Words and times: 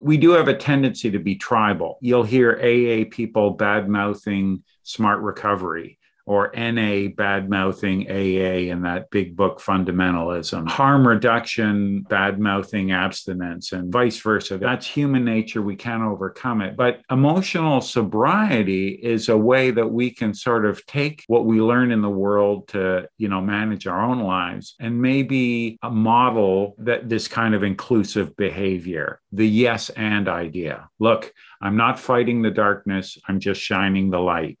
we 0.00 0.16
do 0.16 0.30
have 0.30 0.48
a 0.48 0.56
tendency 0.56 1.10
to 1.10 1.18
be 1.18 1.36
tribal. 1.36 1.98
You'll 2.00 2.24
hear 2.24 2.52
AA 2.52 3.08
people 3.10 3.50
bad 3.50 3.88
mouthing 3.88 4.64
smart 4.82 5.20
recovery 5.20 5.99
or 6.30 6.52
NA 6.56 7.08
bad 7.08 7.50
mouthing 7.50 8.06
AA 8.08 8.70
in 8.70 8.82
that 8.82 9.10
big 9.10 9.34
book 9.34 9.58
fundamentalism, 9.58 10.68
harm 10.68 11.04
reduction, 11.04 12.02
bad 12.02 12.38
mouthing 12.38 12.92
abstinence, 12.92 13.72
and 13.72 13.90
vice 13.90 14.16
versa. 14.20 14.56
That's 14.56 14.86
human 14.86 15.24
nature. 15.24 15.60
We 15.60 15.74
can't 15.74 16.04
overcome 16.04 16.60
it. 16.60 16.76
But 16.76 17.00
emotional 17.10 17.80
sobriety 17.80 18.90
is 18.90 19.28
a 19.28 19.36
way 19.36 19.72
that 19.72 19.90
we 19.90 20.12
can 20.12 20.32
sort 20.32 20.66
of 20.66 20.86
take 20.86 21.24
what 21.26 21.46
we 21.46 21.60
learn 21.60 21.90
in 21.90 22.00
the 22.00 22.08
world 22.08 22.68
to, 22.68 23.08
you 23.18 23.26
know, 23.26 23.40
manage 23.40 23.88
our 23.88 24.00
own 24.00 24.20
lives 24.20 24.76
and 24.78 25.02
maybe 25.02 25.80
a 25.82 25.90
model 25.90 26.76
that 26.78 27.08
this 27.08 27.26
kind 27.26 27.56
of 27.56 27.64
inclusive 27.64 28.36
behavior, 28.36 29.20
the 29.32 29.48
yes 29.48 29.90
and 29.90 30.28
idea. 30.28 30.88
Look, 31.00 31.32
I'm 31.60 31.76
not 31.76 31.98
fighting 31.98 32.42
the 32.42 32.52
darkness, 32.52 33.18
I'm 33.26 33.40
just 33.40 33.60
shining 33.60 34.10
the 34.10 34.20
light. 34.20 34.60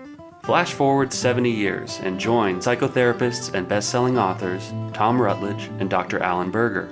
Flash 0.43 0.73
forward 0.73 1.13
70 1.13 1.51
years 1.51 1.99
and 2.01 2.19
join 2.19 2.57
psychotherapists 2.59 3.53
and 3.53 3.67
best-selling 3.67 4.17
authors 4.17 4.73
Tom 4.93 5.21
Rutledge 5.21 5.69
and 5.79 5.89
Dr. 5.89 6.19
Alan 6.19 6.49
Berger, 6.49 6.87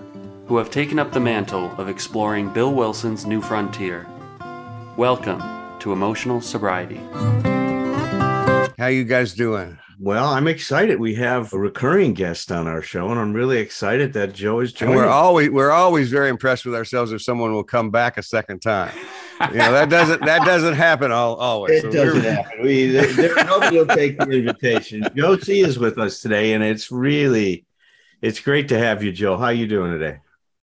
who 0.45 0.58
have 0.58 0.69
taken 0.69 1.00
up 1.00 1.11
the 1.11 1.19
mantle 1.19 1.72
of 1.80 1.89
exploring 1.89 2.50
Bill 2.53 2.73
Wilson's 2.73 3.25
new 3.25 3.41
frontier. 3.41 4.06
Welcome 4.97 5.41
to 5.80 5.94
Emotional 5.94 6.41
Sobriety. 6.41 6.97
How 8.78 8.88
you 8.88 9.03
guys 9.03 9.33
doing? 9.33 9.80
Well, 10.00 10.28
I'm 10.28 10.47
excited. 10.47 11.00
We 11.00 11.16
have 11.16 11.52
a 11.52 11.58
recurring 11.58 12.13
guest 12.13 12.52
on 12.52 12.67
our 12.67 12.81
show, 12.81 13.09
and 13.09 13.19
I'm 13.19 13.34
really 13.34 13.58
excited 13.58 14.13
that 14.13 14.34
Joe 14.34 14.59
is 14.61 14.69
And 14.72 14.78
joining. 14.78 14.95
we're 14.95 15.08
always 15.08 15.50
we're 15.50 15.72
always 15.72 16.09
very 16.09 16.30
impressed 16.30 16.66
with 16.66 16.75
ourselves 16.75 17.11
if 17.11 17.22
someone 17.22 17.52
will 17.52 17.66
come 17.66 17.89
back 17.89 18.17
a 18.17 18.23
second 18.23 18.61
time. 18.61 18.94
You 19.52 19.58
know 19.58 19.72
that 19.72 19.90
doesn't 19.90 20.26
that 20.26 20.45
doesn't 20.45 20.73
happen 20.73 21.12
all, 21.12 21.36
always. 21.36 21.80
it 21.80 21.82
So 21.84 21.92
doesn't 21.92 22.22
we're- 22.23 22.36
happen. 22.36 22.62
We 22.62 22.88
there, 22.92 23.14
there- 23.14 23.36
nobody 23.46 23.78
will 23.78 23.86
take 23.88 24.18
the 24.18 24.30
invitation. 24.30 25.08
Joe 25.16 25.38
C 25.38 25.62
is 25.62 25.80
with 25.80 25.98
us 25.98 26.22
today, 26.22 26.54
and 26.54 26.64
it's 26.64 26.92
really 26.92 27.66
it's 28.22 28.40
great 28.42 28.68
to 28.70 28.78
have 28.78 29.02
you, 29.02 29.12
Joe. 29.14 29.38
How 29.38 29.46
are 29.46 29.54
you 29.54 29.66
doing 29.68 29.92
today? 29.94 30.18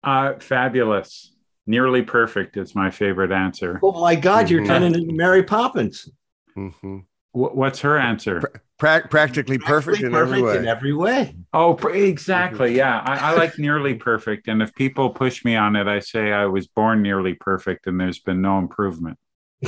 Uh, 0.04 0.34
fabulous. 0.38 1.34
Nearly 1.66 2.02
perfect 2.02 2.56
is 2.56 2.74
my 2.74 2.90
favorite 2.90 3.32
answer. 3.32 3.78
Oh 3.82 4.00
my 4.00 4.14
God, 4.14 4.48
you're 4.50 4.62
Mhm. 4.62 4.66
turning 4.68 4.94
into 4.94 5.12
Mary 5.14 5.42
Poppins. 5.42 6.08
Mhm. 6.56 7.04
Wh- 7.32 7.54
What's 7.54 7.80
her 7.80 7.98
answer? 7.98 8.42
Pra- 8.78 9.06
practically 9.08 9.58
perfect 9.58 10.02
in 10.02 10.14
every 10.14 10.40
way. 10.42 10.56
in 10.56 10.66
every 10.66 10.92
way. 10.92 11.36
Oh, 11.52 11.74
pr- 11.74 11.90
exactly. 11.90 12.76
Yeah, 12.76 12.98
I, 13.04 13.32
I 13.32 13.36
like 13.36 13.58
nearly 13.58 13.94
perfect. 13.94 14.48
And 14.48 14.62
if 14.62 14.74
people 14.74 15.10
push 15.10 15.44
me 15.44 15.54
on 15.54 15.76
it, 15.76 15.86
I 15.86 15.98
say 16.00 16.32
I 16.32 16.46
was 16.46 16.66
born 16.66 17.02
nearly 17.02 17.34
perfect 17.34 17.86
and 17.86 18.00
there's 18.00 18.20
been 18.20 18.40
no 18.40 18.58
improvement. 18.58 19.18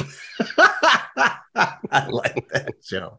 I 1.54 2.06
like 2.08 2.48
that, 2.48 2.72
Joe. 2.82 3.18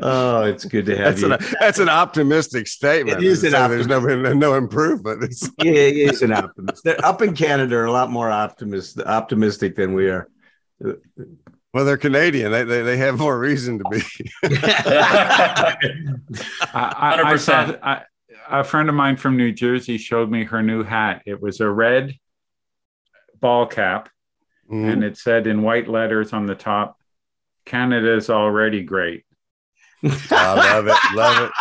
Oh, 0.00 0.42
it's 0.42 0.64
good 0.64 0.86
to 0.86 0.96
have 0.96 1.20
That's 1.20 1.22
you. 1.22 1.32
an 1.32 1.56
that's 1.60 1.78
an 1.78 1.88
optimistic 1.88 2.66
statement. 2.66 3.18
It 3.18 3.24
is 3.24 3.42
to 3.42 3.48
an 3.48 3.52
say 3.52 3.68
There's 3.68 3.86
no 3.86 4.00
no 4.32 4.54
improvement. 4.54 5.22
It's, 5.22 5.48
yeah, 5.62 5.72
he 5.72 6.02
is 6.02 6.22
an 6.22 6.32
optimist. 6.32 6.82
They're 6.82 7.04
up 7.04 7.22
in 7.22 7.34
Canada 7.36 7.76
are 7.76 7.84
a 7.84 7.92
lot 7.92 8.10
more 8.10 8.30
optimist, 8.30 9.00
optimistic 9.00 9.76
than 9.76 9.94
we 9.94 10.08
are. 10.08 10.28
Well, 11.72 11.84
they're 11.84 11.96
Canadian. 11.96 12.52
They, 12.52 12.64
they 12.64 12.82
they 12.82 12.96
have 12.98 13.18
more 13.18 13.38
reason 13.38 13.78
to 13.78 13.84
be. 13.90 14.02
I, 14.44 15.76
I, 16.74 17.22
I 17.24 17.36
saw 17.36 17.64
100%. 17.66 17.78
I, 17.82 18.02
a 18.48 18.64
friend 18.64 18.88
of 18.88 18.94
mine 18.94 19.16
from 19.16 19.36
New 19.36 19.52
Jersey 19.52 19.98
showed 19.98 20.30
me 20.30 20.44
her 20.44 20.62
new 20.62 20.82
hat. 20.82 21.22
It 21.26 21.40
was 21.40 21.60
a 21.60 21.68
red 21.70 22.14
ball 23.40 23.66
cap, 23.66 24.08
Mm. 24.70 24.90
and 24.92 25.04
it 25.04 25.18
said 25.18 25.46
in 25.46 25.62
white 25.62 25.88
letters 25.88 26.32
on 26.32 26.46
the 26.46 26.54
top, 26.54 26.96
Canada's 27.66 28.30
already 28.30 28.82
great. 28.84 29.24
I 30.02 30.54
love 30.54 30.86
it. 30.86 30.96
Love 31.14 31.50
it. 31.50 31.52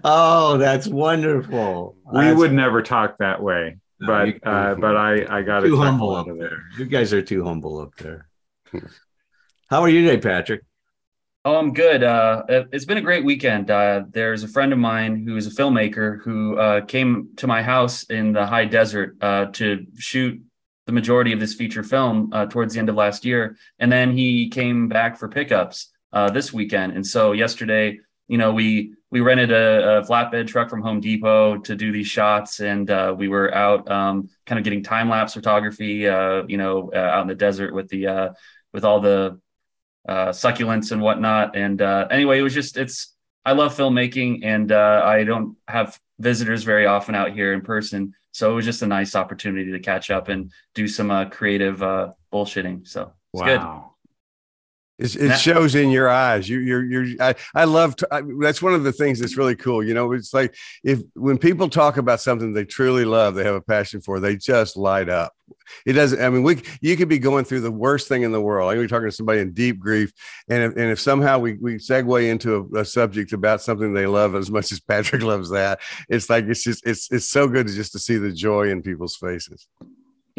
oh, 0.04 0.56
that's 0.56 0.86
wonderful. 0.86 1.96
We 2.10 2.20
That's 2.24 2.38
would 2.38 2.52
never 2.54 2.80
talk 2.82 3.18
that 3.18 3.42
way, 3.42 3.76
No, 3.76 3.79
but 4.00 4.28
uh, 4.44 4.74
but 4.74 4.96
I 4.96 5.38
I 5.38 5.42
got 5.42 5.60
too 5.60 5.76
humble 5.76 6.14
up 6.16 6.26
there. 6.26 6.64
You 6.78 6.86
guys 6.86 7.12
are 7.12 7.22
too 7.22 7.44
humble 7.44 7.78
up 7.80 7.94
there. 7.96 8.28
How 9.68 9.82
are 9.82 9.88
you 9.88 10.04
today, 10.04 10.20
Patrick? 10.20 10.62
Oh, 11.44 11.56
I'm 11.56 11.72
good. 11.72 12.02
Uh, 12.02 12.42
it- 12.48 12.68
it's 12.72 12.84
been 12.84 12.98
a 12.98 13.02
great 13.02 13.24
weekend. 13.24 13.70
Uh, 13.70 14.04
there's 14.10 14.42
a 14.42 14.48
friend 14.48 14.72
of 14.72 14.78
mine 14.78 15.24
who 15.26 15.36
is 15.36 15.46
a 15.46 15.50
filmmaker 15.50 16.20
who 16.22 16.58
uh, 16.58 16.84
came 16.84 17.30
to 17.36 17.46
my 17.46 17.62
house 17.62 18.02
in 18.04 18.32
the 18.32 18.44
high 18.46 18.66
desert 18.66 19.16
uh, 19.22 19.46
to 19.52 19.86
shoot 19.96 20.40
the 20.86 20.92
majority 20.92 21.32
of 21.32 21.40
this 21.40 21.54
feature 21.54 21.82
film 21.82 22.30
uh, 22.32 22.46
towards 22.46 22.74
the 22.74 22.80
end 22.80 22.88
of 22.88 22.94
last 22.96 23.24
year, 23.24 23.56
and 23.78 23.90
then 23.92 24.16
he 24.16 24.48
came 24.50 24.88
back 24.88 25.16
for 25.18 25.28
pickups 25.28 25.90
uh, 26.12 26.30
this 26.30 26.52
weekend. 26.52 26.92
And 26.92 27.06
so 27.06 27.32
yesterday, 27.32 28.00
you 28.28 28.36
know, 28.38 28.52
we 28.52 28.94
we 29.10 29.20
rented 29.20 29.50
a, 29.50 29.98
a 29.98 30.02
flatbed 30.02 30.46
truck 30.46 30.70
from 30.70 30.82
Home 30.82 31.00
Depot 31.00 31.58
to 31.58 31.74
do 31.74 31.90
these 31.90 32.06
shots, 32.06 32.60
and 32.60 32.88
uh, 32.90 33.14
we 33.16 33.28
were 33.28 33.52
out 33.52 33.90
um, 33.90 34.28
kind 34.46 34.58
of 34.58 34.64
getting 34.64 34.82
time 34.82 35.08
lapse 35.08 35.34
photography, 35.34 36.06
uh, 36.06 36.44
you 36.46 36.56
know, 36.56 36.90
uh, 36.94 36.98
out 36.98 37.22
in 37.22 37.28
the 37.28 37.34
desert 37.34 37.74
with 37.74 37.88
the 37.88 38.06
uh, 38.06 38.28
with 38.72 38.84
all 38.84 39.00
the 39.00 39.40
uh, 40.08 40.28
succulents 40.28 40.92
and 40.92 41.02
whatnot. 41.02 41.56
And 41.56 41.82
uh, 41.82 42.06
anyway, 42.10 42.38
it 42.38 42.42
was 42.42 42.54
just 42.54 42.76
it's 42.76 43.14
I 43.44 43.52
love 43.52 43.76
filmmaking, 43.76 44.44
and 44.44 44.70
I 44.70 45.24
don't 45.24 45.56
have 45.66 45.98
visitors 46.20 46.62
very 46.62 46.86
often 46.86 47.14
out 47.14 47.32
here 47.32 47.52
in 47.52 47.62
person, 47.62 48.14
so 48.30 48.52
it 48.52 48.54
was 48.54 48.64
just 48.64 48.82
a 48.82 48.86
nice 48.86 49.16
opportunity 49.16 49.72
to 49.72 49.80
catch 49.80 50.10
up 50.10 50.28
and 50.28 50.52
do 50.74 50.86
some 50.86 51.30
creative 51.30 51.78
bullshitting. 52.32 52.86
So 52.86 53.12
it's 53.34 53.42
good. 53.42 53.89
It 55.00 55.38
shows 55.38 55.74
in 55.74 55.90
your 55.90 56.10
eyes. 56.10 56.48
You, 56.48 56.58
you're, 56.58 56.84
you're. 56.84 57.22
I, 57.22 57.34
I 57.54 57.64
love. 57.64 57.96
To, 57.96 58.08
I, 58.10 58.22
that's 58.40 58.60
one 58.60 58.74
of 58.74 58.84
the 58.84 58.92
things 58.92 59.18
that's 59.18 59.36
really 59.36 59.56
cool. 59.56 59.82
You 59.82 59.94
know, 59.94 60.12
it's 60.12 60.34
like 60.34 60.54
if 60.84 61.00
when 61.14 61.38
people 61.38 61.70
talk 61.70 61.96
about 61.96 62.20
something 62.20 62.52
they 62.52 62.66
truly 62.66 63.06
love, 63.06 63.34
they 63.34 63.44
have 63.44 63.54
a 63.54 63.62
passion 63.62 64.02
for, 64.02 64.20
they 64.20 64.36
just 64.36 64.76
light 64.76 65.08
up. 65.08 65.32
It 65.86 65.94
doesn't. 65.94 66.20
I 66.20 66.28
mean, 66.28 66.42
we 66.42 66.62
you 66.82 66.96
could 66.96 67.08
be 67.08 67.18
going 67.18 67.44
through 67.44 67.60
the 67.60 67.70
worst 67.70 68.08
thing 68.08 68.22
in 68.22 68.32
the 68.32 68.40
world. 68.40 68.70
I 68.70 68.74
mean, 68.74 68.82
we're 68.82 68.88
talking 68.88 69.08
to 69.08 69.12
somebody 69.12 69.40
in 69.40 69.52
deep 69.52 69.78
grief, 69.78 70.12
and 70.48 70.64
if, 70.64 70.72
and 70.72 70.90
if 70.90 71.00
somehow 71.00 71.38
we 71.38 71.54
we 71.54 71.76
segue 71.76 72.28
into 72.28 72.68
a, 72.74 72.80
a 72.80 72.84
subject 72.84 73.32
about 73.32 73.62
something 73.62 73.94
they 73.94 74.06
love 74.06 74.34
as 74.34 74.50
much 74.50 74.70
as 74.70 74.80
Patrick 74.80 75.22
loves 75.22 75.50
that, 75.50 75.80
it's 76.08 76.28
like 76.28 76.44
it's 76.44 76.62
just 76.62 76.86
it's 76.86 77.10
it's 77.10 77.26
so 77.26 77.48
good 77.48 77.66
to 77.66 77.72
just 77.72 77.92
to 77.92 77.98
see 77.98 78.18
the 78.18 78.32
joy 78.32 78.70
in 78.70 78.82
people's 78.82 79.16
faces. 79.16 79.66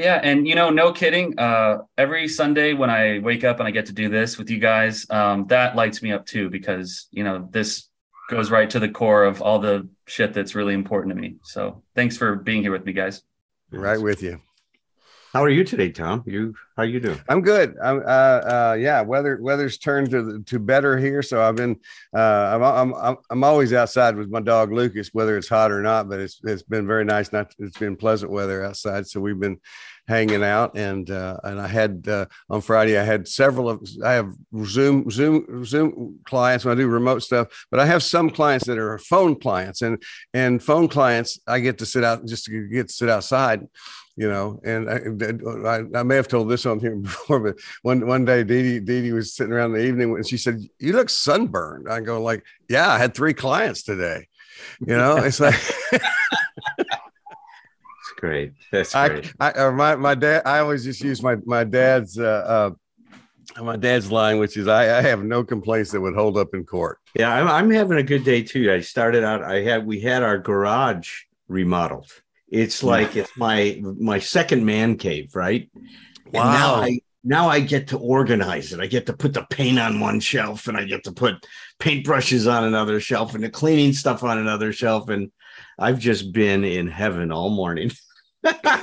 Yeah, 0.01 0.19
and 0.23 0.47
you 0.47 0.55
know, 0.55 0.71
no 0.71 0.91
kidding. 0.91 1.37
Uh, 1.37 1.83
every 1.95 2.27
Sunday 2.27 2.73
when 2.73 2.89
I 2.89 3.19
wake 3.19 3.43
up 3.43 3.59
and 3.59 3.67
I 3.67 3.71
get 3.71 3.85
to 3.85 3.93
do 3.93 4.09
this 4.09 4.35
with 4.35 4.49
you 4.49 4.57
guys, 4.57 5.05
um, 5.11 5.45
that 5.47 5.75
lights 5.75 6.01
me 6.01 6.11
up 6.11 6.25
too 6.25 6.49
because 6.49 7.07
you 7.11 7.23
know 7.23 7.47
this 7.51 7.87
goes 8.27 8.49
right 8.49 8.67
to 8.71 8.79
the 8.79 8.89
core 8.89 9.25
of 9.25 9.43
all 9.43 9.59
the 9.59 9.87
shit 10.07 10.33
that's 10.33 10.55
really 10.55 10.73
important 10.73 11.13
to 11.13 11.21
me. 11.21 11.35
So 11.43 11.83
thanks 11.93 12.17
for 12.17 12.35
being 12.35 12.63
here 12.63 12.71
with 12.71 12.83
me, 12.83 12.93
guys. 12.93 13.21
Right 13.69 14.01
with 14.01 14.23
you. 14.23 14.41
How 15.33 15.43
are 15.43 15.49
you 15.49 15.63
today, 15.63 15.89
Tom? 15.91 16.23
You 16.25 16.55
how 16.75 16.83
you 16.83 16.99
doing? 16.99 17.21
I'm 17.29 17.41
good. 17.41 17.75
I'm 17.81 17.99
uh 17.99 18.01
uh 18.01 18.77
yeah, 18.77 19.01
weather 19.01 19.37
weather's 19.41 19.77
turned 19.77 20.09
to 20.11 20.43
to 20.43 20.59
better 20.59 20.97
here, 20.97 21.21
so 21.21 21.41
I've 21.41 21.55
been 21.55 21.79
uh 22.13 22.19
I'm 22.19 22.63
I'm 22.63 22.93
I'm, 22.95 23.17
I'm 23.29 23.43
always 23.45 23.71
outside 23.71 24.17
with 24.17 24.29
my 24.29 24.41
dog 24.41 24.73
Lucas 24.73 25.11
whether 25.13 25.37
it's 25.37 25.47
hot 25.47 25.71
or 25.71 25.81
not, 25.81 26.09
but 26.09 26.19
it's 26.19 26.41
it's 26.43 26.63
been 26.63 26.85
very 26.85 27.05
nice 27.05 27.31
not 27.31 27.53
it's 27.59 27.77
been 27.77 27.95
pleasant 27.95 28.29
weather 28.29 28.65
outside, 28.65 29.07
so 29.07 29.21
we've 29.21 29.39
been 29.39 29.57
hanging 30.07 30.43
out 30.43 30.77
and 30.77 31.09
uh 31.09 31.37
and 31.43 31.59
I 31.61 31.67
had 31.67 32.05
uh 32.07 32.25
on 32.49 32.61
Friday 32.61 32.97
I 32.97 33.03
had 33.03 33.27
several 33.27 33.69
of 33.69 33.87
I 34.03 34.13
have 34.13 34.33
Zoom 34.65 35.09
Zoom 35.09 35.63
Zoom 35.65 36.19
clients 36.25 36.65
when 36.65 36.77
I 36.77 36.81
do 36.81 36.87
remote 36.87 37.23
stuff, 37.23 37.65
but 37.71 37.79
I 37.79 37.85
have 37.85 38.03
some 38.03 38.29
clients 38.29 38.65
that 38.67 38.77
are 38.77 38.97
phone 38.97 39.35
clients 39.35 39.81
and 39.81 40.01
and 40.33 40.61
phone 40.61 40.87
clients 40.87 41.39
I 41.47 41.59
get 41.59 41.77
to 41.79 41.85
sit 41.85 42.03
out 42.03 42.25
just 42.25 42.45
to 42.45 42.67
get 42.67 42.87
to 42.87 42.93
sit 42.93 43.09
outside 43.09 43.67
you 44.17 44.29
know, 44.29 44.59
and 44.63 44.89
I, 44.89 44.97
I, 45.67 45.99
I 45.99 46.03
may 46.03 46.15
have 46.15 46.27
told 46.27 46.49
this 46.49 46.65
on 46.65 46.79
here 46.79 46.95
before, 46.97 47.39
but 47.39 47.55
one 47.81 48.05
one 48.05 48.25
day 48.25 48.43
Dee 48.43 48.79
Dee, 48.79 49.11
was 49.11 49.33
sitting 49.33 49.53
around 49.53 49.73
in 49.73 49.81
the 49.81 49.87
evening 49.87 50.11
and 50.11 50.27
she 50.27 50.37
said, 50.37 50.59
"You 50.79 50.93
look 50.93 51.09
sunburned." 51.09 51.89
I 51.89 52.01
go 52.01 52.21
like, 52.21 52.43
"Yeah, 52.69 52.89
I 52.89 52.97
had 52.97 53.15
three 53.15 53.33
clients 53.33 53.83
today." 53.83 54.27
You 54.85 54.97
know, 54.97 55.17
it's 55.17 55.39
like 55.39 55.55
great. 58.21 58.53
That's 58.71 58.95
I, 58.95 59.09
great. 59.09 59.33
I, 59.39 59.51
uh, 59.51 59.71
my, 59.71 59.95
my 59.95 60.15
dad, 60.15 60.43
I 60.45 60.59
always 60.59 60.83
just 60.85 61.01
use 61.01 61.21
my, 61.21 61.35
my 61.45 61.65
dad's, 61.65 62.17
uh, 62.17 62.73
uh, 63.57 63.61
my 63.61 63.75
dad's 63.75 64.09
line, 64.09 64.39
which 64.39 64.55
is, 64.55 64.67
I, 64.69 64.99
I 64.99 65.01
have 65.01 65.23
no 65.23 65.43
complaints 65.43 65.91
that 65.91 65.99
would 65.99 66.15
hold 66.15 66.37
up 66.37 66.53
in 66.53 66.65
court. 66.65 66.99
Yeah, 67.15 67.33
I'm, 67.33 67.47
I'm 67.47 67.71
having 67.71 67.97
a 67.97 68.03
good 68.03 68.23
day 68.23 68.43
too. 68.43 68.71
I 68.71 68.79
started 68.81 69.23
out. 69.23 69.43
I 69.43 69.61
had 69.61 69.85
we 69.85 69.99
had 69.99 70.23
our 70.23 70.37
garage 70.37 71.23
remodeled. 71.47 72.09
It's 72.47 72.83
like 72.83 73.15
it's 73.15 73.35
my 73.37 73.81
my 73.81 74.19
second 74.19 74.65
man 74.65 74.97
cave, 74.97 75.35
right? 75.35 75.69
And 76.25 76.33
now 76.33 76.75
I 76.75 76.99
now 77.23 77.49
I 77.49 77.59
get 77.59 77.87
to 77.89 77.97
organize 77.97 78.73
it. 78.73 78.79
I 78.79 78.87
get 78.87 79.05
to 79.07 79.13
put 79.13 79.33
the 79.33 79.45
paint 79.49 79.79
on 79.79 79.99
one 79.99 80.19
shelf, 80.19 80.67
and 80.67 80.77
I 80.77 80.85
get 80.85 81.03
to 81.05 81.11
put 81.11 81.45
paintbrushes 81.79 82.51
on 82.51 82.63
another 82.63 82.99
shelf, 82.99 83.35
and 83.35 83.43
the 83.43 83.49
cleaning 83.49 83.93
stuff 83.93 84.23
on 84.23 84.37
another 84.37 84.71
shelf. 84.71 85.09
And 85.09 85.31
I've 85.77 85.99
just 85.99 86.31
been 86.31 86.63
in 86.63 86.87
heaven 86.87 87.31
all 87.31 87.49
morning. 87.49 87.91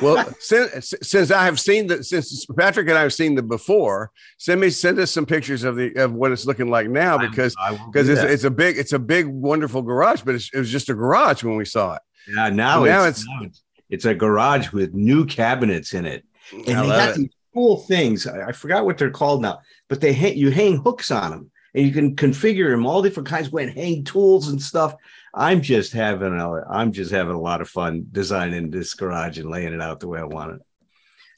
Well, 0.00 0.32
since, 0.40 0.94
since 1.02 1.30
I 1.30 1.44
have 1.44 1.58
seen 1.58 1.86
the, 1.86 2.02
since 2.04 2.46
Patrick 2.56 2.88
and 2.88 2.96
I 2.98 3.02
have 3.02 3.12
seen 3.12 3.34
the 3.34 3.42
before, 3.42 4.10
send 4.38 4.60
me, 4.60 4.70
send 4.70 4.98
us 4.98 5.10
some 5.10 5.26
pictures 5.26 5.64
of 5.64 5.76
the, 5.76 5.94
of 5.96 6.12
what 6.12 6.32
it's 6.32 6.46
looking 6.46 6.70
like 6.70 6.88
now 6.88 7.18
because, 7.18 7.54
because 7.86 8.08
it's, 8.08 8.20
it's 8.22 8.44
a 8.44 8.50
big, 8.50 8.78
it's 8.78 8.92
a 8.92 8.98
big, 8.98 9.26
wonderful 9.26 9.82
garage, 9.82 10.22
but 10.22 10.34
it's, 10.34 10.50
it 10.54 10.58
was 10.58 10.70
just 10.70 10.88
a 10.88 10.94
garage 10.94 11.42
when 11.42 11.56
we 11.56 11.64
saw 11.64 11.94
it. 11.94 12.02
yeah, 12.34 12.48
now, 12.50 12.84
now 12.84 13.04
it's, 13.04 13.20
it's- 13.20 13.26
now 13.40 13.46
it's 13.46 13.62
it's 13.90 14.04
a 14.04 14.14
garage 14.14 14.70
with 14.70 14.92
new 14.92 15.24
cabinets 15.24 15.94
in 15.94 16.04
it. 16.04 16.22
and 16.52 16.76
I 16.78 16.82
they 16.82 16.88
got 16.88 17.08
it. 17.10 17.16
these 17.16 17.30
cool 17.54 17.78
things. 17.78 18.26
I 18.26 18.48
I 18.48 18.52
forgot 18.52 18.84
what 18.84 18.98
they're 18.98 19.10
called 19.10 19.40
now, 19.40 19.60
but 19.88 20.02
they 20.02 20.12
hang, 20.12 20.36
you 20.36 20.50
hang 20.50 20.76
hooks 20.76 21.10
on 21.10 21.30
them, 21.30 21.50
and 21.74 21.86
you 21.86 21.90
can 21.92 22.14
configure 22.14 22.70
them 22.70 22.84
all 22.84 23.00
different 23.00 23.30
kinds. 23.30 23.48
And 23.50 23.70
hang 23.70 24.04
tools 24.04 24.48
and 24.48 24.60
stuff. 24.60 24.94
I'm 25.34 25.60
just 25.62 25.92
having 25.92 26.34
a 26.38 26.62
I'm 26.70 26.92
just 26.92 27.10
having 27.10 27.34
a 27.34 27.40
lot 27.40 27.60
of 27.60 27.68
fun 27.68 28.06
designing 28.10 28.70
this 28.70 28.94
garage 28.94 29.38
and 29.38 29.50
laying 29.50 29.72
it 29.72 29.80
out 29.82 30.00
the 30.00 30.08
way 30.08 30.20
I 30.20 30.24
want 30.24 30.52
it. 30.56 30.60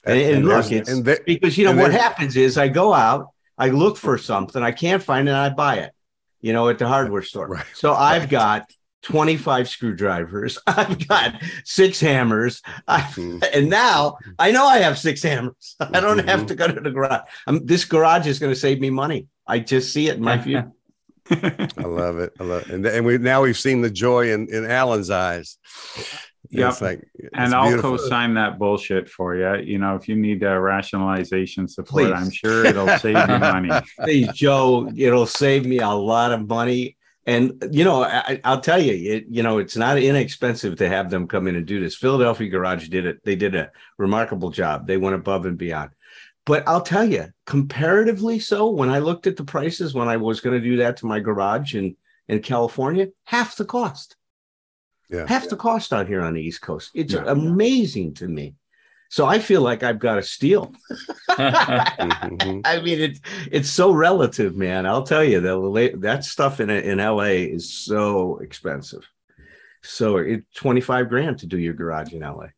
And, 0.04 0.18
and 0.36 0.44
look, 0.46 0.70
it's 0.72 0.88
and 0.88 1.04
there- 1.04 1.20
because 1.26 1.58
you 1.58 1.64
know 1.66 1.76
what 1.76 1.92
happens 1.92 2.36
is 2.36 2.56
I 2.56 2.68
go 2.68 2.94
out, 2.94 3.28
I 3.58 3.68
look 3.68 3.96
for 3.98 4.16
something, 4.16 4.62
I 4.62 4.72
can't 4.72 5.02
find 5.02 5.28
it, 5.28 5.32
and 5.32 5.38
I 5.40 5.50
buy 5.50 5.76
it. 5.78 5.92
You 6.40 6.54
know, 6.54 6.68
at 6.70 6.78
the 6.78 6.88
hardware 6.88 7.20
store. 7.22 7.48
Right. 7.48 7.66
So 7.74 7.92
I've 7.92 8.22
Right. 8.22 8.30
got 8.30 8.70
25 9.02 9.68
screwdrivers. 9.68 10.58
I've 10.66 11.06
got 11.06 11.34
six 11.64 12.00
hammers. 12.00 12.62
I, 12.88 13.00
Mhm. 13.00 13.44
and 13.52 13.68
now 13.68 14.16
I 14.38 14.50
know 14.50 14.64
I 14.66 14.78
have 14.78 14.98
six 14.98 15.22
hammers. 15.22 15.76
I 15.80 16.00
don't 16.00 16.18
Mhm. 16.20 16.28
have 16.28 16.46
to 16.46 16.54
go 16.54 16.66
to 16.66 16.80
the 16.80 16.90
garage. 16.90 17.22
Um, 17.46 17.60
this 17.66 17.84
garage 17.84 18.26
is 18.26 18.38
going 18.38 18.52
to 18.54 18.58
save 18.58 18.80
me 18.80 18.88
money. 18.88 19.26
I 19.46 19.58
just 19.58 19.92
see 19.92 20.08
it 20.08 20.16
in 20.16 20.22
my 20.22 20.38
view. 20.38 20.72
I 21.30 21.82
love 21.82 22.18
it. 22.18 22.32
I 22.40 22.44
love 22.44 22.62
it. 22.62 22.70
And, 22.70 22.86
and 22.86 23.06
we, 23.06 23.18
now 23.18 23.42
we've 23.42 23.58
seen 23.58 23.82
the 23.82 23.90
joy 23.90 24.32
in, 24.32 24.48
in 24.52 24.64
Alan's 24.70 25.10
eyes. 25.10 25.58
Yep. 26.50 26.70
It's 26.70 26.80
like, 26.80 27.08
and 27.34 27.54
I'll 27.54 27.68
beautiful. 27.68 27.96
co-sign 27.96 28.34
that 28.34 28.58
bullshit 28.58 29.08
for 29.08 29.36
you. 29.36 29.62
You 29.62 29.78
know, 29.78 29.94
if 29.94 30.08
you 30.08 30.16
need 30.16 30.42
a 30.42 30.58
rationalization 30.58 31.68
support, 31.68 32.06
Please. 32.06 32.12
I'm 32.12 32.30
sure 32.30 32.64
it'll 32.64 32.88
save 32.98 33.28
you 33.28 33.38
money. 33.38 33.70
Please, 34.00 34.28
Joe, 34.32 34.90
it'll 34.96 35.26
save 35.26 35.64
me 35.64 35.78
a 35.78 35.90
lot 35.90 36.32
of 36.32 36.48
money. 36.48 36.96
And 37.26 37.62
you 37.70 37.84
know, 37.84 38.02
I, 38.02 38.40
I'll 38.42 38.60
tell 38.60 38.82
you, 38.82 39.14
it, 39.14 39.26
you 39.28 39.42
know, 39.42 39.58
it's 39.58 39.76
not 39.76 39.98
inexpensive 39.98 40.76
to 40.78 40.88
have 40.88 41.10
them 41.10 41.28
come 41.28 41.46
in 41.46 41.54
and 41.54 41.66
do 41.66 41.78
this. 41.78 41.94
Philadelphia 41.94 42.48
Garage 42.48 42.88
did 42.88 43.06
it. 43.06 43.24
They 43.24 43.36
did 43.36 43.54
a 43.54 43.70
remarkable 43.98 44.50
job. 44.50 44.86
They 44.86 44.96
went 44.96 45.14
above 45.14 45.46
and 45.46 45.58
beyond. 45.58 45.90
But 46.46 46.66
I'll 46.66 46.80
tell 46.82 47.04
you, 47.04 47.26
comparatively 47.46 48.38
so, 48.40 48.70
when 48.70 48.88
I 48.88 48.98
looked 48.98 49.26
at 49.26 49.36
the 49.36 49.44
prices 49.44 49.94
when 49.94 50.08
I 50.08 50.16
was 50.16 50.40
going 50.40 50.60
to 50.60 50.64
do 50.68 50.78
that 50.78 50.96
to 50.98 51.06
my 51.06 51.20
garage 51.20 51.74
in 51.74 51.96
in 52.28 52.40
California, 52.40 53.08
half 53.24 53.56
the 53.56 53.64
cost. 53.64 54.16
Yeah. 55.10 55.26
half 55.26 55.48
the 55.48 55.56
cost 55.56 55.92
out 55.92 56.06
here 56.06 56.20
on 56.20 56.34
the 56.34 56.40
East 56.42 56.62
Coast. 56.62 56.92
It's 56.94 57.12
Yeah. 57.14 57.24
amazing 57.26 58.14
to 58.14 58.28
me. 58.28 58.54
So 59.08 59.26
I 59.26 59.40
feel 59.40 59.60
like 59.60 59.82
I've 59.82 59.98
got 59.98 60.18
a 60.18 60.22
steal. 60.22 60.72
Mhm. 61.30 62.62
I 62.64 62.80
mean, 62.80 63.00
it's 63.00 63.20
it's 63.50 63.70
so 63.70 63.90
relative, 63.92 64.56
man. 64.56 64.86
I'll 64.86 65.02
tell 65.02 65.24
you 65.24 65.40
that 65.40 66.00
that 66.00 66.24
stuff 66.24 66.60
in 66.60 66.70
in 66.70 66.98
LA 66.98 67.46
is 67.56 67.72
so 67.72 68.38
expensive. 68.38 69.04
So 69.82 70.18
it's 70.18 70.46
twenty 70.54 70.80
five 70.80 71.08
grand 71.08 71.38
to 71.40 71.46
do 71.46 71.58
your 71.58 71.74
garage 71.74 72.12
in 72.12 72.20
LA, 72.22 72.48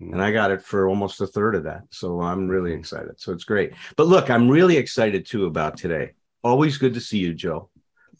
and 0.00 0.22
I 0.22 0.30
got 0.30 0.50
it 0.50 0.62
for 0.62 0.88
almost 0.88 1.20
a 1.20 1.26
third 1.26 1.54
of 1.54 1.64
that. 1.64 1.82
So 1.90 2.20
I'm 2.20 2.48
really 2.48 2.70
Mhm. 2.72 2.78
excited. 2.78 3.18
So 3.20 3.32
it's 3.32 3.44
great. 3.44 3.72
But 3.96 4.06
look, 4.06 4.30
I'm 4.30 4.48
really 4.48 4.76
excited 4.76 5.26
too 5.26 5.46
about 5.46 5.76
today. 5.76 6.12
Always 6.44 6.78
good 6.78 6.94
to 6.94 7.00
see 7.00 7.18
you, 7.18 7.34
Joe. 7.34 7.70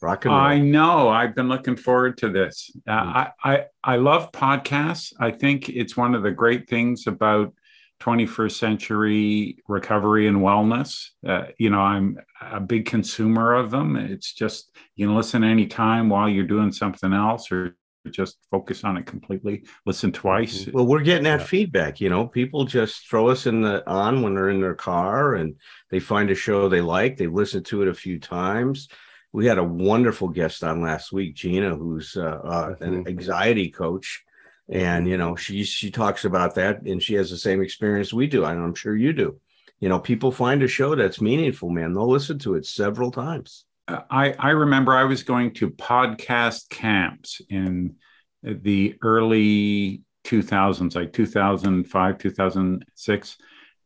Rock 0.01 0.25
and 0.25 0.33
roll. 0.33 0.41
I 0.43 0.59
know. 0.59 1.09
I've 1.09 1.35
been 1.35 1.49
looking 1.49 1.75
forward 1.75 2.17
to 2.19 2.29
this. 2.29 2.71
Uh, 2.87 2.91
Mm. 2.91 3.15
I, 3.15 3.31
I 3.43 3.65
I 3.83 3.95
love 3.97 4.31
podcasts. 4.31 5.13
I 5.19 5.31
think 5.31 5.69
it's 5.69 5.97
one 5.97 6.15
of 6.15 6.23
the 6.23 6.31
great 6.31 6.69
things 6.69 7.07
about 7.07 7.53
21st 7.99 8.57
century 8.57 9.57
recovery 9.67 10.27
and 10.27 10.37
wellness. 10.37 11.09
Uh, 11.27 11.47
you 11.57 11.69
know, 11.69 11.81
I'm 11.81 12.17
a 12.41 12.61
big 12.61 12.85
consumer 12.85 13.53
of 13.53 13.71
them. 13.71 13.97
It's 13.97 14.33
just 14.33 14.71
you 14.95 15.07
can 15.07 15.15
listen 15.17 15.43
anytime 15.43 16.07
while 16.07 16.29
you're 16.29 16.45
doing 16.47 16.71
something 16.71 17.11
else, 17.11 17.51
or 17.51 17.75
just 18.09 18.37
focus 18.49 18.83
on 18.83 18.97
it 18.97 19.05
completely. 19.05 19.63
Listen 19.85 20.11
twice. 20.11 20.67
Well, 20.71 20.85
we're 20.87 21.01
getting 21.01 21.25
that 21.25 21.41
Yeah. 21.41 21.45
feedback. 21.45 21.99
You 21.99 22.09
know, 22.09 22.27
people 22.27 22.65
just 22.65 23.09
throw 23.09 23.29
us 23.29 23.45
in 23.45 23.61
the 23.61 23.87
on 23.89 24.21
when 24.21 24.33
they're 24.35 24.49
in 24.49 24.61
their 24.61 24.75
car 24.75 25.35
and 25.35 25.55
they 25.89 25.99
find 25.99 26.29
a 26.29 26.35
show 26.35 26.69
they 26.69 26.81
like. 26.81 27.17
They've 27.17 27.31
listened 27.31 27.65
to 27.67 27.81
it 27.81 27.87
a 27.87 27.93
few 27.93 28.19
times. 28.19 28.87
We 29.31 29.45
had 29.45 29.57
a 29.57 29.63
wonderful 29.63 30.29
guest 30.29 30.63
on 30.63 30.81
last 30.81 31.11
week, 31.11 31.35
Gina, 31.35 31.75
who's 31.75 32.15
uh, 32.17 32.21
uh, 32.43 32.75
an 32.81 33.03
Mhm. 33.03 33.07
anxiety 33.07 33.69
coach, 33.69 34.23
and 34.69 35.07
you 35.07 35.17
know 35.17 35.35
she 35.35 35.63
she 35.63 35.91
talks 35.91 36.25
about 36.25 36.55
that, 36.55 36.81
and 36.83 37.03
she 37.03 37.13
has 37.15 37.29
the 37.29 37.37
same 37.37 37.61
experience 37.61 38.11
we 38.11 38.25
do, 38.27 38.45
and 38.45 38.59
I'm 38.59 38.73
sure 38.73 38.95
you 38.95 39.13
do. 39.13 39.39
You 39.79 39.87
know, 39.87 39.99
people 39.99 40.31
find 40.31 40.63
a 40.63 40.67
show 40.67 40.95
that's 40.95 41.21
meaningful, 41.21 41.69
man. 41.69 41.93
They'll 41.93 42.09
listen 42.09 42.39
to 42.39 42.55
it 42.55 42.65
several 42.65 43.11
times. 43.11 43.65
I, 44.09 44.33
I 44.37 44.49
remember 44.51 44.93
I 44.93 45.05
was 45.05 45.23
going 45.23 45.53
to 45.55 45.69
podcast 45.69 46.69
camps 46.69 47.41
in 47.49 47.95
the 48.43 48.95
early 49.01 50.03
2000s, 50.25 50.95
like 50.95 51.13
2005, 51.13 52.17
2006. 52.17 53.37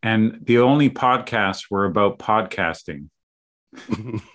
And 0.02 0.40
the 0.42 0.60
only 0.60 0.90
podcasts 0.90 1.72
were 1.72 1.86
about 1.86 2.20
podcasting. 2.20 3.10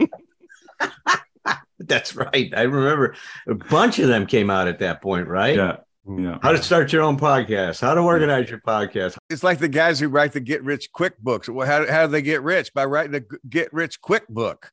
That's 1.79 2.17
right. 2.17 2.53
I 2.57 2.63
remember 2.63 3.15
a 3.47 3.55
bunch 3.55 3.99
of 3.99 4.09
them 4.09 4.27
came 4.27 4.51
out 4.51 4.69
at 4.69 4.81
that 4.81 5.01
point, 5.03 5.29
right? 5.29 5.57
Yeah. 5.57 5.77
Yeah. 6.09 6.39
How 6.41 6.53
to 6.53 6.63
start 6.63 6.91
your 6.93 7.03
own 7.03 7.19
podcast, 7.19 7.83
how 7.83 7.93
to 7.93 8.01
organize 8.01 8.49
your 8.49 8.61
podcast. 8.61 9.19
It's 9.29 9.43
like 9.43 9.59
the 9.59 9.69
guys 9.69 10.01
who 10.01 10.09
write 10.09 10.33
the 10.33 10.41
get 10.41 10.65
rich 10.65 10.91
quick 10.91 11.19
books. 11.19 11.51
Well, 11.51 11.67
how, 11.67 11.87
how 11.87 12.07
do 12.07 12.13
they 12.13 12.23
get 12.23 12.43
rich? 12.43 12.73
By 12.73 12.87
writing 12.87 13.15
a 13.15 13.21
g- 13.21 13.27
get 13.47 13.71
rich 13.75 14.01
quick 14.01 14.27
book. 14.27 14.71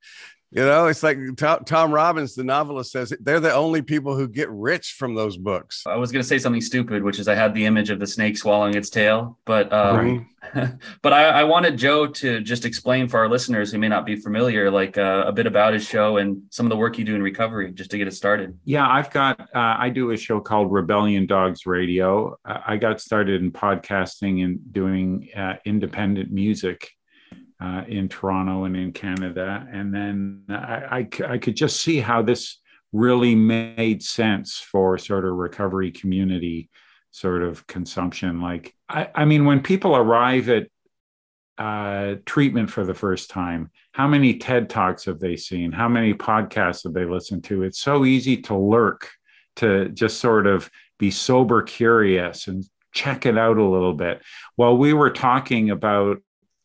You 0.56 0.62
know, 0.62 0.88
it's 0.88 1.04
like 1.04 1.18
Tom, 1.36 1.66
Tom 1.66 1.92
Robbins, 1.92 2.34
the 2.34 2.46
novelist, 2.46 2.94
says 2.94 3.14
they're 3.20 3.42
the 3.42 3.54
only 3.54 3.82
people 3.82 4.16
who 4.16 4.26
get 4.26 4.50
rich 4.50 4.96
from 4.98 5.14
those 5.14 5.36
books. 5.36 5.84
I 5.86 5.98
was 5.98 6.14
going 6.14 6.22
to 6.22 6.28
say 6.28 6.40
something 6.40 6.62
stupid, 6.62 7.04
which 7.04 7.20
is 7.20 7.28
I 7.28 7.36
had 7.36 7.54
the 7.54 7.66
image 7.66 7.90
of 7.90 8.00
the 8.00 8.08
snake 8.08 8.38
swallowing 8.38 8.74
its 8.74 8.90
tail, 8.90 9.38
but 9.44 9.74
uh, 9.74 9.94
Right. 9.98 10.26
but 11.02 11.12
I, 11.12 11.42
I 11.42 11.44
wanted 11.44 11.76
Joe 11.78 12.08
to 12.08 12.40
just 12.40 12.64
explain 12.64 13.10
for 13.10 13.20
our 13.20 13.28
listeners 13.28 13.70
who 13.70 13.80
may 13.80 13.90
not 13.90 14.06
be 14.06 14.16
familiar, 14.16 14.72
like 14.72 14.98
uh, 14.98 15.26
a 15.28 15.34
bit 15.34 15.46
about 15.46 15.74
his 15.74 15.86
show 15.86 16.18
and 16.18 16.44
some 16.52 16.66
of 16.66 16.70
the 16.70 16.78
work 16.78 16.98
you 16.98 17.04
do 17.04 17.16
in 17.16 17.22
recovery, 17.22 17.74
just 17.74 17.92
to 17.92 17.98
get 17.98 18.08
it 18.08 18.14
started. 18.14 18.58
Yeah, 18.64 18.88
I've 18.88 19.12
got, 19.12 19.42
uh, 19.42 19.76
I 19.78 19.90
do 19.90 20.12
a 20.12 20.18
show 20.18 20.40
called 20.40 20.72
Rebellion 20.72 21.26
Dogs 21.26 21.66
Radio. 21.66 22.38
Uh, 22.46 22.60
I 22.66 22.78
got 22.78 23.02
started 23.02 23.42
in 23.42 23.52
podcasting 23.52 24.46
and 24.46 24.72
doing 24.72 25.28
uh, 25.36 25.56
independent 25.66 26.32
music 26.32 26.92
uh, 27.62 27.84
in 27.88 28.10
Toronto 28.10 28.66
and 28.66 28.76
in 28.76 28.92
Canada. 28.92 29.68
And 29.72 29.94
then 29.94 30.44
I 30.50 31.08
I 31.28 31.38
could 31.38 31.56
just 31.56 31.82
see 31.82 32.00
how 32.00 32.22
this 32.22 32.60
really 32.92 33.36
made 33.36 34.02
sense 34.02 34.58
for 34.58 34.98
sort 34.98 35.26
of 35.26 35.34
recovery 35.34 35.92
community 35.92 36.70
sort 37.12 37.44
of 37.44 37.66
consumption. 37.68 38.42
Like, 38.42 38.74
I, 38.90 39.10
I 39.16 39.26
mean, 39.26 39.46
when 39.46 39.62
people 39.62 39.96
arrive 39.96 40.50
at 40.50 40.68
uh, 41.58 42.16
treatment 42.26 42.70
for 42.70 42.86
the 42.86 42.94
first 42.94 43.30
time, 43.30 43.72
how 43.94 44.08
many 44.08 44.38
TED 44.38 44.70
Talks 44.70 45.06
have 45.06 45.20
they 45.20 45.38
seen? 45.38 45.72
How 45.72 45.88
many 45.88 46.14
podcasts 46.14 46.84
have 46.84 46.94
they 46.94 47.06
listened 47.06 47.46
to? 47.46 47.64
It's 47.64 47.80
so 47.80 48.04
easy 48.04 48.42
to 48.44 48.56
lurk, 48.56 49.10
to 49.58 49.88
just 49.90 50.20
sort 50.20 50.48
of 50.48 50.70
be 51.00 51.12
sober 51.12 51.62
curious 51.62 52.48
and 52.48 52.66
check 52.94 53.26
it 53.26 53.38
out 53.38 53.58
a 53.58 53.64
little 53.64 53.94
bit. 53.94 54.22
While 54.56 54.78
we 54.78 54.94
were 54.94 55.12
talking 55.12 55.70
about 55.70 56.18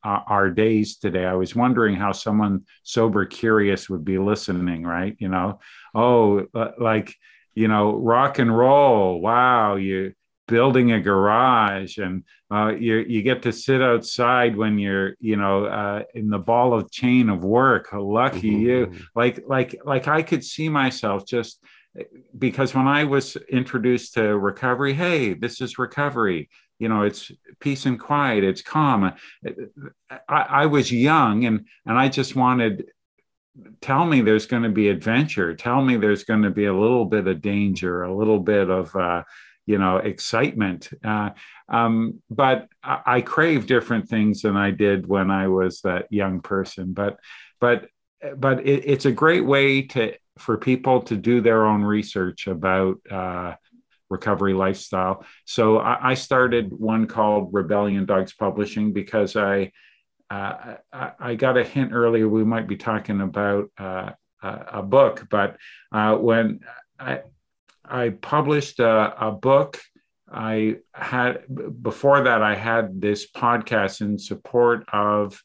uh, 0.03 0.21
our 0.27 0.51
days 0.51 0.97
today, 0.97 1.25
I 1.25 1.35
was 1.35 1.55
wondering 1.55 1.97
how 1.97 2.13
someone 2.13 2.65
sober 2.83 3.27
curious 3.27 3.89
would 3.91 4.05
be 4.05 4.19
listening, 4.19 4.83
right? 4.85 5.17
You 5.19 5.29
know, 5.29 5.61
oh, 5.95 6.47
uh, 6.55 6.73
like, 6.79 7.15
you 7.55 7.69
know, 7.69 7.95
rock 7.97 8.39
and 8.39 8.57
roll. 8.57 9.21
Wow, 9.21 9.77
you're 9.77 10.13
building 10.49 10.91
a 10.91 11.01
garage 11.01 11.99
and 11.99 12.25
uh, 12.51 12.73
you 12.77 12.97
you 12.97 13.23
get 13.23 13.43
to 13.43 13.53
sit 13.53 13.81
outside 13.81 14.57
when 14.57 14.79
you're 14.81 15.15
you 15.21 15.37
know 15.37 15.67
uh, 15.67 16.03
in 16.15 16.29
the 16.29 16.39
ball 16.39 16.75
of 16.75 16.91
chain 16.91 17.29
of 17.29 17.45
work. 17.45 17.89
Lucky 17.93 18.49
you! 18.49 18.87
Mhm. 18.87 19.03
Like 19.15 19.45
like 19.47 19.81
like 19.85 20.09
I 20.09 20.23
could 20.23 20.45
see 20.45 20.69
myself 20.69 21.25
just 21.27 21.63
because 22.37 22.75
when 22.75 22.89
I 22.89 23.05
was 23.05 23.37
introduced 23.51 24.15
to 24.15 24.37
recovery, 24.39 24.93
hey, 24.93 25.35
this 25.35 25.61
is 25.61 25.79
recovery. 25.79 26.49
You 26.81 26.89
know 26.89 27.03
it's 27.03 27.31
peace 27.61 27.87
and 27.87 28.01
quiet 28.01 28.43
it's 28.43 28.63
calm. 28.63 29.13
I, 30.11 30.19
I 30.29 30.67
was 30.67 30.91
young 30.91 31.45
and 31.45 31.67
and 31.87 31.97
i 31.99 32.09
just 32.09 32.35
wanted 32.35 32.87
tell 33.81 34.05
me 34.05 34.21
there's 34.21 34.47
going 34.47 34.63
to 34.63 34.69
be 34.69 34.89
adventure. 34.89 35.55
Tell 35.55 35.83
me 35.83 35.97
there's 35.97 36.25
going 36.25 36.43
to 36.43 36.51
be 36.51 36.67
a 36.67 36.75
little 36.75 37.05
bit 37.05 37.27
of 37.27 37.43
danger 37.43 38.03
a 38.03 38.15
little 38.15 38.39
bit 38.39 38.71
of 38.71 38.95
uh, 38.95 39.25
you 39.67 39.79
know 39.79 39.99
excitement. 39.99 40.91
Uh, 41.05 41.31
um, 41.69 42.23
but 42.31 42.69
I, 42.83 43.01
I, 43.07 43.21
crave 43.21 43.67
different 43.67 44.09
things 44.09 44.43
than 44.43 44.57
i 44.57 44.73
did 44.73 45.07
when 45.07 45.31
i 45.31 45.47
was 45.47 45.83
that 45.83 46.07
young 46.11 46.41
person. 46.41 46.93
But 46.93 47.19
but 47.61 47.89
but 48.37 48.67
it, 48.67 48.85
it's 48.87 49.07
a 49.07 49.13
great 49.13 49.45
way 49.45 49.83
to 49.83 50.15
for 50.39 50.57
people 50.57 51.03
to 51.03 51.17
do 51.17 51.41
their 51.41 51.67
own 51.67 51.83
research 51.83 52.47
about 52.47 52.97
uh, 53.11 53.55
recovery 54.11 54.53
lifestyle. 54.53 55.25
So 55.45 55.79
I, 55.79 56.11
I 56.11 56.15
started 56.15 56.73
one 56.73 57.07
called 57.07 57.51
rebellion 57.53 58.05
dogs 58.05 58.35
publishing 58.35 58.93
because 58.93 59.37
i 59.37 59.73
uh, 60.31 60.77
I, 60.93 61.11
I, 61.19 61.35
got 61.35 61.57
a 61.57 61.65
hint 61.65 61.93
earlier 61.93 62.29
we 62.29 62.45
might 62.45 62.69
be 62.69 62.77
talking 62.77 63.21
about 63.21 63.69
uh, 63.77 64.11
a 64.43 64.83
book, 64.83 65.27
but 65.29 65.57
uh, 65.93 66.15
when 66.15 66.61
I, 67.01 67.23
I 67.85 68.11
published 68.11 68.79
a, 68.79 69.27
a, 69.27 69.33
book, 69.33 69.81
I 70.31 70.77
had 70.95 71.43
before 71.83 72.23
that 72.23 72.43
I 72.43 72.55
had 72.55 73.01
this 73.01 73.29
podcast 73.29 74.01
in 74.03 74.19
support 74.19 74.85
of 74.93 75.43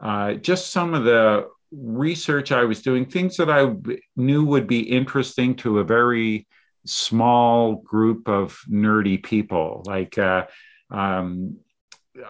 uh, 0.00 0.34
just 0.34 0.72
some 0.72 0.92
of 0.92 1.04
the 1.04 1.48
research 1.72 2.52
I 2.52 2.64
was 2.64 2.82
doing, 2.82 3.06
things 3.06 3.36
that 3.38 3.50
I 3.50 3.74
knew 4.16 4.44
would 4.44 4.66
be 4.66 4.80
interesting 4.80 5.56
to 5.56 5.78
a 5.78 5.84
very 5.84 6.46
small 6.88 7.76
group 7.76 8.28
of 8.28 8.58
nerdy 8.68 9.22
people, 9.22 9.82
like. 9.86 10.18
Uh, 10.18 10.46
um, 10.90 11.58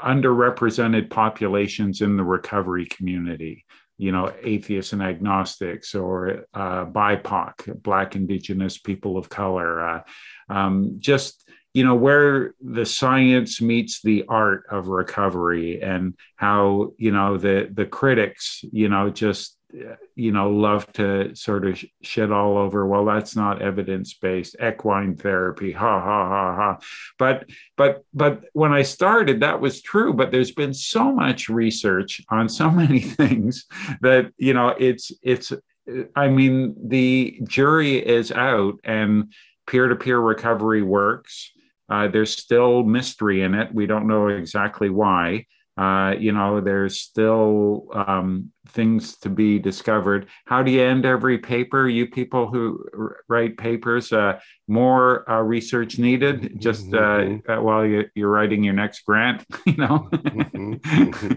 underrepresented 0.05 1.09
populations 1.09 2.03
in 2.03 2.19
the 2.19 2.25
recovery 2.25 2.85
community 2.85 3.65
you 3.99 4.13
know 4.13 4.33
atheists 4.43 4.93
and 4.93 5.03
agnostics 5.03 5.95
or 5.95 6.47
uh, 6.55 6.87
bipoc 6.87 7.83
black 7.83 8.17
indigenous 8.17 8.79
people 8.79 9.19
of 9.19 9.29
color 9.29 9.87
uh, 9.87 10.01
um, 10.49 10.97
just 10.99 11.49
you 11.75 11.85
know 11.85 11.95
where 11.95 12.55
the 12.63 12.87
science 12.87 13.61
meets 13.61 14.01
the 14.01 14.25
art 14.29 14.65
of 14.71 14.89
recovery 14.89 15.83
and 15.83 16.15
how 16.37 16.93
you 16.97 17.11
know 17.11 17.37
the 17.37 17.69
the 17.73 17.87
critics 17.87 18.65
you 18.73 18.89
know 18.89 19.11
just 19.11 19.58
you 20.15 20.33
know 20.33 20.51
love 20.51 20.91
to 20.95 21.35
sort 21.35 21.67
of 21.67 21.83
shit 22.03 22.33
all 22.33 22.57
over. 22.57 22.87
Well 22.87 23.05
that's 23.05 23.37
not 23.37 23.63
evidence 23.63 24.15
based 24.15 24.57
equine 24.63 25.17
therapy. 25.17 25.73
Ha 25.73 26.01
ha 26.01 26.29
ha 26.29 26.55
ha. 26.55 26.79
But 27.19 27.49
but 27.77 28.05
but 28.15 28.45
when 28.53 28.73
i 28.73 28.83
started 28.83 29.41
that 29.41 29.61
was 29.61 29.83
true 29.83 30.13
but 30.13 30.31
there's 30.31 30.53
been 30.53 30.75
so 30.75 31.13
much 31.13 31.49
research 31.49 32.23
on 32.31 32.49
so 32.49 32.71
many 32.83 33.01
things 33.01 33.67
that 34.01 34.33
you 34.39 34.55
know 34.55 34.75
it's 34.79 35.13
it's 35.23 35.53
i 36.17 36.29
mean 36.29 36.75
the 36.89 37.41
jury 37.47 37.97
is 37.97 38.31
out 38.33 38.75
and 38.85 39.33
peer-to-peer 39.69 40.19
recovery 40.19 40.83
works. 40.83 41.53
Uh, 41.89 42.09
there's 42.09 42.37
still 42.37 42.83
mystery 42.83 43.43
in 43.43 43.55
it. 43.55 43.73
We 43.73 43.87
don't 43.87 44.09
know 44.09 44.29
exactly 44.29 44.91
why 44.91 45.47
uh, 45.79 46.17
you 46.19 46.33
know, 46.33 46.61
there's 46.61 47.01
still 47.01 47.87
um, 47.93 48.51
things 48.71 49.17
to 49.19 49.31
be 49.31 49.61
discovered. 49.61 50.27
How 50.45 50.61
do 50.61 50.73
you 50.73 50.83
end 50.83 51.07
every 51.07 51.39
paper? 51.39 51.89
You 51.89 52.09
people 52.09 52.49
who 52.49 52.85
r- 52.99 53.19
write 53.29 53.57
papers, 53.57 54.13
uh, 54.13 54.41
more 54.67 55.31
uh, 55.31 55.41
research 55.41 55.97
needed 55.97 56.61
just 56.61 56.93
uh, 56.93 57.21
mm-hmm. 57.21 57.49
Uh, 57.49 57.63
while 57.63 57.87
you, 57.87 58.11
are 58.19 58.29
writing 58.29 58.65
your 58.65 58.75
next 58.75 59.05
grant, 59.05 59.45
you 59.67 59.77
know. 59.77 60.09
Mm-hmm. 60.13 61.33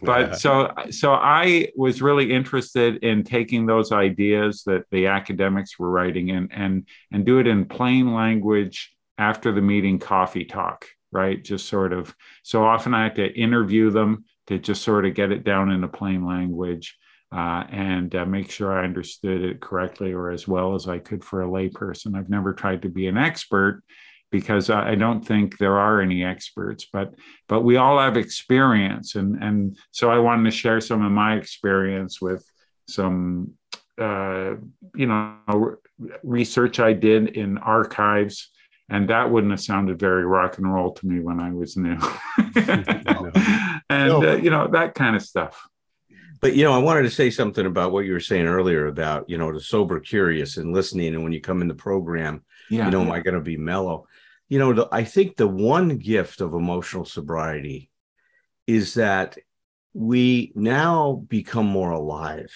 but 0.02 0.38
so, 0.38 0.72
so 0.90 1.14
I 1.14 1.70
was 1.74 2.00
really 2.00 2.32
interested 2.32 3.02
in 3.02 3.24
taking 3.24 3.66
those 3.66 3.90
ideas 3.90 4.62
that 4.66 4.84
the 4.92 5.08
academics 5.08 5.80
were 5.80 5.90
writing 5.90 6.30
and 6.30 6.48
and 6.52 6.86
and 7.10 7.26
do 7.26 7.40
it 7.40 7.48
in 7.48 7.64
plain 7.64 8.14
language 8.14 8.94
after 9.18 9.50
the 9.50 9.60
meeting 9.60 9.98
coffee 9.98 10.44
talk 10.44 10.86
right? 11.12 11.42
Just 11.42 11.68
sort 11.68 11.92
of, 11.92 12.14
so 12.42 12.64
often 12.64 12.94
I 12.94 13.04
have 13.04 13.14
to 13.14 13.32
interview 13.32 13.90
them 13.90 14.24
to 14.46 14.58
just 14.58 14.82
sort 14.82 15.06
of 15.06 15.14
get 15.14 15.32
it 15.32 15.44
down 15.44 15.70
in 15.70 15.84
a 15.84 15.88
plain 15.88 16.24
language 16.24 16.96
uh, 17.32 17.64
and 17.70 18.14
uh, 18.14 18.24
make 18.24 18.50
sure 18.50 18.72
I 18.72 18.84
understood 18.84 19.42
it 19.42 19.60
correctly 19.60 20.12
or 20.12 20.30
as 20.30 20.48
well 20.48 20.74
as 20.74 20.88
I 20.88 20.98
could 20.98 21.24
for 21.24 21.42
a 21.42 21.48
layperson. 21.48 22.16
I've 22.16 22.30
never 22.30 22.52
tried 22.52 22.82
to 22.82 22.88
be 22.88 23.06
an 23.06 23.16
expert 23.16 23.82
because 24.30 24.70
I 24.70 24.94
don't 24.94 25.26
think 25.26 25.58
there 25.58 25.78
are 25.78 26.00
any 26.00 26.24
experts, 26.24 26.86
but 26.92 27.14
but 27.48 27.62
we 27.62 27.76
all 27.76 27.98
have 27.98 28.16
experience, 28.16 29.16
and 29.16 29.42
and 29.42 29.76
so 29.90 30.10
I 30.10 30.18
wanted 30.18 30.44
to 30.44 30.56
share 30.56 30.80
some 30.80 31.04
of 31.04 31.10
my 31.10 31.34
experience 31.34 32.20
with 32.20 32.44
some 32.88 33.54
uh, 33.98 34.54
you 34.94 35.06
know 35.06 35.76
research 36.22 36.78
I 36.78 36.92
did 36.92 37.36
in 37.36 37.58
archives 37.58 38.50
and 38.90 39.08
that 39.08 39.30
wouldn't 39.30 39.52
have 39.52 39.60
sounded 39.60 39.98
very 40.00 40.26
rock 40.26 40.58
and 40.58 40.70
roll 40.70 40.92
to 40.92 41.06
me 41.06 41.20
when 41.20 41.38
I 41.40 41.52
was 41.52 41.76
new. 41.76 41.96
and 42.56 44.08
no. 44.08 44.32
uh, 44.32 44.36
you 44.36 44.50
know 44.50 44.66
that 44.68 44.94
kind 44.94 45.14
of 45.14 45.22
stuff. 45.22 45.66
But 46.40 46.56
you 46.56 46.64
know, 46.64 46.72
I 46.72 46.78
wanted 46.78 47.02
to 47.02 47.10
say 47.10 47.30
something 47.30 47.64
about 47.64 47.92
what 47.92 48.04
you 48.04 48.12
were 48.12 48.20
saying 48.20 48.46
earlier 48.46 48.88
about 48.88 49.30
you 49.30 49.38
know 49.38 49.52
the 49.52 49.60
sober 49.60 50.00
curious 50.00 50.56
and 50.56 50.74
listening, 50.74 51.14
and 51.14 51.22
when 51.22 51.32
you 51.32 51.40
come 51.40 51.62
in 51.62 51.68
the 51.68 51.74
program, 51.74 52.42
yeah. 52.68 52.86
you 52.86 52.90
know, 52.90 53.00
am 53.02 53.12
I 53.12 53.20
going 53.20 53.34
to 53.34 53.40
be 53.40 53.56
mellow? 53.56 54.08
You 54.48 54.58
know, 54.58 54.72
the, 54.72 54.88
I 54.90 55.04
think 55.04 55.36
the 55.36 55.46
one 55.46 55.96
gift 55.96 56.40
of 56.40 56.54
emotional 56.54 57.04
sobriety 57.04 57.90
is 58.66 58.94
that 58.94 59.38
we 59.94 60.52
now 60.56 61.24
become 61.28 61.66
more 61.66 61.92
alive. 61.92 62.52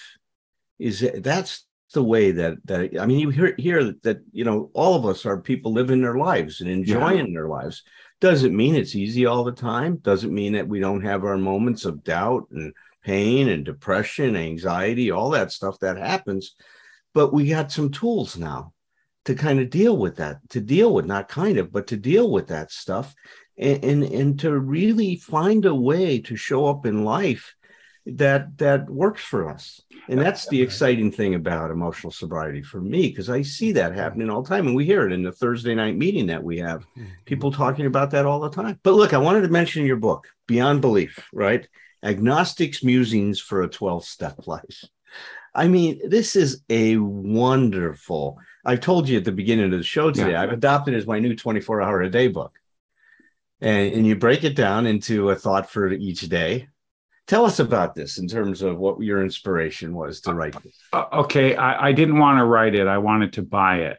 Is 0.77 0.99
that, 0.99 1.23
that's 1.23 1.64
the 1.93 2.03
way 2.03 2.31
that 2.31 2.57
that 2.65 2.99
I 2.99 3.05
mean, 3.05 3.19
you 3.19 3.29
hear 3.29 3.55
hear 3.57 3.93
that 4.03 4.21
you 4.31 4.43
know 4.43 4.69
all 4.73 4.95
of 4.95 5.05
us 5.05 5.25
are 5.25 5.39
people 5.39 5.73
living 5.73 6.01
their 6.01 6.17
lives 6.17 6.61
and 6.61 6.69
enjoying 6.69 7.27
yeah. 7.27 7.33
their 7.33 7.47
lives. 7.47 7.83
Doesn't 8.21 8.55
mean 8.55 8.75
it's 8.75 8.95
easy 8.95 9.25
all 9.25 9.43
the 9.43 9.51
time. 9.51 9.97
Doesn't 9.97 10.33
mean 10.33 10.53
that 10.53 10.67
we 10.67 10.79
don't 10.79 11.03
have 11.03 11.23
our 11.23 11.37
moments 11.37 11.85
of 11.85 12.03
doubt 12.03 12.47
and 12.51 12.73
pain 13.03 13.49
and 13.49 13.63
depression, 13.63 14.35
anxiety, 14.35 15.11
all 15.11 15.29
that 15.31 15.51
stuff 15.51 15.79
that 15.79 15.97
happens. 15.97 16.55
But 17.13 17.33
we 17.33 17.49
got 17.49 17.71
some 17.71 17.91
tools 17.91 18.37
now 18.37 18.73
to 19.25 19.35
kind 19.35 19.59
of 19.59 19.69
deal 19.69 19.97
with 19.97 20.17
that, 20.17 20.37
to 20.49 20.61
deal 20.61 20.93
with 20.93 21.05
not 21.05 21.27
kind 21.27 21.57
of, 21.57 21.71
but 21.71 21.87
to 21.87 21.97
deal 21.97 22.31
with 22.31 22.47
that 22.47 22.71
stuff, 22.71 23.13
and 23.57 23.83
and, 23.83 24.03
and 24.03 24.39
to 24.39 24.57
really 24.57 25.17
find 25.17 25.65
a 25.65 25.75
way 25.75 26.19
to 26.21 26.35
show 26.35 26.65
up 26.65 26.85
in 26.85 27.03
life 27.03 27.53
that 28.05 28.57
that 28.59 28.89
works 28.89 29.23
for 29.23 29.49
us. 29.49 29.81
And 30.07 30.21
that's 30.21 30.47
the 30.47 30.61
exciting 30.61 31.11
thing 31.11 31.33
about 31.33 31.71
emotional 31.71 32.11
sobriety 32.11 32.61
for 32.61 32.79
me 32.79 33.09
because 33.09 33.29
i 33.29 33.41
see 33.41 33.71
that 33.71 33.95
happening 33.95 34.29
all 34.29 34.43
the 34.43 34.49
time 34.49 34.67
and 34.67 34.75
we 34.75 34.85
hear 34.85 35.07
it 35.07 35.11
in 35.11 35.23
the 35.23 35.31
thursday 35.31 35.73
night 35.73 35.97
meeting 35.97 36.27
that 36.27 36.43
we 36.43 36.59
have. 36.59 36.85
Mm-hmm. 36.91 37.05
people 37.25 37.51
talking 37.51 37.87
about 37.87 38.11
that 38.11 38.25
all 38.25 38.39
the 38.39 38.49
time. 38.49 38.79
But 38.83 38.93
look 38.93 39.13
i 39.13 39.17
wanted 39.17 39.41
to 39.41 39.47
mention 39.47 39.85
your 39.85 39.97
book 39.97 40.27
beyond 40.47 40.81
belief 40.81 41.27
right? 41.33 41.67
Agnostics 42.03 42.83
musings 42.83 43.39
for 43.39 43.63
a 43.63 43.69
12-step 43.69 44.45
life. 44.45 44.83
I 45.55 45.67
mean 45.67 46.07
this 46.07 46.35
is 46.35 46.61
a 46.69 46.97
wonderful 46.97 48.37
i've 48.63 48.81
told 48.81 49.09
you 49.09 49.17
at 49.17 49.25
the 49.25 49.31
beginning 49.31 49.65
of 49.73 49.79
the 49.79 49.83
show 49.83 50.11
today 50.11 50.31
yeah. 50.31 50.43
i've 50.43 50.51
adopted 50.51 50.93
it 50.93 50.97
as 50.97 51.07
my 51.07 51.17
new 51.17 51.35
24 51.35 51.81
hour 51.81 52.01
a 52.01 52.09
day 52.09 52.27
book. 52.27 52.59
And, 53.61 53.93
and 53.93 54.05
you 54.05 54.15
break 54.15 54.43
it 54.43 54.55
down 54.55 54.85
into 54.85 55.31
a 55.31 55.35
thought 55.35 55.71
for 55.71 55.91
each 55.91 56.21
day 56.21 56.67
Tell 57.27 57.45
us 57.45 57.59
about 57.59 57.95
this 57.95 58.19
in 58.19 58.27
terms 58.27 58.61
of 58.61 58.77
what 58.77 59.01
your 59.01 59.23
inspiration 59.23 59.95
was 59.95 60.21
to 60.21 60.33
write 60.33 60.61
this. 60.61 60.77
Uh, 60.93 61.05
okay, 61.11 61.55
I, 61.55 61.87
I, 61.87 61.91
didn't 61.91 62.19
want 62.19 62.37
to 62.37 62.45
write 62.45 62.75
it. 62.75 62.85
I 62.85 62.99
wanted 62.99 63.33
to 63.33 63.41
buy 63.41 63.77
it. 63.79 63.97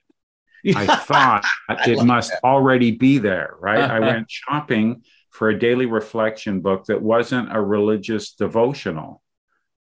I 0.77 0.87
thought 0.97 1.45
I 1.69 1.91
it 1.91 2.05
must 2.05 2.31
that. 2.31 2.45
already 2.45 2.93
be 2.93 3.19
there, 3.19 3.55
right? 3.59 3.81
I 3.81 3.99
went 3.99 4.31
shopping 4.31 5.03
for 5.31 5.49
a 5.49 5.59
daily 5.59 5.87
reflection 5.87 6.61
book 6.61 6.87
that 6.87 7.03
wasn't 7.03 7.55
a 7.55 7.61
religious 7.61 8.33
devotional. 8.33 9.23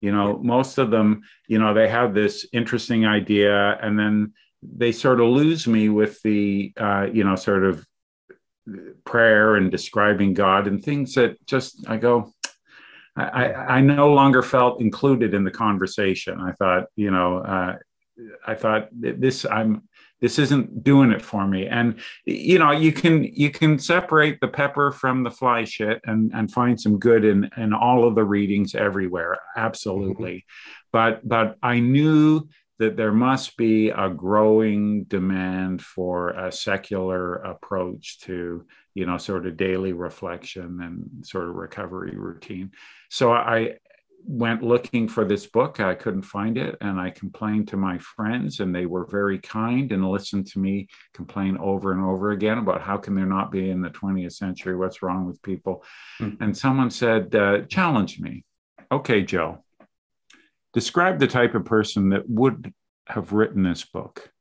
You 0.02 0.12
know, 0.12 0.38
most 0.38 0.78
of 0.78 0.90
them, 0.90 1.24
you 1.48 1.60
know, 1.60 1.74
they 1.74 1.90
have 1.90 2.14
this 2.14 2.48
interesting 2.54 3.06
idea 3.06 3.78
and 3.82 3.98
then 3.98 4.34
they 4.64 4.92
sort 4.92 5.20
of 5.20 5.28
lose 5.28 5.68
me 5.68 5.90
with 5.90 6.22
the, 6.22 6.74
uh, 6.78 7.08
you 7.12 7.24
know, 7.24 7.36
sort 7.36 7.64
of 7.64 7.86
prayer 9.04 9.56
and 9.56 9.72
describing 9.72 10.34
God 10.34 10.68
and 10.68 10.84
things 10.84 11.14
that 11.16 11.44
just, 11.46 11.88
I 11.88 11.98
go, 11.98 12.34
I, 13.16 13.54
I 13.54 13.82
no 13.82 14.12
longer 14.12 14.42
felt 14.42 14.82
included 14.82 15.34
in 15.34 15.44
the 15.44 15.52
conversation. 15.52 16.40
I 16.42 16.52
thought, 16.54 16.88
you 16.96 17.12
know, 17.12 17.38
uh, 17.38 17.78
I 18.46 18.56
thought 18.56 18.90
this 18.92 19.46
I'm 19.46 19.84
this 20.22 20.40
isn't 20.40 20.84
doing 20.84 21.12
it 21.12 21.22
for 21.22 21.48
me. 21.48 21.68
And 21.68 22.00
you 22.26 22.60
know, 22.60 22.72
you 22.72 22.92
can 22.92 23.24
you 23.24 23.52
can 23.52 23.78
separate 23.78 24.40
the 24.40 24.48
pepper 24.48 24.92
from 24.92 25.24
the 25.24 25.32
fly 25.32 25.64
shit 25.66 26.02
and 26.06 26.32
and 26.34 26.52
find 26.52 26.80
some 26.80 27.00
good 27.00 27.26
in 27.26 27.50
in 27.58 27.74
all 27.74 28.08
of 28.08 28.16
the 28.16 28.24
readings 28.24 28.76
everywhere. 28.76 29.40
Absolutely, 29.56 30.38
mm-hmm. 30.38 30.72
but 30.92 31.28
but 31.28 31.58
I 31.62 31.80
knew 31.80 32.48
that 32.80 32.98
there 32.98 33.14
must 33.14 33.56
be 33.56 33.90
a 33.90 34.10
growing 34.10 35.06
demand 35.06 35.82
for 35.82 36.32
a 36.32 36.52
secular 36.52 37.36
approach 37.36 38.20
to 38.22 38.66
you 38.96 39.06
know 39.06 39.18
sort 39.18 39.46
of 39.46 39.58
daily 39.58 39.94
reflection 39.94 40.80
and 40.82 41.26
sort 41.26 41.50
of 41.50 41.56
recovery 41.56 42.16
routine. 42.16 42.72
So 43.10 43.34
i 43.34 43.76
went 44.28 44.64
looking 44.64 45.08
for 45.08 45.24
this 45.24 45.46
book. 45.46 45.80
I 45.80 45.94
couldn't 45.94 46.24
find 46.24 46.58
it 46.58 46.76
and 46.82 47.00
i 47.00 47.12
complained 47.12 47.68
to 47.68 47.78
my 47.78 48.00
friends 48.00 48.60
and 48.60 48.74
they 48.74 48.88
were 48.88 49.06
very 49.06 49.38
kind 49.38 49.92
and 49.92 50.10
listened 50.10 50.48
to 50.48 50.60
me 50.60 50.88
complain 51.14 51.58
over 51.60 51.92
and 51.92 52.02
over 52.02 52.32
again 52.32 52.58
about 52.58 52.82
how 52.82 52.98
can 52.98 53.14
there 53.14 53.28
not 53.28 53.52
be 53.52 53.70
in 53.70 53.82
the 53.82 53.92
20th 53.92 54.34
century? 54.34 54.76
What's 54.76 55.04
wrong 55.04 55.28
with 55.28 55.40
people? 55.44 55.84
Mm. 56.20 56.42
and 56.42 56.58
someone 56.58 56.90
said 56.90 57.36
uh, 57.36 57.62
challenge 57.68 58.20
me. 58.20 58.44
Okay 58.92 59.22
joe. 59.22 59.64
Describe 60.74 61.20
the 61.20 61.28
type 61.28 61.54
of 61.54 61.66
person 61.66 62.10
that 62.10 62.28
would 62.28 62.74
have 63.08 63.32
written 63.32 63.62
this 63.62 63.86
book? 63.86 64.32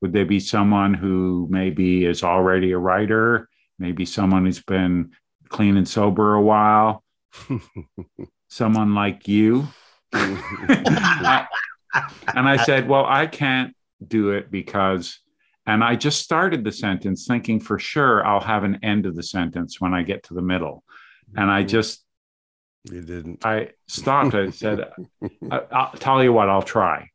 Would 0.00 0.12
they 0.12 0.24
be 0.24 0.40
someone 0.40 0.94
who 0.94 1.46
maybe 1.50 2.04
is 2.04 2.22
already 2.22 2.72
a 2.72 2.78
writer, 2.78 3.48
maybe 3.78 4.04
someone 4.04 4.44
who's 4.44 4.62
been 4.62 5.12
clean 5.48 5.76
and 5.76 5.88
sober 5.88 6.34
a 6.34 6.42
while, 6.42 7.04
someone 8.48 8.94
like 8.94 9.28
you? 9.28 9.68
and 10.12 11.48
I 12.34 12.56
said, 12.64 12.88
Well, 12.88 13.06
I 13.06 13.26
can't 13.26 13.74
do 14.06 14.30
it 14.30 14.50
because, 14.50 15.20
and 15.66 15.82
I 15.82 15.96
just 15.96 16.22
started 16.22 16.62
the 16.64 16.72
sentence 16.72 17.26
thinking 17.26 17.60
for 17.60 17.78
sure 17.78 18.24
I'll 18.24 18.40
have 18.40 18.64
an 18.64 18.80
end 18.82 19.06
of 19.06 19.16
the 19.16 19.22
sentence 19.22 19.80
when 19.80 19.94
I 19.94 20.02
get 20.02 20.24
to 20.24 20.34
the 20.34 20.42
middle. 20.42 20.84
And 21.36 21.50
I 21.50 21.62
just 21.62 22.04
you 22.90 23.00
didn't. 23.00 23.44
I 23.44 23.70
stopped. 23.86 24.34
I 24.34 24.50
said, 24.50 24.88
I, 25.50 25.90
will 25.92 25.98
tell 25.98 26.22
you 26.22 26.32
what, 26.32 26.48
I'll 26.48 26.62
try. 26.62 27.10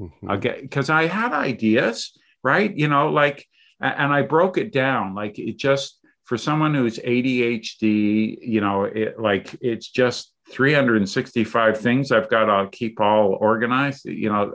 Mm-hmm. 0.00 0.30
I'll 0.30 0.38
get 0.38 0.62
because 0.62 0.90
I 0.90 1.06
had 1.06 1.32
ideas, 1.32 2.18
right? 2.42 2.74
You 2.74 2.88
know, 2.88 3.10
like, 3.10 3.46
and 3.80 4.12
I 4.12 4.22
broke 4.22 4.58
it 4.58 4.72
down. 4.72 5.14
Like 5.14 5.38
it 5.38 5.58
just 5.58 5.98
for 6.32 6.38
someone 6.38 6.72
who's 6.72 6.98
ADHD, 6.98 8.38
you 8.40 8.62
know, 8.62 8.84
it 8.84 9.20
like 9.20 9.54
it's 9.60 9.90
just 9.90 10.32
365 10.50 11.78
things 11.78 12.10
I've 12.10 12.30
got 12.30 12.46
to 12.46 12.70
keep 12.70 13.02
all 13.02 13.36
organized. 13.38 14.06
You 14.06 14.30
know, 14.30 14.54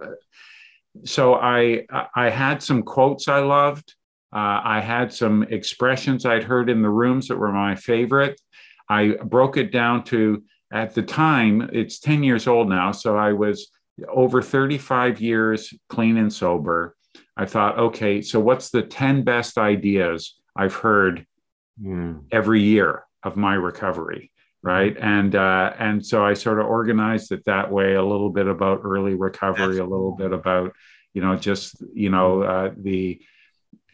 so 1.06 1.36
I 1.36 1.86
I 2.16 2.32
had 2.32 2.64
some 2.64 2.82
quotes 2.82 3.28
I 3.28 3.42
loved. 3.42 3.94
Uh, 4.36 4.60
I 4.64 4.80
had 4.80 5.14
some 5.14 5.44
expressions 5.44 6.26
I'd 6.26 6.46
heard 6.46 6.72
in 6.72 6.82
the 6.82 6.90
rooms 6.90 7.28
that 7.28 7.38
were 7.38 7.52
my 7.52 7.76
favorite. 7.76 8.42
I 8.90 9.10
broke 9.24 9.58
it 9.58 9.72
down 9.72 10.04
to 10.06 10.42
at 10.74 10.96
the 10.96 11.04
time, 11.04 11.70
it's 11.74 12.00
10 12.00 12.24
years 12.24 12.48
old 12.48 12.70
now. 12.70 12.92
So 12.92 13.18
I 13.18 13.34
was 13.34 13.70
over 14.10 14.42
35 14.42 15.22
years 15.22 15.72
clean 15.90 16.18
and 16.18 16.34
sober. 16.34 16.96
I 17.38 17.46
thought, 17.46 17.78
okay, 17.78 18.24
so 18.24 18.40
what's 18.40 18.72
the 18.72 18.82
10 18.82 19.22
best 19.22 19.60
ideas 19.60 20.40
I've 20.56 20.74
heard 20.74 21.28
mm. 21.82 22.24
every 22.32 22.62
year 22.62 23.06
of 23.24 23.38
my 23.38 23.56
recovery? 23.56 24.32
Right. 24.64 24.98
And 25.00 25.36
uh, 25.36 25.74
and 25.78 26.06
so 26.06 26.26
I 26.26 26.34
sort 26.34 26.60
of 26.60 26.66
organized 26.66 27.32
it 27.32 27.46
that 27.46 27.72
way, 27.72 27.94
a 27.94 28.04
little 28.04 28.30
bit 28.30 28.48
about 28.48 28.82
early 28.84 29.14
recovery, 29.14 29.76
That's 29.76 29.80
a 29.80 29.84
little 29.84 30.16
bit 30.16 30.34
about, 30.34 30.74
you 31.14 31.22
know, 31.22 31.36
just, 31.36 31.76
you 31.94 32.10
know, 32.10 32.44
uh, 32.44 32.72
the 32.76 33.22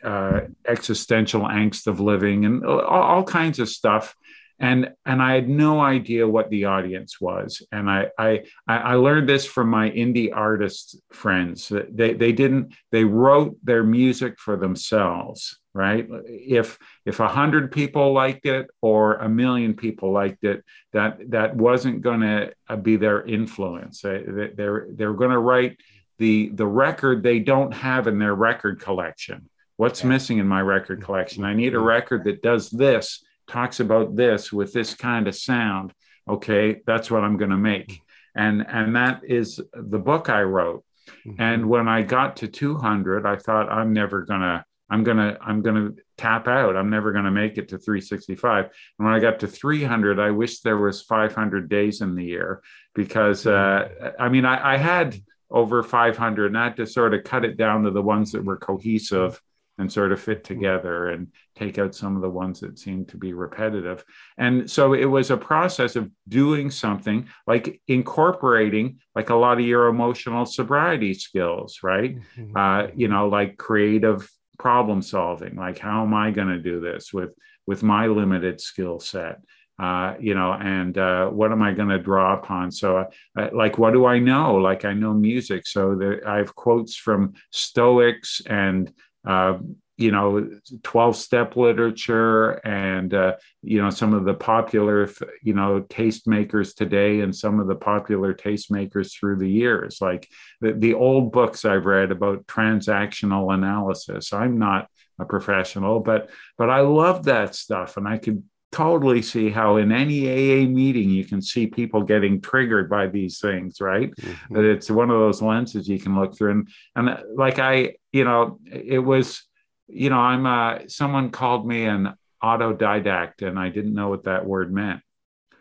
uh, 0.03 0.41
existential 0.67 1.41
angst 1.41 1.87
of 1.87 1.99
living 1.99 2.45
and 2.45 2.65
all, 2.65 2.81
all 2.81 3.23
kinds 3.23 3.59
of 3.59 3.69
stuff 3.69 4.15
and 4.63 4.93
and 5.05 5.21
I 5.21 5.35
had 5.35 5.49
no 5.49 5.81
idea 5.81 6.25
what 6.25 6.49
the 6.49 6.65
audience 6.65 7.19
was. 7.19 7.61
And 7.73 7.89
I 7.89 8.07
I 8.17 8.43
I 8.65 8.95
learned 8.95 9.27
this 9.27 9.45
from 9.45 9.67
my 9.67 9.89
indie 9.91 10.31
artist 10.33 11.01
friends. 11.11 11.69
They 11.69 12.13
they 12.13 12.31
didn't 12.31 12.73
they 12.89 13.03
wrote 13.03 13.57
their 13.61 13.83
music 13.83 14.39
for 14.39 14.55
themselves, 14.55 15.59
right? 15.73 16.07
If 16.25 16.79
if 17.05 17.19
a 17.19 17.27
hundred 17.27 17.73
people 17.73 18.13
liked 18.13 18.45
it 18.45 18.67
or 18.81 19.15
a 19.15 19.27
million 19.27 19.73
people 19.73 20.13
liked 20.13 20.45
it, 20.45 20.63
that 20.93 21.29
that 21.31 21.57
wasn't 21.57 22.01
going 22.01 22.21
to 22.21 22.53
uh, 22.69 22.77
be 22.77 22.95
their 22.95 23.21
influence. 23.25 23.99
They, 23.99 24.23
they're 24.55 24.87
they're 24.91 25.19
going 25.21 25.31
to 25.31 25.39
write 25.39 25.77
the 26.19 26.51
the 26.53 26.67
record 26.67 27.21
they 27.21 27.39
don't 27.39 27.73
have 27.73 28.07
in 28.07 28.17
their 28.17 28.35
record 28.35 28.79
collection. 28.79 29.49
What's 29.75 30.03
yeah. 30.03 30.09
missing 30.09 30.37
in 30.37 30.47
my 30.47 30.61
record 30.61 31.03
collection? 31.03 31.43
I 31.43 31.53
need 31.53 31.73
a 31.75 31.79
record 31.79 32.23
that 32.23 32.41
does 32.41 32.69
this 32.69 33.25
talks 33.47 33.79
about 33.79 34.15
this 34.15 34.51
with 34.51 34.73
this 34.73 34.93
kind 34.93 35.27
of 35.27 35.35
sound 35.35 35.93
okay 36.27 36.81
that's 36.85 37.11
what 37.11 37.23
i'm 37.23 37.37
going 37.37 37.51
to 37.51 37.57
make. 37.57 38.01
And 38.35 38.65
and 38.67 38.95
that 38.95 39.21
is 39.23 39.61
the 39.73 39.99
book 39.99 40.29
i 40.29 40.41
wrote. 40.41 40.83
Mm-hmm. 41.27 41.41
and 41.41 41.69
when 41.69 41.87
i 41.87 42.01
got 42.01 42.37
to 42.37 42.47
200 42.47 43.25
i 43.25 43.35
thought 43.35 43.69
i'm 43.69 43.91
never 43.91 44.21
going 44.21 44.39
to 44.39 44.63
i'm 44.89 45.03
going 45.03 45.17
to 45.17 45.37
i'm 45.41 45.61
going 45.61 45.75
to 45.75 46.01
tap 46.17 46.47
out. 46.47 46.77
I'm 46.77 46.89
never 46.89 47.11
going 47.11 47.25
to 47.25 47.31
make 47.31 47.57
it 47.57 47.67
to 47.69 47.77
365 47.77 48.65
and 48.65 48.71
when 49.05 49.13
i 49.13 49.19
got 49.19 49.39
to 49.41 49.47
300 49.47 50.19
i 50.19 50.31
wish 50.31 50.61
there 50.61 50.77
was 50.77 51.01
500 51.01 51.67
days 51.67 51.99
in 51.99 52.15
the 52.15 52.23
year 52.23 52.61
because 52.95 53.45
uh, 53.45 54.13
i 54.17 54.29
mean 54.29 54.45
I, 54.45 54.75
I 54.75 54.77
had 54.77 55.21
over 55.51 55.83
500 55.83 56.45
and 56.47 56.57
i 56.57 56.63
had 56.63 56.77
to 56.77 56.87
sort 56.87 57.13
of 57.13 57.25
cut 57.25 57.43
it 57.43 57.57
down 57.57 57.83
to 57.83 57.91
the 57.91 58.01
ones 58.01 58.31
that 58.31 58.45
were 58.45 58.57
cohesive 58.57 59.41
and 59.77 59.91
sort 59.91 60.11
of 60.11 60.21
fit 60.21 60.43
mm-hmm. 60.43 60.53
together. 60.53 61.09
And 61.09 61.27
take 61.55 61.77
out 61.77 61.95
some 61.95 62.15
of 62.15 62.21
the 62.21 62.29
ones 62.29 62.59
that 62.59 62.79
seem 62.79 63.05
to 63.05 63.17
be 63.17 63.33
repetitive. 63.33 64.03
And 64.37 64.69
so 64.69 64.93
it 64.93 65.05
was 65.05 65.31
a 65.31 65.37
process 65.37 65.95
of 65.95 66.09
doing 66.27 66.71
something 66.71 67.27
like 67.47 67.81
incorporating 67.87 68.99
like 69.15 69.29
a 69.29 69.35
lot 69.35 69.59
of 69.59 69.65
your 69.65 69.87
emotional 69.87 70.45
sobriety 70.45 71.13
skills, 71.13 71.79
right? 71.83 72.17
Mm-hmm. 72.37 72.57
Uh, 72.57 72.87
you 72.95 73.07
know, 73.07 73.27
like 73.27 73.57
creative 73.57 74.29
problem 74.57 75.01
solving, 75.01 75.55
like 75.55 75.79
how 75.79 76.03
am 76.03 76.13
I 76.13 76.31
going 76.31 76.47
to 76.47 76.59
do 76.59 76.79
this 76.79 77.13
with 77.13 77.33
with 77.65 77.83
my 77.83 78.07
limited 78.07 78.59
skill 78.59 78.99
set? 78.99 79.39
Uh, 79.79 80.13
you 80.19 80.35
know, 80.35 80.53
and 80.53 80.97
uh, 80.97 81.27
what 81.27 81.51
am 81.51 81.61
I 81.61 81.73
going 81.73 81.89
to 81.89 81.97
draw 81.97 82.37
upon? 82.37 82.71
So, 82.71 83.09
uh, 83.37 83.49
like, 83.53 83.79
what 83.79 83.91
do 83.91 84.05
I 84.05 84.19
know? 84.19 84.55
Like, 84.55 84.85
I 84.85 84.93
know 84.93 85.13
music, 85.13 85.65
so 85.65 85.95
there, 85.95 86.27
I 86.27 86.37
have 86.37 86.53
quotes 86.53 86.95
from 86.95 87.33
Stoics 87.51 88.41
and 88.45 88.93
uh, 89.27 89.57
you 89.97 90.11
know 90.11 90.49
12 90.81 91.15
step 91.15 91.55
literature 91.55 92.51
and 92.65 93.13
uh, 93.13 93.35
you 93.61 93.81
know 93.81 93.89
some 93.89 94.13
of 94.13 94.25
the 94.25 94.33
popular 94.33 95.09
you 95.41 95.53
know 95.53 95.81
tastemakers 95.81 96.75
today 96.75 97.21
and 97.21 97.35
some 97.35 97.59
of 97.59 97.67
the 97.67 97.75
popular 97.75 98.33
tastemakers 98.33 99.13
through 99.13 99.37
the 99.37 99.49
years 99.49 99.99
like 100.01 100.27
the, 100.61 100.73
the 100.73 100.93
old 100.93 101.31
books 101.31 101.63
i've 101.63 101.85
read 101.85 102.11
about 102.11 102.45
transactional 102.47 103.53
analysis 103.53 104.33
i'm 104.33 104.57
not 104.57 104.87
a 105.19 105.25
professional 105.25 105.99
but 105.99 106.29
but 106.57 106.69
i 106.69 106.79
love 106.79 107.25
that 107.25 107.53
stuff 107.53 107.97
and 107.97 108.07
i 108.07 108.17
could 108.17 108.43
totally 108.71 109.21
see 109.21 109.51
how 109.51 109.77
in 109.77 109.91
any 109.91 110.27
AA 110.27 110.67
meeting 110.67 111.07
you 111.07 111.23
can 111.23 111.43
see 111.43 111.67
people 111.67 112.01
getting 112.01 112.41
triggered 112.41 112.89
by 112.89 113.05
these 113.05 113.39
things, 113.39 113.79
right? 113.79 114.09
Mm-hmm. 114.15 114.55
That 114.55 114.65
it's 114.65 114.89
one 114.89 115.11
of 115.11 115.19
those 115.19 115.43
lenses 115.43 115.87
you 115.87 115.99
can 115.99 116.19
look 116.19 116.35
through. 116.35 116.51
And, 116.51 116.67
and 116.95 117.09
uh, 117.09 117.17
like 117.35 117.59
I, 117.59 117.97
you 118.11 118.23
know, 118.23 118.57
it 118.65 118.97
was 118.97 119.43
you 119.87 120.09
know, 120.09 120.19
I'm 120.19 120.45
uh, 120.45 120.87
someone 120.87 121.31
called 121.31 121.67
me 121.67 121.85
an 121.85 122.13
autodidact, 122.43 123.41
and 123.41 123.57
I 123.59 123.69
didn't 123.69 123.93
know 123.93 124.09
what 124.09 124.25
that 124.25 124.45
word 124.45 124.73
meant. 124.73 125.01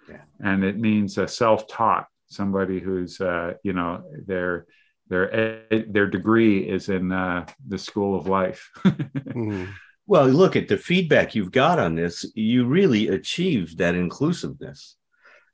Yeah. 0.09 0.23
And 0.41 0.65
it 0.65 0.79
means 0.79 1.19
a 1.19 1.29
self-taught, 1.29 2.07
somebody 2.27 2.81
who's, 2.81 3.21
uh, 3.21 3.55
you 3.63 3.73
know, 3.73 4.05
their 4.27 4.67
their 5.09 5.65
their 5.89 6.07
degree 6.07 6.61
is 6.69 6.89
in 6.89 7.13
uh, 7.13 7.47
the 7.67 7.79
school 7.79 8.19
of 8.19 8.27
life. 8.27 8.71
mm-hmm. 8.85 9.71
Well, 10.07 10.27
look 10.27 10.57
at 10.57 10.69
the 10.69 10.77
feedback 10.77 11.35
you've 11.35 11.53
got 11.53 11.79
on 11.79 11.95
this. 11.95 12.27
You 12.35 12.67
really 12.67 13.09
achieved 13.09 13.79
that 13.79 13.95
inclusiveness. 13.95 14.97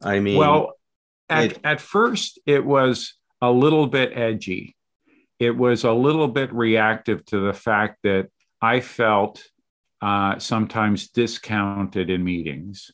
I 0.02 0.20
mean, 0.20 0.38
well, 0.38 0.74
at, 1.28 1.52
it, 1.52 1.58
at 1.64 1.80
first 1.80 2.38
it 2.46 2.64
was 2.64 3.14
a 3.42 3.50
little 3.50 3.86
bit 3.86 4.16
edgy. 4.16 4.74
It 5.38 5.56
was 5.56 5.84
a 5.84 5.92
little 5.92 6.28
bit 6.28 6.52
reactive 6.52 7.24
to 7.26 7.40
the 7.40 7.52
fact 7.52 7.98
that 8.02 8.30
I 8.60 8.80
felt 8.80 9.42
uh, 10.00 10.38
sometimes 10.38 11.08
discounted 11.08 12.10
in 12.10 12.24
meetings 12.24 12.90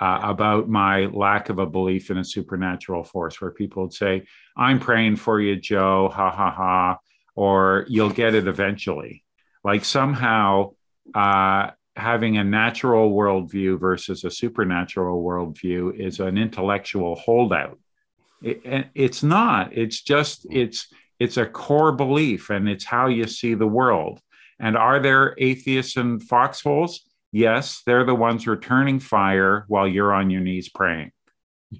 uh, 0.00 0.20
about 0.22 0.68
my 0.68 1.06
lack 1.06 1.48
of 1.48 1.58
a 1.58 1.66
belief 1.66 2.10
in 2.10 2.18
a 2.18 2.24
supernatural 2.24 3.04
force, 3.04 3.40
where 3.40 3.50
people 3.50 3.84
would 3.84 3.94
say, 3.94 4.24
I'm 4.56 4.80
praying 4.80 5.16
for 5.16 5.40
you, 5.40 5.56
Joe, 5.56 6.10
ha 6.12 6.30
ha 6.30 6.50
ha, 6.50 6.98
or 7.34 7.86
you'll 7.88 8.10
get 8.10 8.34
it 8.34 8.48
eventually. 8.48 9.24
Like 9.64 9.84
somehow 9.84 10.72
uh, 11.14 11.70
having 11.94 12.36
a 12.36 12.44
natural 12.44 13.12
worldview 13.12 13.78
versus 13.78 14.24
a 14.24 14.30
supernatural 14.30 15.22
worldview 15.22 15.98
is 15.98 16.20
an 16.20 16.36
intellectual 16.36 17.14
holdout. 17.14 17.78
It, 18.42 18.88
it's 18.94 19.22
not, 19.22 19.76
it's 19.76 20.02
just, 20.02 20.46
it's, 20.50 20.88
it's 21.20 21.36
a 21.36 21.46
core 21.46 21.92
belief 21.92 22.50
and 22.50 22.68
it's 22.68 22.84
how 22.84 23.06
you 23.06 23.28
see 23.28 23.54
the 23.54 23.68
world. 23.68 24.20
And 24.62 24.76
are 24.76 25.00
there 25.00 25.34
atheists 25.36 25.96
in 25.98 26.20
foxholes? 26.20 27.00
Yes, 27.32 27.82
they're 27.84 28.04
the 28.04 28.14
ones 28.14 28.46
returning 28.46 29.00
fire 29.00 29.64
while 29.68 29.88
you're 29.88 30.14
on 30.14 30.30
your 30.30 30.40
knees 30.40 30.70
praying. 30.70 31.12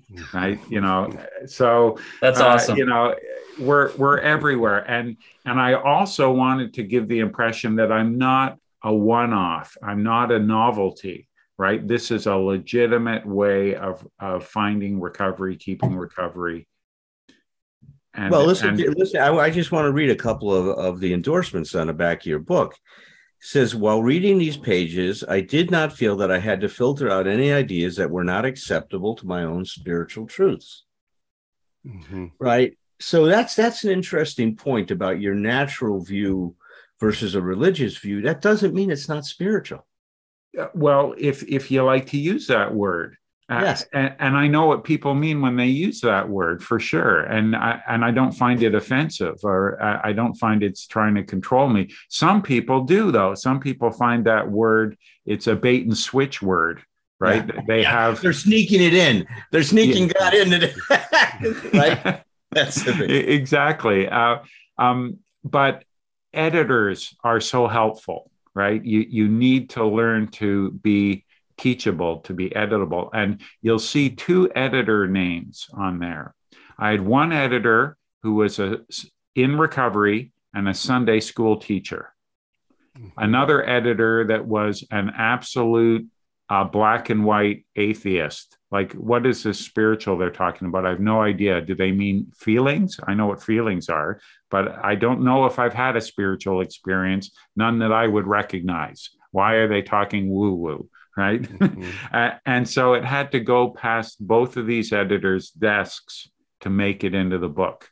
right 0.34 0.58
you 0.70 0.80
know 0.80 1.10
so 1.46 1.98
That's 2.20 2.40
uh, 2.40 2.46
awesome. 2.46 2.78
you 2.78 2.86
know 2.86 3.14
we're 3.58 3.94
we're 3.96 4.18
everywhere 4.18 4.90
and 4.90 5.16
and 5.44 5.60
i 5.60 5.74
also 5.74 6.32
wanted 6.32 6.74
to 6.74 6.82
give 6.82 7.08
the 7.08 7.18
impression 7.18 7.76
that 7.76 7.92
i'm 7.92 8.18
not 8.18 8.58
a 8.82 8.94
one-off 8.94 9.76
i'm 9.82 10.02
not 10.02 10.32
a 10.32 10.38
novelty 10.38 11.28
right 11.58 11.86
this 11.86 12.10
is 12.10 12.26
a 12.26 12.34
legitimate 12.34 13.26
way 13.26 13.74
of 13.74 14.06
of 14.18 14.46
finding 14.46 14.98
recovery 14.98 15.56
keeping 15.56 15.94
recovery 15.94 16.66
and, 18.14 18.30
well, 18.30 18.44
listen, 18.44 18.68
and- 18.70 18.94
listen. 18.96 19.20
I, 19.20 19.32
I 19.34 19.50
just 19.50 19.72
want 19.72 19.86
to 19.86 19.92
read 19.92 20.10
a 20.10 20.16
couple 20.16 20.54
of, 20.54 20.66
of 20.78 21.00
the 21.00 21.12
endorsements 21.14 21.74
on 21.74 21.86
the 21.86 21.92
back 21.92 22.20
of 22.20 22.26
your 22.26 22.38
book. 22.38 22.74
It 22.74 23.46
says, 23.46 23.74
while 23.74 24.02
reading 24.02 24.38
these 24.38 24.56
pages, 24.56 25.24
I 25.26 25.40
did 25.40 25.70
not 25.70 25.92
feel 25.92 26.16
that 26.18 26.30
I 26.30 26.38
had 26.38 26.60
to 26.60 26.68
filter 26.68 27.10
out 27.10 27.26
any 27.26 27.52
ideas 27.52 27.96
that 27.96 28.10
were 28.10 28.24
not 28.24 28.44
acceptable 28.44 29.16
to 29.16 29.26
my 29.26 29.42
own 29.44 29.64
spiritual 29.64 30.26
truths. 30.26 30.84
Mhm. 31.86 32.32
Right. 32.38 32.78
So 33.00 33.26
that's 33.26 33.56
that's 33.56 33.82
an 33.82 33.90
interesting 33.90 34.54
point 34.54 34.92
about 34.92 35.20
your 35.20 35.34
natural 35.34 36.00
view 36.04 36.54
versus 37.00 37.34
a 37.34 37.42
religious 37.42 37.98
view. 37.98 38.22
That 38.22 38.40
doesn't 38.40 38.74
mean 38.74 38.92
it's 38.92 39.08
not 39.08 39.24
spiritual. 39.24 39.84
Well 40.74 41.14
if 41.18 41.42
if 41.42 41.70
you 41.72 41.82
like 41.82 42.06
to 42.10 42.18
use 42.18 42.46
that 42.46 42.72
word 42.72 43.16
Uh, 43.50 43.60
Yes. 43.62 43.84
and, 43.92 44.14
and 44.20 44.36
i 44.36 44.46
know 44.46 44.66
what 44.66 44.84
people 44.84 45.14
mean 45.14 45.40
when 45.40 45.56
they 45.56 45.66
use 45.66 46.00
that 46.00 46.28
word 46.28 46.62
for 46.62 46.78
sure 46.78 47.20
and 47.24 47.56
i 47.56 47.80
and 47.88 48.04
i 48.04 48.10
don't 48.10 48.32
find 48.32 48.62
it 48.62 48.74
offensive 48.74 49.36
or 49.42 49.82
I, 49.82 50.10
I 50.10 50.12
don't 50.12 50.34
find 50.34 50.62
it's 50.62 50.86
trying 50.86 51.16
to 51.16 51.24
control 51.24 51.68
me 51.68 51.90
some 52.08 52.40
people 52.40 52.84
do 52.84 53.10
though 53.10 53.34
some 53.34 53.58
people 53.60 53.90
find 53.90 54.24
that 54.26 54.48
word 54.48 54.96
it's 55.26 55.48
a 55.48 55.56
bait 55.56 55.84
and 55.86 55.98
switch 55.98 56.40
word 56.40 56.82
right 57.18 57.44
they 57.66 57.82
Yeah. 57.82 57.90
have 57.90 58.20
They're 58.20 58.32
sneaking 58.32 58.80
it 58.80 58.94
in. 58.94 59.26
They're 59.50 59.62
sneaking 59.64 60.06
Yeah. 60.08 60.12
God 60.18 60.34
into 60.34 60.58
it. 60.90 61.74
right. 61.74 62.22
That's 62.52 62.82
the 62.84 62.92
thing. 62.94 63.10
Exactly 63.10 64.08
uh, 64.08 64.36
um, 64.78 65.18
but 65.44 65.84
editors 66.32 67.14
are 67.22 67.40
so 67.40 67.66
helpful 67.66 68.30
right 68.54 68.84
you 68.84 69.00
you 69.08 69.28
need 69.28 69.70
to 69.70 69.84
learn 69.84 70.28
to 70.28 70.70
be 70.72 71.24
teachable 71.62 72.18
to 72.18 72.34
be 72.34 72.50
editable 72.50 73.08
and 73.12 73.40
you'll 73.60 73.78
see 73.78 74.10
two 74.10 74.50
editor 74.56 75.06
names 75.06 75.68
on 75.74 76.00
there 76.00 76.34
i 76.78 76.90
had 76.90 77.00
one 77.00 77.32
editor 77.32 77.96
who 78.22 78.34
was 78.34 78.58
a 78.58 78.80
in 79.36 79.56
recovery 79.56 80.32
and 80.54 80.68
a 80.68 80.74
sunday 80.74 81.20
school 81.20 81.56
teacher 81.56 82.12
another 83.16 83.64
editor 83.68 84.26
that 84.26 84.44
was 84.44 84.84
an 84.90 85.12
absolute 85.16 86.06
uh, 86.52 86.64
black 86.64 87.08
and 87.08 87.24
white 87.24 87.64
atheist. 87.76 88.58
Like, 88.70 88.92
what 88.92 89.24
is 89.24 89.42
this 89.42 89.58
spiritual 89.58 90.18
they're 90.18 90.28
talking 90.30 90.68
about? 90.68 90.84
I 90.84 90.90
have 90.90 91.00
no 91.00 91.22
idea. 91.22 91.62
Do 91.62 91.74
they 91.74 91.92
mean 91.92 92.30
feelings? 92.36 93.00
I 93.06 93.14
know 93.14 93.26
what 93.26 93.42
feelings 93.42 93.88
are, 93.88 94.20
but 94.50 94.84
I 94.84 94.94
don't 94.94 95.24
know 95.24 95.46
if 95.46 95.58
I've 95.58 95.72
had 95.72 95.96
a 95.96 96.00
spiritual 96.02 96.60
experience, 96.60 97.30
none 97.56 97.78
that 97.78 97.90
I 97.90 98.06
would 98.06 98.26
recognize. 98.26 99.08
Why 99.30 99.54
are 99.54 99.68
they 99.68 99.80
talking 99.80 100.30
woo 100.30 100.52
woo? 100.52 100.90
Right. 101.16 101.42
Mhm. 101.42 101.92
Uh, 102.12 102.30
and 102.46 102.68
so 102.68 102.94
it 102.94 103.04
had 103.04 103.32
to 103.32 103.40
go 103.40 103.70
past 103.70 104.16
both 104.26 104.56
of 104.56 104.66
these 104.66 104.92
editors' 104.92 105.50
desks 105.50 106.28
to 106.60 106.70
make 106.70 107.04
it 107.04 107.14
into 107.14 107.38
the 107.38 107.48
book. 107.48 107.90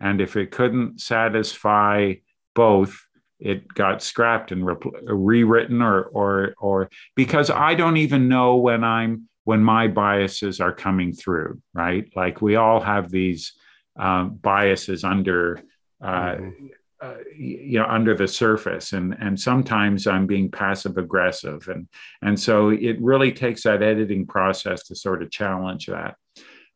And 0.00 0.20
if 0.20 0.36
it 0.36 0.50
couldn't 0.50 1.00
satisfy 1.00 2.14
both, 2.54 2.98
it 3.40 3.68
got 3.72 4.02
scrapped 4.02 4.52
and 4.52 4.62
repl- 4.64 5.00
rewritten 5.06 5.80
or 5.82 6.02
or 6.02 6.54
or 6.58 6.90
because 7.14 7.50
I 7.50 7.74
don't 7.74 7.96
even 7.96 8.28
know 8.28 8.56
when 8.56 8.84
I'm 8.84 9.28
when 9.44 9.62
my 9.62 9.88
biases 9.88 10.60
are 10.60 10.72
coming 10.74 11.12
through, 11.12 11.62
right? 11.72 12.04
Like 12.14 12.42
we 12.42 12.56
all 12.56 12.80
have 12.80 13.10
these 13.10 13.52
um, 13.98 14.34
biases 14.42 15.04
under 15.04 15.60
uh, 16.02 16.34
Mhm. 16.36 16.68
Uh, 17.00 17.16
you 17.36 17.78
know 17.78 17.86
under 17.86 18.14
the 18.14 18.26
surface 18.26 18.92
and 18.92 19.16
and 19.20 19.38
sometimes 19.38 20.06
i'm 20.06 20.26
being 20.26 20.50
passive 20.50 20.98
aggressive 20.98 21.68
and 21.68 21.86
and 22.22 22.38
so 22.38 22.70
it 22.70 23.00
really 23.00 23.32
takes 23.32 23.62
that 23.62 23.82
editing 23.82 24.26
process 24.26 24.84
to 24.84 24.94
sort 24.94 25.22
of 25.22 25.30
challenge 25.30 25.86
that. 25.86 26.16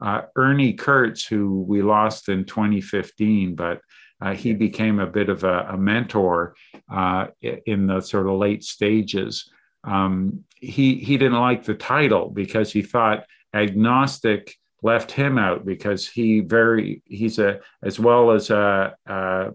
Uh, 0.01 0.23
ernie 0.37 0.73
kurtz 0.73 1.25
who 1.25 1.63
we 1.69 1.83
lost 1.83 2.29
in 2.29 2.45
2015 2.45 3.55
but 3.55 3.81
uh, 4.23 4.35
he 4.35 4.55
became 4.55 5.01
a 5.01 5.07
bit 5.07 5.29
of 5.29 5.43
a, 5.43 5.67
a 5.71 5.77
mentor 5.77 6.55
uh, 6.89 7.27
in 7.67 7.89
the 7.89 8.01
sort 8.01 8.29
of 8.29 8.35
late 8.35 8.63
stages. 8.63 9.51
Um, 9.83 10.45
he 10.55 10.95
he 10.97 11.17
didn't 11.17 11.41
like 11.41 11.65
the 11.65 11.75
title 11.75 12.31
because 12.31 12.73
he 12.73 12.83
thought 12.83 13.27
agnostic 13.53 14.55
left 14.83 15.11
him 15.11 15.39
out 15.39 15.67
because 15.67 16.09
he 16.09 16.41
very 16.41 17.03
he's 17.07 17.41
a 17.41 17.61
as 17.83 17.99
well 17.99 18.31
as 18.31 18.51
a, 18.51 18.95
a 19.07 19.51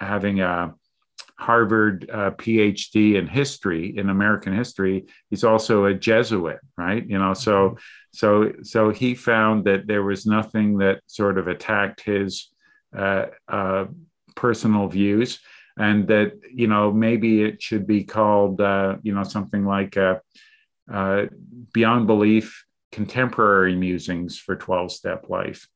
having 0.00 0.40
a 0.40 0.74
Harvard 1.40 2.08
uh, 2.12 2.30
PhD 2.32 3.14
in 3.14 3.26
history 3.26 3.96
in 3.96 4.10
American 4.10 4.54
history. 4.54 5.06
He's 5.30 5.42
also 5.42 5.86
a 5.86 5.94
Jesuit, 5.94 6.58
right? 6.76 7.04
You 7.08 7.18
know, 7.18 7.32
so 7.32 7.78
so 8.12 8.52
so 8.62 8.90
he 8.90 9.14
found 9.14 9.64
that 9.64 9.86
there 9.86 10.02
was 10.02 10.26
nothing 10.26 10.78
that 10.78 11.00
sort 11.06 11.38
of 11.38 11.48
attacked 11.48 12.02
his 12.02 12.48
uh, 12.96 13.26
uh, 13.48 13.86
personal 14.36 14.88
views, 14.88 15.40
and 15.78 16.06
that 16.08 16.38
you 16.52 16.66
know 16.66 16.92
maybe 16.92 17.42
it 17.42 17.62
should 17.62 17.86
be 17.86 18.04
called 18.04 18.60
uh, 18.60 18.96
you 19.02 19.14
know 19.14 19.24
something 19.24 19.64
like 19.64 19.96
uh, 19.96 20.16
uh, 20.92 21.24
Beyond 21.72 22.06
Belief: 22.06 22.66
Contemporary 22.92 23.76
Musings 23.76 24.38
for 24.38 24.56
Twelve 24.56 24.92
Step 24.92 25.30
Life 25.30 25.66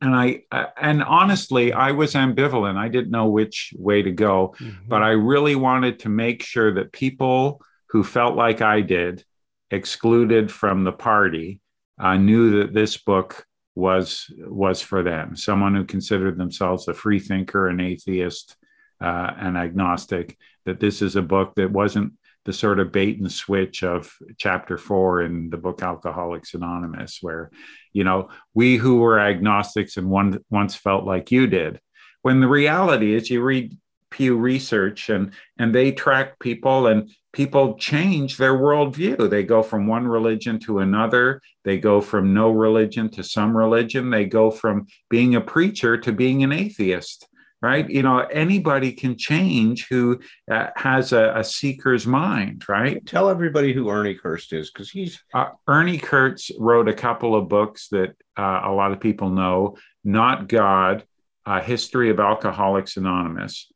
and 0.00 0.14
I 0.14 0.42
uh, 0.50 0.66
and 0.80 1.02
honestly, 1.02 1.72
I 1.72 1.92
was 1.92 2.14
ambivalent. 2.14 2.76
I 2.76 2.88
didn't 2.88 3.10
know 3.10 3.28
which 3.28 3.72
way 3.76 4.02
to 4.02 4.10
go, 4.10 4.54
Mhm. 4.58 4.88
but 4.88 5.02
I 5.02 5.10
really 5.10 5.54
wanted 5.56 5.98
to 6.00 6.08
make 6.08 6.42
sure 6.42 6.72
that 6.74 6.92
people 6.92 7.60
who 7.90 8.02
felt 8.02 8.34
like 8.36 8.60
I 8.62 8.80
did, 8.80 9.24
excluded 9.70 10.50
from 10.50 10.84
the 10.84 10.92
party, 10.92 11.60
uh, 11.98 12.16
knew 12.16 12.58
that 12.60 12.72
this 12.74 12.96
book 12.96 13.46
was 13.74 14.30
was 14.38 14.80
for 14.80 15.02
them. 15.02 15.36
Someone 15.36 15.74
who 15.74 15.84
considered 15.84 16.38
themselves 16.38 16.88
a 16.88 16.94
free 16.94 17.18
thinker, 17.20 17.68
an 17.68 17.80
atheist, 17.80 18.56
uh, 19.00 19.32
an 19.36 19.56
agnostic. 19.56 20.36
That 20.64 20.80
this 20.80 21.02
is 21.02 21.14
a 21.16 21.22
book 21.22 21.54
that 21.56 21.70
wasn't 21.70 22.14
the 22.44 22.52
sort 22.52 22.78
of 22.78 22.92
bait 22.92 23.18
and 23.18 23.30
switch 23.30 23.82
of 23.82 24.12
chapter 24.38 24.76
four 24.78 25.22
in 25.22 25.50
the 25.50 25.56
book 25.56 25.82
Alcoholics 25.82 26.54
Anonymous, 26.54 27.18
where 27.20 27.50
you 27.92 28.04
know 28.04 28.28
we 28.54 28.76
who 28.76 28.98
were 28.98 29.18
agnostics 29.18 29.96
and 29.96 30.10
one 30.10 30.38
once 30.50 30.74
felt 30.74 31.04
like 31.04 31.30
you 31.30 31.46
did 31.46 31.80
when 32.24 32.40
the 32.40 32.48
reality 32.48 33.14
is 33.14 33.28
you 33.28 33.42
read 33.42 33.76
pew 34.10 34.36
research 34.36 35.10
and 35.10 35.32
and 35.58 35.74
they 35.74 35.92
track 35.92 36.38
people 36.38 36.86
and 36.86 37.10
people 37.34 37.74
change 37.74 38.38
their 38.38 38.54
worldview. 38.54 39.28
They 39.28 39.42
go 39.42 39.62
from 39.62 39.86
one 39.86 40.08
religion 40.08 40.58
to 40.60 40.78
another. 40.78 41.42
They 41.64 41.78
go 41.78 42.00
from 42.00 42.32
no 42.32 42.50
religion 42.50 43.10
to 43.10 43.22
some 43.22 43.54
religion. 43.54 44.08
They 44.08 44.24
go 44.24 44.50
from 44.50 44.86
being 45.10 45.34
a 45.34 45.40
preacher 45.40 45.98
to 45.98 46.12
being 46.12 46.42
an 46.42 46.52
atheist 46.52 47.28
right 47.62 47.88
you 47.88 48.02
know 48.02 48.18
anybody 48.18 48.92
can 48.92 49.16
change 49.16 49.86
who 49.88 50.18
uh, 50.50 50.68
has 50.76 51.12
a, 51.12 51.32
a 51.36 51.44
seeker's 51.44 52.06
mind 52.06 52.64
right 52.68 53.04
Tell 53.06 53.28
everybody 53.30 53.72
who 53.72 53.88
Ernie 53.88 54.14
Kurtz 54.14 54.52
is 54.52 54.70
because 54.70 54.90
he's 54.90 55.22
uh, 55.34 55.50
Ernie 55.68 55.98
Kurtz 55.98 56.50
wrote 56.58 56.88
a 56.88 56.94
couple 56.94 57.34
of 57.34 57.48
books 57.48 57.88
that 57.88 58.16
uh, 58.36 58.60
a 58.64 58.72
lot 58.72 58.92
of 58.92 59.00
people 59.00 59.30
know 59.30 59.76
Not 60.02 60.48
God, 60.48 61.04
A 61.46 61.60
History 61.62 62.10
of 62.10 62.18
Alcoholics 62.20 62.96
Anonymous. 62.96 63.70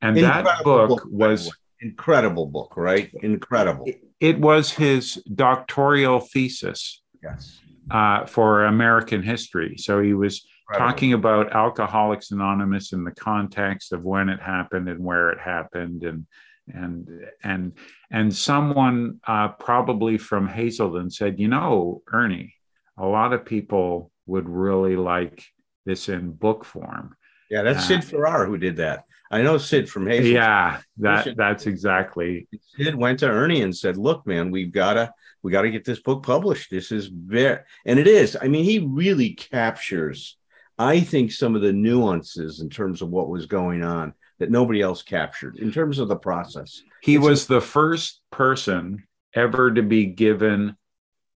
And 0.00 0.16
that 0.18 0.44
book 0.64 0.88
book, 0.88 1.06
was, 1.10 1.50
incredible 1.80 2.46
book, 2.46 2.74
right? 2.76 3.10
Incredible. 3.22 3.86
it 4.20 4.38
was 4.40 4.72
his 4.72 5.22
doctoral 5.34 6.20
thesis 6.20 7.02
Yes. 7.22 7.60
uh, 7.90 8.26
for 8.26 8.64
American 8.64 9.22
history. 9.22 9.76
So 9.76 10.00
he 10.00 10.14
was 10.14 10.46
Talking 10.76 11.14
about 11.14 11.52
Alcoholics 11.52 12.30
Anonymous 12.30 12.92
in 12.92 13.04
the 13.04 13.12
context 13.12 13.92
of 13.92 14.02
when 14.02 14.28
it 14.28 14.40
happened 14.40 14.88
and 14.88 15.02
where 15.02 15.30
it 15.30 15.38
happened, 15.40 16.04
and 16.04 16.26
and 16.72 17.08
and 17.42 17.72
and 18.10 18.34
someone 18.34 19.20
uh, 19.26 19.48
probably 19.48 20.18
from 20.18 20.46
Hazelden 20.46 21.10
said, 21.10 21.40
you 21.40 21.48
know, 21.48 22.02
Ernie, 22.12 22.54
a 22.98 23.06
lot 23.06 23.32
of 23.32 23.44
people 23.44 24.10
would 24.26 24.48
really 24.48 24.96
like 24.96 25.44
this 25.86 26.08
in 26.08 26.32
book 26.32 26.64
form. 26.64 27.16
Yeah, 27.50 27.62
that's 27.62 27.84
Uh, 27.84 28.00
Sid 28.00 28.04
Farrar 28.04 28.44
who 28.44 28.58
did 28.58 28.76
that. 28.76 29.04
I 29.30 29.42
know 29.42 29.58
Sid 29.58 29.88
from 29.90 30.06
Hazel. 30.06 30.32
Yeah, 30.32 30.80
that 30.98 31.36
that's 31.36 31.66
exactly 31.66 32.48
Sid 32.76 32.94
went 32.94 33.18
to 33.20 33.28
Ernie 33.28 33.62
and 33.62 33.76
said, 33.76 33.96
"Look, 33.96 34.26
man, 34.26 34.50
we've 34.50 34.72
gotta 34.72 35.12
we 35.42 35.52
gotta 35.52 35.70
get 35.70 35.84
this 35.84 36.00
book 36.00 36.22
published. 36.22 36.70
This 36.70 36.90
is 36.92 37.08
very 37.08 37.58
and 37.86 37.98
it 37.98 38.06
is. 38.06 38.36
I 38.40 38.48
mean, 38.48 38.64
he 38.64 38.78
really 38.80 39.34
captures, 39.34 40.37
I 40.78 41.00
think, 41.00 41.32
some 41.32 41.56
of 41.56 41.62
the 41.62 41.72
nuances 41.72 42.60
in 42.60 42.70
terms 42.70 43.02
of 43.02 43.08
what 43.10 43.28
was 43.28 43.46
going 43.46 43.82
on 43.82 44.14
that 44.38 44.50
nobody 44.50 44.80
else 44.80 45.02
captured 45.02 45.56
in 45.58 45.72
terms 45.72 45.98
of 45.98 46.08
the 46.08 46.16
process. 46.16 46.80
he 47.02 47.14
It's- 47.14 47.28
was 47.28 47.46
the 47.46 47.60
first 47.60 48.20
person 48.30 49.04
ever 49.34 49.70
to 49.72 49.82
be 49.82 50.06
given 50.06 50.76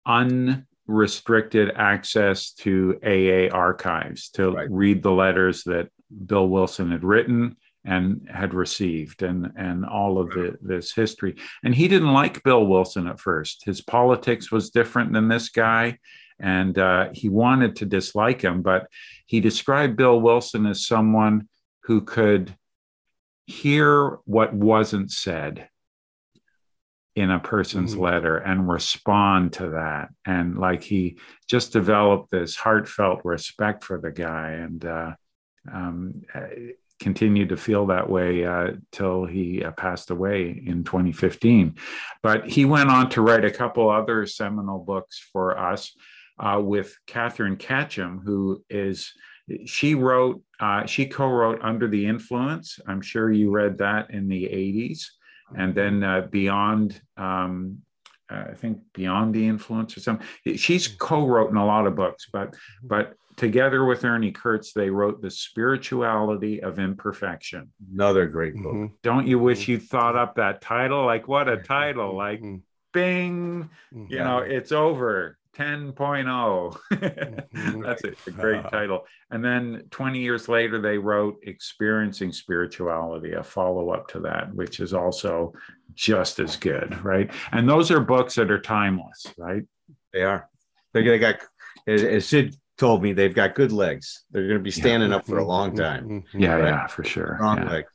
unrestricted 0.06 1.72
access 1.76 2.52
to 2.54 3.00
AA 3.04 3.50
archives 3.56 4.30
to 4.30 4.52
Right. 4.52 4.68
read 4.72 5.04
the 5.04 5.12
letters 5.12 5.64
that 5.66 5.90
Bill 6.26 6.48
Wilson 6.50 6.92
had 6.92 7.04
written 7.04 7.56
and 7.86 8.28
had 8.32 8.54
received 8.54 9.24
and 9.24 9.52
and 9.56 9.84
all 9.86 10.20
of 10.20 10.30
the, 10.30 10.56
this 10.62 10.94
history 10.94 11.36
and 11.64 11.74
he 11.74 11.88
didn't 11.88 12.14
like 12.14 12.44
bill 12.44 12.68
wilson 12.68 13.08
at 13.08 13.20
first 13.20 13.64
his 13.66 13.82
politics 13.82 14.52
was 14.52 14.70
different 14.70 15.12
than 15.14 15.28
this 15.28 15.50
guy 15.50 15.98
and 16.42 16.78
uh, 16.78 17.10
he 17.14 17.30
wanted 17.30 17.76
to 17.76 17.86
dislike 17.86 18.42
him 18.42 18.62
but 18.62 18.88
he 19.26 19.40
described 19.40 19.96
bill 19.96 20.20
wilson 20.20 20.66
as 20.66 20.86
someone 20.86 21.48
who 21.84 22.02
could 22.02 22.56
hear 23.48 24.18
what 24.26 24.54
wasn't 24.54 25.12
said 25.12 25.68
in 27.16 27.30
a 27.30 27.40
person's 27.40 27.96
Mhm. 27.96 28.00
letter 28.00 28.38
and 28.38 28.70
respond 28.70 29.54
to 29.54 29.72
that 29.72 30.10
and 30.26 30.58
like 30.58 30.82
he 30.84 31.18
just 31.48 31.74
developed 31.74 32.32
this 32.32 32.56
heartfelt 32.56 33.22
respect 33.26 33.84
for 33.84 34.00
the 34.00 34.12
guy 34.12 34.52
and 34.52 34.86
uh, 34.86 35.12
um, 35.72 36.22
uh, 36.34 36.48
continued 37.02 37.50
to 37.50 37.58
feel 37.58 37.88
that 37.88 38.10
way 38.10 38.46
uh, 38.46 38.72
till 38.92 39.26
he 39.26 39.64
uh, 39.64 39.72
passed 39.72 40.12
away 40.12 40.50
in 40.66 40.84
2015. 40.84 41.76
But 42.22 42.48
he 42.48 42.64
went 42.64 42.90
on 42.92 43.10
to 43.10 43.22
write 43.24 43.44
a 43.44 43.50
couple 43.52 43.90
other 43.90 44.26
seminal 44.28 44.80
books 44.80 45.20
for 45.34 45.58
us 45.58 45.96
uh, 46.42 46.60
with 46.60 46.98
Katherine 47.08 47.58
Ketcham, 47.58 48.24
who 48.26 48.64
is. 48.70 49.14
She 49.66 49.96
wrote, 49.96 50.42
uh, 50.62 50.86
she 50.86 51.06
co 51.08 51.28
wrote 51.30 51.60
Under 51.62 51.88
the 51.88 52.06
Influence. 52.06 52.80
I'm 52.88 53.02
sure 53.02 53.32
you 53.32 53.52
read 53.52 53.78
that 53.80 54.10
in 54.12 54.28
the 54.30 54.44
80s. 54.46 55.02
And 55.58 55.76
then 55.76 56.04
uh, 56.04 56.22
Beyond, 56.32 57.02
um, 57.18 57.80
uh, 58.32 58.46
I 58.52 58.54
think 58.54 58.78
Beyond 58.94 59.34
the 59.36 59.46
Influence 59.46 59.98
or 59.98 60.00
something. 60.00 60.26
She's 60.56 60.88
co 60.88 61.28
wrote 61.28 61.50
in 61.52 61.58
a 61.58 61.66
lot 61.66 61.86
of 61.86 61.96
books, 61.96 62.28
but 62.32 62.56
but 62.84 63.16
together 63.36 63.84
with 63.84 64.06
Ernie 64.06 64.32
Kurtz, 64.32 64.72
they 64.72 64.90
wrote 64.90 65.22
The 65.22 65.32
Spirituality 65.32 66.62
of 66.62 66.80
Imperfection. 66.80 67.72
Another 67.94 68.28
great 68.28 68.56
book. 68.56 68.74
Mhm. 68.74 68.92
Don't 69.04 69.28
you 69.28 69.40
wish 69.40 69.68
you 69.68 69.80
thought 69.80 70.16
up 70.16 70.36
that 70.36 70.62
title? 70.62 71.06
Like, 71.06 71.28
what 71.28 71.50
a 71.50 71.58
title! 71.78 72.16
Like, 72.16 72.42
Mhm. 72.42 72.62
bing, 72.94 73.70
you 73.92 74.20
know, 74.20 74.40
it's 74.40 74.72
over. 74.72 75.38
10.0. 75.58 76.78
Mhm. 76.92 77.84
That's 77.84 78.04
a, 78.04 78.12
a 78.28 78.32
great 78.32 78.64
title. 78.72 79.06
And 79.32 79.44
then 79.44 79.84
20 79.92 80.20
years 80.20 80.48
later, 80.50 80.82
they 80.82 80.98
wrote 80.98 81.38
Experiencing 81.44 82.32
Spirituality, 82.32 83.34
a 83.34 83.44
follow 83.44 83.90
up 83.92 84.08
to 84.10 84.20
that, 84.22 84.54
which 84.54 84.80
is 84.80 84.94
also 84.94 85.54
just 85.94 86.40
as 86.40 86.56
good, 86.56 87.04
right? 87.04 87.32
And 87.52 87.68
those 87.70 87.92
are 87.92 88.00
books 88.00 88.36
that 88.36 88.52
are 88.52 88.62
timeless, 88.62 89.26
right? 89.38 89.64
They 90.14 90.24
are. 90.24 90.50
They, 90.94 91.04
they 91.04 91.20
got, 91.20 91.40
as, 91.88 92.04
as 92.04 92.28
Sid 92.28 92.56
told 92.78 93.04
me, 93.04 93.14
they've 93.14 93.34
got 93.36 93.56
good 93.56 93.72
legs. 93.72 94.26
They're 94.32 94.48
going 94.48 94.60
to 94.60 94.64
be 94.64 94.72
standing 94.72 95.14
up 95.14 95.26
for 95.26 95.38
a 95.38 95.46
long 95.46 95.76
time. 95.76 96.08
Mhm. 96.08 96.24
Yeah, 96.34 96.54
Right. 96.56 96.66
yeah, 96.68 96.88
for 96.88 97.04
sure. 97.04 97.36
Strong 97.38 97.58
yeah. 97.60 97.70
legs. 97.70 97.88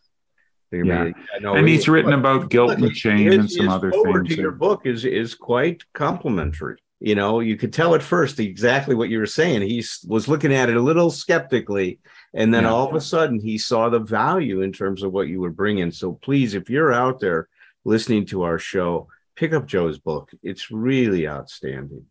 They're 0.73 0.83
be- 0.85 1.15
know 1.41 1.55
And 1.55 1.67
he- 1.69 1.75
he's 1.75 1.89
written 1.89 2.11
but- 2.11 2.19
about 2.19 2.51
guilt 2.51 2.79
and 2.79 2.97
shame 2.97 3.27
his- 3.31 3.35
and 3.37 3.51
some 3.51 3.65
his 3.67 3.75
other 3.75 3.91
things. 3.91 4.29
To 4.29 4.37
your 4.37 4.51
book 4.53 4.83
is 4.85 5.05
is 5.05 5.35
quite 5.35 5.83
complimentary. 5.95 6.77
You 7.01 7.15
know, 7.15 7.41
you 7.41 7.57
could 7.57 7.75
tell 7.75 7.95
at 7.95 8.03
first 8.03 8.41
exactly 8.41 8.95
what 8.95 9.11
you 9.11 9.19
were 9.19 9.27
saying. 9.27 9.63
He 9.63 9.85
was 10.07 10.29
looking 10.29 10.53
at 10.53 10.71
it 10.71 10.77
a 10.77 10.81
little 10.81 11.11
skeptically, 11.11 12.01
and 12.33 12.53
then 12.55 12.65
Yeah. 12.65 12.73
all 12.73 12.89
of 12.89 12.95
a 12.95 13.01
sudden 13.01 13.39
he 13.39 13.59
saw 13.59 13.91
the 13.91 13.99
value 13.99 14.63
in 14.63 14.73
terms 14.73 15.03
of 15.03 15.13
what 15.13 15.29
you 15.29 15.41
were 15.41 15.51
bringing. 15.51 15.91
So 15.91 16.15
please, 16.15 16.55
if 16.55 16.71
you're 16.71 16.95
out 16.95 17.21
there 17.21 17.49
listening 17.85 18.25
to 18.27 18.43
our 18.43 18.59
show, 18.59 19.09
pick 19.37 19.53
up 19.53 19.67
Joe's 19.67 19.99
book. 19.99 20.31
It's 20.43 20.71
really 20.71 21.29
outstanding. 21.29 22.07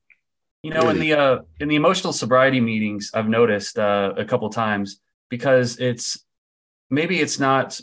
You 0.61 0.71
know, 0.71 0.89
in 0.89 0.99
the 0.99 1.13
uh, 1.13 1.39
in 1.59 1.67
the 1.67 1.75
emotional 1.75 2.13
sobriety 2.13 2.59
meetings, 2.61 3.11
I've 3.13 3.27
noticed 3.27 3.77
uh, 3.79 4.13
a 4.17 4.25
couple 4.25 4.49
times 4.49 4.99
because 5.29 5.79
it's 5.79 6.23
maybe 6.89 7.19
it's 7.19 7.39
not 7.39 7.79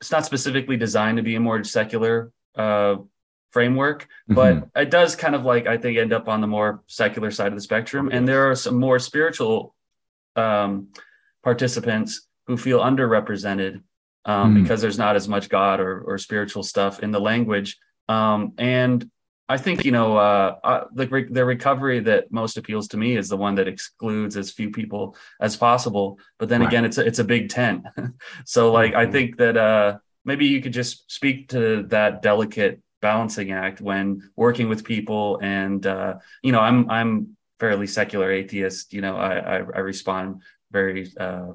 it's 0.00 0.10
not 0.10 0.26
specifically 0.26 0.76
designed 0.76 1.16
to 1.16 1.22
be 1.22 1.36
a 1.36 1.40
more 1.40 1.62
secular 1.64 2.30
uh, 2.56 2.96
framework, 3.56 4.00
but 4.40 4.52
Mm-hmm. 4.54 4.82
it 4.84 4.90
does 4.98 5.10
kind 5.24 5.34
of 5.38 5.42
like 5.52 5.64
I 5.74 5.76
think 5.82 5.96
end 5.96 6.12
up 6.18 6.26
on 6.34 6.40
the 6.44 6.46
more 6.58 6.70
secular 7.00 7.30
side 7.38 7.50
of 7.52 7.58
the 7.58 7.66
spectrum. 7.70 8.04
And 8.14 8.22
there 8.30 8.44
are 8.50 8.54
some 8.64 8.76
more 8.88 8.98
spiritual 9.10 9.56
um, 10.44 10.70
participants 11.48 12.10
who 12.46 12.56
feel 12.66 12.80
underrepresented 12.90 13.74
um, 14.32 14.46
Hmm. 14.48 14.54
because 14.60 14.80
there's 14.82 14.98
not 15.06 15.14
as 15.20 15.26
much 15.34 15.48
God 15.48 15.76
or, 15.86 15.92
or 16.08 16.18
spiritual 16.18 16.62
stuff 16.72 16.94
in 17.04 17.10
the 17.16 17.20
language. 17.30 17.70
Um, 18.16 18.40
and 18.58 18.98
I 19.48 19.56
think 19.64 19.76
you 19.88 19.92
know 19.98 20.10
uh, 20.28 20.48
uh, 20.70 20.82
the 20.98 21.06
the 21.38 21.44
recovery 21.54 22.00
that 22.10 22.22
most 22.40 22.54
appeals 22.60 22.86
to 22.88 22.96
me 23.04 23.10
is 23.20 23.28
the 23.28 23.40
one 23.46 23.54
that 23.58 23.68
excludes 23.74 24.34
as 24.36 24.50
few 24.58 24.70
people 24.80 25.02
as 25.40 25.56
possible. 25.68 26.06
But 26.38 26.48
then 26.50 26.60
Right. 26.60 26.68
again, 26.70 26.84
it's 26.88 26.98
a, 26.98 27.04
it's 27.08 27.20
a 27.26 27.28
big 27.34 27.44
tent. 27.58 27.78
so 28.54 28.60
like 28.78 28.92
I 29.02 29.04
Mhm. 29.06 29.12
think 29.14 29.28
that 29.42 29.56
uh, 29.68 29.88
maybe 30.30 30.46
you 30.52 30.60
could 30.62 30.76
just 30.80 30.92
speak 31.18 31.36
to 31.54 31.60
that 31.96 32.12
delicate 32.30 32.74
balancing 33.10 33.52
act 33.52 33.80
when 33.80 34.04
working 34.34 34.68
with 34.68 34.84
people. 34.94 35.38
And 35.42 35.82
uh, 35.86 36.14
you 36.42 36.52
know, 36.52 36.60
I'm 36.68 36.90
I'm 36.90 37.36
fairly 37.60 37.86
secular 37.86 38.30
atheist. 38.40 38.92
You 38.92 39.02
know, 39.04 39.16
I 39.16 39.32
I, 39.38 39.56
I 39.78 39.80
respond 39.92 40.42
very 40.72 41.02
uh, 41.18 41.52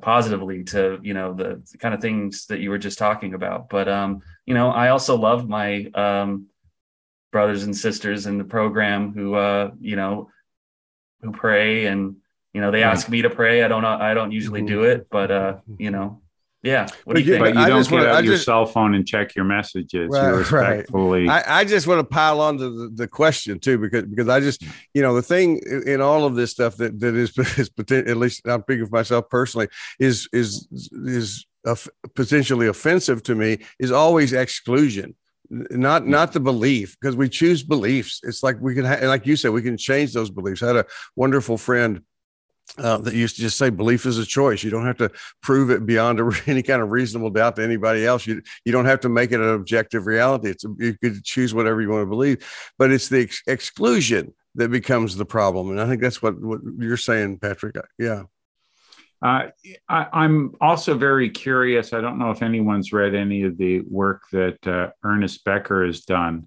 positively 0.00 0.64
to 0.64 0.80
you 1.02 1.14
know 1.14 1.32
the, 1.32 1.62
the 1.70 1.78
kind 1.78 1.94
of 1.94 2.00
things 2.00 2.46
that 2.46 2.60
you 2.60 2.70
were 2.70 2.82
just 2.88 2.98
talking 2.98 3.32
about. 3.34 3.68
But 3.70 3.88
um, 3.88 4.20
you 4.44 4.54
know, 4.54 4.68
I 4.70 4.90
also 4.90 5.16
love 5.16 5.48
my 5.48 5.86
um, 5.94 6.46
brothers 7.32 7.62
and 7.64 7.76
sisters 7.76 8.26
in 8.26 8.38
the 8.38 8.44
program 8.44 9.12
who 9.14 9.34
uh, 9.34 9.70
you 9.80 9.96
know 9.96 10.30
who 11.22 11.32
pray 11.32 11.86
and 11.86 12.16
you 12.52 12.60
know 12.60 12.70
they 12.70 12.82
ask 12.82 13.08
me 13.08 13.22
to 13.22 13.30
pray. 13.30 13.62
I 13.62 13.68
don't. 13.68 13.84
I 13.84 14.14
don't 14.14 14.32
usually 14.32 14.62
do 14.62 14.84
it, 14.84 15.08
but 15.10 15.30
uh, 15.30 15.54
you 15.78 15.90
know, 15.90 16.20
yeah. 16.62 16.88
What 17.04 17.14
do 17.16 17.20
But 17.20 17.24
you 17.24 17.32
yeah, 17.34 17.38
think? 17.44 17.54
But 17.54 17.60
you 17.60 17.66
I 17.66 17.68
don't 17.68 17.78
just 17.80 17.90
get 17.90 17.96
wanna- 17.96 18.08
out 18.08 18.14
I 18.16 18.20
your 18.20 18.34
just- 18.34 18.44
cell 18.44 18.66
phone 18.66 18.94
and 18.94 19.06
check 19.06 19.34
your 19.36 19.44
messages. 19.44 20.08
Right, 20.10 20.22
you 20.28 20.28
right. 20.28 20.38
respectfully. 20.38 21.28
I, 21.28 21.60
I 21.60 21.64
just 21.64 21.86
want 21.86 22.00
to 22.00 22.04
pile 22.04 22.40
on 22.40 22.58
to 22.58 22.70
the, 22.70 22.90
the 22.94 23.08
question 23.08 23.58
too, 23.60 23.78
because 23.78 24.04
because 24.06 24.28
I 24.28 24.40
just 24.40 24.62
you 24.94 25.02
know 25.02 25.14
the 25.14 25.22
thing 25.22 25.60
in, 25.66 25.88
in 25.88 26.00
all 26.00 26.24
of 26.24 26.34
this 26.34 26.50
stuff 26.50 26.76
that 26.76 26.98
that 27.00 27.14
is, 27.14 27.36
is 27.58 27.70
at 27.90 28.16
least 28.16 28.42
I'm 28.46 28.62
speaking 28.62 28.86
for 28.86 28.96
myself 28.96 29.28
personally 29.28 29.68
is 30.00 30.28
is 30.32 30.66
is 30.92 31.46
of- 31.64 31.88
potentially 32.14 32.66
offensive 32.66 33.22
to 33.24 33.34
me 33.34 33.58
is 33.78 33.90
always 33.92 34.32
exclusion 34.32 35.14
not 35.50 36.06
not 36.06 36.32
the 36.32 36.40
belief 36.40 36.94
because 37.00 37.16
we 37.16 37.26
choose 37.28 37.62
beliefs 37.62 38.20
it's 38.22 38.42
like 38.42 38.56
we 38.60 38.74
can 38.74 38.84
ha- 38.84 38.98
like 39.08 39.26
you 39.26 39.34
said 39.34 39.50
we 39.50 39.62
can 39.62 39.78
change 39.78 40.12
those 40.12 40.30
beliefs 40.30 40.62
I 40.62 40.66
had 40.68 40.76
a 40.76 40.84
wonderful 41.16 41.56
friend 41.56 42.02
uh, 42.76 42.98
that 42.98 43.14
used 43.14 43.36
to 43.36 43.42
just 43.42 43.56
say 43.56 43.70
belief 43.70 44.06
is 44.06 44.18
a 44.18 44.26
choice. 44.26 44.62
You 44.62 44.70
don't 44.70 44.86
have 44.86 44.98
to 44.98 45.10
prove 45.42 45.70
it 45.70 45.86
beyond 45.86 46.20
a, 46.20 46.30
any 46.46 46.62
kind 46.62 46.82
of 46.82 46.90
reasonable 46.90 47.30
doubt 47.30 47.56
to 47.56 47.62
anybody 47.62 48.04
else. 48.04 48.26
You 48.26 48.42
you 48.64 48.72
don't 48.72 48.84
have 48.84 49.00
to 49.00 49.08
make 49.08 49.32
it 49.32 49.40
an 49.40 49.48
objective 49.48 50.06
reality. 50.06 50.50
It's 50.50 50.64
a, 50.64 50.74
you 50.78 50.96
could 50.98 51.24
choose 51.24 51.54
whatever 51.54 51.80
you 51.80 51.88
want 51.88 52.02
to 52.02 52.06
believe, 52.06 52.46
but 52.78 52.90
it's 52.90 53.08
the 53.08 53.22
ex- 53.22 53.42
exclusion 53.46 54.34
that 54.56 54.70
becomes 54.70 55.16
the 55.16 55.24
problem. 55.24 55.70
And 55.70 55.80
I 55.80 55.86
think 55.86 56.02
that's 56.02 56.22
what 56.22 56.40
what 56.40 56.60
you're 56.78 56.96
saying, 56.96 57.38
Patrick. 57.38 57.76
Yeah. 57.98 58.24
Uh, 59.20 59.48
I, 59.88 60.06
I'm 60.12 60.54
also 60.60 60.96
very 60.96 61.28
curious. 61.30 61.92
I 61.92 62.00
don't 62.00 62.18
know 62.18 62.30
if 62.30 62.42
anyone's 62.42 62.92
read 62.92 63.16
any 63.16 63.42
of 63.42 63.58
the 63.58 63.80
work 63.80 64.22
that 64.30 64.64
uh, 64.66 64.90
Ernest 65.02 65.44
Becker 65.44 65.84
has 65.84 66.02
done 66.02 66.46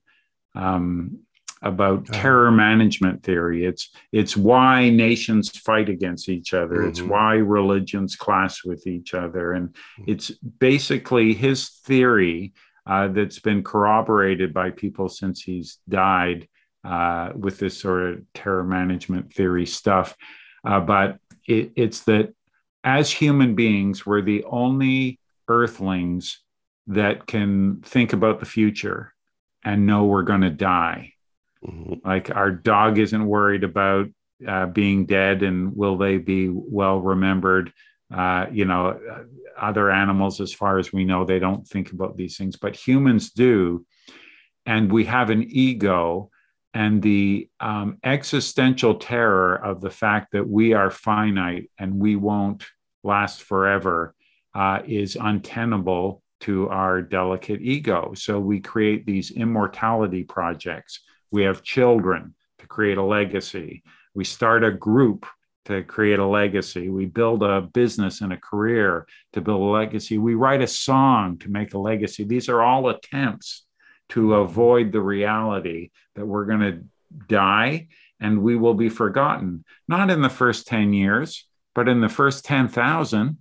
um, 0.56 1.20
about 1.62 2.06
terror 2.08 2.52
management 2.52 3.22
theory. 3.24 3.66
It's 3.66 3.90
it's 4.12 4.36
why 4.36 4.90
nations 4.90 5.50
fight 5.50 5.90
against 5.90 6.28
each 6.30 6.54
other. 6.54 6.88
It's 6.88 7.02
Mhm. 7.02 7.08
why 7.08 7.34
religions 7.36 8.16
clash 8.16 8.64
with 8.66 8.88
each 8.88 9.14
other, 9.14 9.54
and 9.54 9.76
it's 10.08 10.32
basically 10.32 11.34
his 11.34 11.70
theory 11.70 12.54
uh, 12.88 13.08
that's 13.10 13.38
been 13.40 13.64
corroborated 13.64 14.54
by 14.56 14.72
people 14.72 15.08
since 15.08 15.42
he's 15.44 15.78
died 15.88 16.48
uh, 16.84 17.32
with 17.36 17.60
this 17.60 17.80
sort 17.80 18.02
of 18.10 18.34
terror 18.34 18.64
management 18.64 19.32
theory 19.32 19.68
stuff. 19.68 20.16
Uh, 20.66 20.80
but 20.80 21.20
it, 21.48 21.72
it's 21.76 22.02
that 22.06 22.34
as 22.84 23.12
human 23.12 23.54
beings, 23.54 24.04
we're 24.04 24.24
the 24.24 24.44
only 24.46 25.20
earthlings 25.48 26.40
that 26.88 27.28
can 27.28 27.82
think 27.84 28.14
about 28.14 28.40
the 28.40 28.48
future 28.48 29.14
and 29.64 29.86
know 29.86 30.06
we're 30.06 30.24
going 30.24 30.42
to 30.42 30.50
die. 30.50 31.14
Mhm. 31.66 32.04
Like 32.04 32.36
our 32.36 32.52
dog 32.52 32.98
isn't 32.98 33.26
worried 33.26 33.64
about 33.64 34.08
uh, 34.48 34.66
being 34.68 35.06
dead 35.06 35.44
and 35.44 35.76
will 35.76 35.98
they 35.98 36.18
be 36.18 36.50
well 36.50 37.00
remembered. 37.00 37.72
Uh, 38.14 38.48
you 38.52 38.66
know, 38.66 38.88
uh, 38.90 39.24
other 39.58 39.92
animals, 39.92 40.42
as 40.42 40.54
far 40.54 40.80
as 40.80 40.92
we 40.92 41.06
know, 41.06 41.24
they 41.24 41.40
don't 41.40 41.68
think 41.68 41.92
about 41.92 42.18
these 42.18 42.38
things, 42.38 42.58
but 42.58 42.76
humans 42.76 43.32
do. 43.32 43.86
And 44.66 44.92
we 44.92 45.06
have 45.06 45.30
an 45.30 45.46
ego 45.50 46.30
and 46.74 47.02
the 47.02 47.50
um, 47.60 47.98
existential 48.04 48.96
terror 48.96 49.56
of 49.56 49.82
the 49.82 49.90
fact 49.90 50.32
that 50.32 50.48
we 50.48 50.74
are 50.74 50.90
finite 50.90 51.70
and 51.78 52.00
we 52.00 52.16
won't 52.16 52.66
last 53.04 53.44
forever 53.44 54.16
uh, 54.56 54.80
is 54.86 55.18
untenable 55.20 56.22
to 56.42 56.70
our 56.70 57.02
delicate 57.02 57.62
ego. 57.62 58.14
So 58.16 58.40
we 58.40 58.60
create 58.60 59.06
these 59.06 59.32
immortality 59.32 60.24
projects. 60.24 61.02
We 61.32 61.44
have 61.44 61.64
children 61.64 62.36
to 62.60 62.68
create 62.68 62.98
a 62.98 63.04
legacy. 63.04 63.84
We 64.14 64.24
start 64.24 64.64
a 64.64 64.72
group 64.72 65.26
to 65.66 65.84
create 65.84 66.20
a 66.20 66.26
legacy. 66.26 66.90
We 66.90 67.06
build 67.06 67.44
a 67.44 67.62
business 67.62 68.22
and 68.22 68.34
a 68.34 68.38
career 68.38 69.08
to 69.34 69.42
build 69.42 69.62
a 69.62 69.66
legacy. 69.66 70.18
We 70.18 70.36
write 70.36 70.62
a 70.62 70.68
song 70.68 71.38
to 71.40 71.50
make 71.50 71.74
a 71.74 71.80
legacy. 71.80 72.24
These 72.24 72.50
are 72.50 72.62
all 72.62 72.90
attempts 72.90 73.66
to 74.10 74.36
avoid 74.36 74.92
the 74.92 75.02
reality 75.02 75.92
that 76.16 76.26
we're 76.26 76.46
going 76.46 76.60
to 76.60 76.84
die 77.28 77.88
and 78.20 78.44
we 78.44 78.56
will 78.56 78.74
be 78.74 78.90
forgotten, 78.90 79.64
not 79.88 80.10
in 80.10 80.22
the 80.22 80.30
first 80.30 80.68
10 80.68 80.94
years, 80.94 81.48
but 81.74 81.88
in 81.88 82.02
the 82.02 82.10
first 82.10 82.46
10,000 82.46 83.38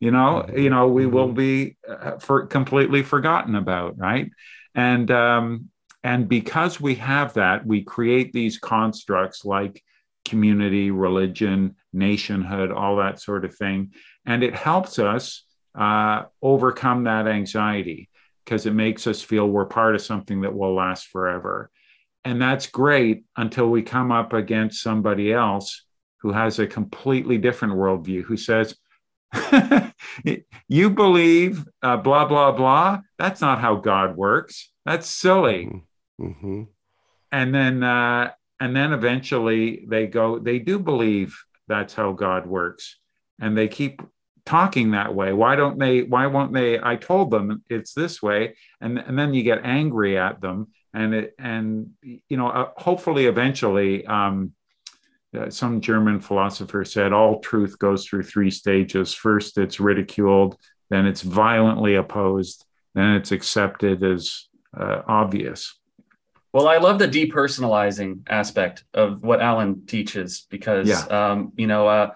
you 0.00 0.10
know 0.10 0.44
mm-hmm. 0.46 0.58
you 0.58 0.70
know 0.70 0.88
we 0.88 1.04
mm-hmm. 1.04 1.14
will 1.14 1.32
be 1.32 1.76
uh, 1.88 2.18
for 2.18 2.46
completely 2.46 3.02
forgotten 3.02 3.54
about 3.54 3.96
right 3.96 4.30
and 4.74 5.10
um 5.10 5.70
and 6.04 6.28
because 6.28 6.80
we 6.80 6.94
have 6.96 7.34
that 7.34 7.66
we 7.66 7.82
create 7.82 8.32
these 8.32 8.58
constructs 8.58 9.44
like 9.44 9.82
community 10.24 10.90
religion 10.90 11.76
nationhood 11.92 12.70
all 12.70 12.96
that 12.96 13.20
sort 13.20 13.44
of 13.44 13.54
thing. 13.56 13.92
And 14.26 14.42
it 14.42 14.54
helps 14.54 14.98
us 14.98 15.44
uh, 15.74 16.24
overcome 16.42 17.04
that 17.04 17.26
anxiety 17.26 18.10
because 18.44 18.66
it 18.66 18.74
makes 18.74 19.06
us 19.06 19.22
feel 19.22 19.48
we're 19.48 19.64
part 19.64 19.94
of 19.94 20.02
something 20.02 20.42
that 20.42 20.54
will 20.54 20.74
last 20.74 21.08
forever. 21.08 21.70
And 22.24 22.40
that's 22.40 22.66
great 22.66 23.24
until 23.36 23.68
we 23.70 23.82
come 23.82 24.12
up 24.12 24.32
against 24.32 24.82
somebody 24.82 25.32
else 25.32 25.84
who 26.18 26.32
has 26.32 26.58
a 26.58 26.66
completely 26.66 27.38
different 27.38 27.74
worldview 27.74 28.22
who 28.22 28.36
says 28.36 28.74
you 30.68 30.90
believe 30.90 31.64
uh, 31.82 31.96
blah 31.96 32.24
blah 32.24 32.52
blah? 32.52 33.00
That's 33.18 33.40
not 33.40 33.60
how 33.60 33.76
god 33.76 34.16
works. 34.16 34.70
That's 34.84 35.08
silly 35.08 35.82
mm-hmm. 36.20 36.62
and 37.32 37.54
then 37.54 37.82
uh, 37.82 38.30
and 38.60 38.74
then 38.74 38.92
eventually 38.92 39.84
they 39.88 40.06
go 40.06 40.38
they 40.38 40.58
do 40.58 40.78
believe 40.78 41.36
that's 41.68 41.94
how 41.94 42.12
god 42.12 42.46
works 42.46 42.98
and 43.40 43.56
they 43.56 43.68
keep 43.68 44.02
talking 44.46 44.90
that 44.90 45.14
way 45.14 45.32
why 45.32 45.56
don't 45.56 45.78
they 45.78 46.02
why 46.02 46.26
won't 46.26 46.52
they 46.52 46.78
i 46.78 46.96
told 46.96 47.30
them 47.30 47.62
it's 47.70 47.94
this 47.94 48.22
way 48.22 48.54
and 48.80 48.98
and 48.98 49.18
then 49.18 49.32
you 49.32 49.42
get 49.42 49.64
angry 49.64 50.18
at 50.18 50.40
them 50.42 50.68
and 50.92 51.14
it 51.14 51.34
and 51.38 51.90
you 52.02 52.36
know 52.36 52.48
uh, 52.48 52.68
hopefully 52.76 53.26
eventually 53.26 54.06
um, 54.06 54.52
uh, 55.34 55.50
some 55.50 55.80
German 55.80 56.20
philosopher 56.20 56.84
said 56.84 57.12
all 57.12 57.40
truth 57.40 57.78
goes 57.78 58.06
through 58.06 58.22
three 58.22 58.50
stages. 58.50 59.14
First, 59.14 59.58
it's 59.58 59.80
ridiculed, 59.80 60.56
then 60.90 61.06
it's 61.06 61.22
violently 61.22 61.96
opposed, 61.96 62.64
then 62.94 63.14
it's 63.14 63.32
accepted 63.32 64.04
as 64.04 64.46
uh, 64.78 65.02
obvious. 65.06 65.78
Well, 66.54 66.68
I 66.68 66.76
love 66.76 67.00
the 67.00 67.08
depersonalizing 67.08 68.20
aspect 68.28 68.84
of 68.94 69.24
what 69.24 69.42
Alan 69.42 69.86
teaches 69.86 70.46
because, 70.48 70.88
yeah. 70.88 71.00
um, 71.00 71.52
you 71.56 71.66
know, 71.66 71.88
uh, 71.88 72.12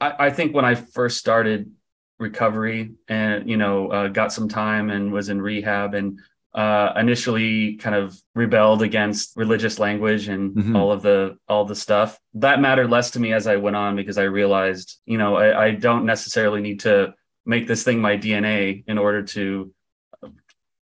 I, 0.00 0.14
I, 0.18 0.30
think 0.30 0.54
when 0.54 0.64
I 0.64 0.76
first 0.76 1.18
started 1.18 1.70
recovery 2.18 2.92
and, 3.06 3.50
you 3.50 3.58
know, 3.58 3.88
uh, 3.88 4.08
got 4.08 4.32
some 4.32 4.48
time 4.48 4.88
and 4.88 5.12
was 5.12 5.28
in 5.28 5.42
rehab 5.42 5.92
and 5.92 6.20
uh, 6.54 6.94
initially 6.96 7.76
kind 7.76 7.94
of 7.94 8.18
rebelled 8.34 8.80
against 8.80 9.36
religious 9.36 9.78
language 9.78 10.28
and 10.28 10.56
mm-hmm. 10.56 10.74
all 10.74 10.90
of 10.90 11.02
the 11.02 11.36
all 11.46 11.66
the 11.66 11.74
stuff 11.74 12.18
that 12.32 12.62
mattered 12.62 12.88
less 12.88 13.10
to 13.10 13.20
me 13.20 13.34
as 13.34 13.46
i 13.46 13.56
went 13.56 13.76
on 13.76 13.94
because 13.94 14.16
i 14.16 14.22
realized 14.22 14.98
you 15.04 15.18
know 15.18 15.36
I, 15.36 15.66
I, 15.66 15.70
don't 15.72 16.06
necessarily 16.06 16.62
need 16.62 16.80
to 16.80 17.12
make 17.44 17.66
this 17.66 17.82
thing 17.82 18.00
my 18.00 18.16
dna 18.16 18.82
in 18.86 18.96
order 18.96 19.22
to 19.22 19.70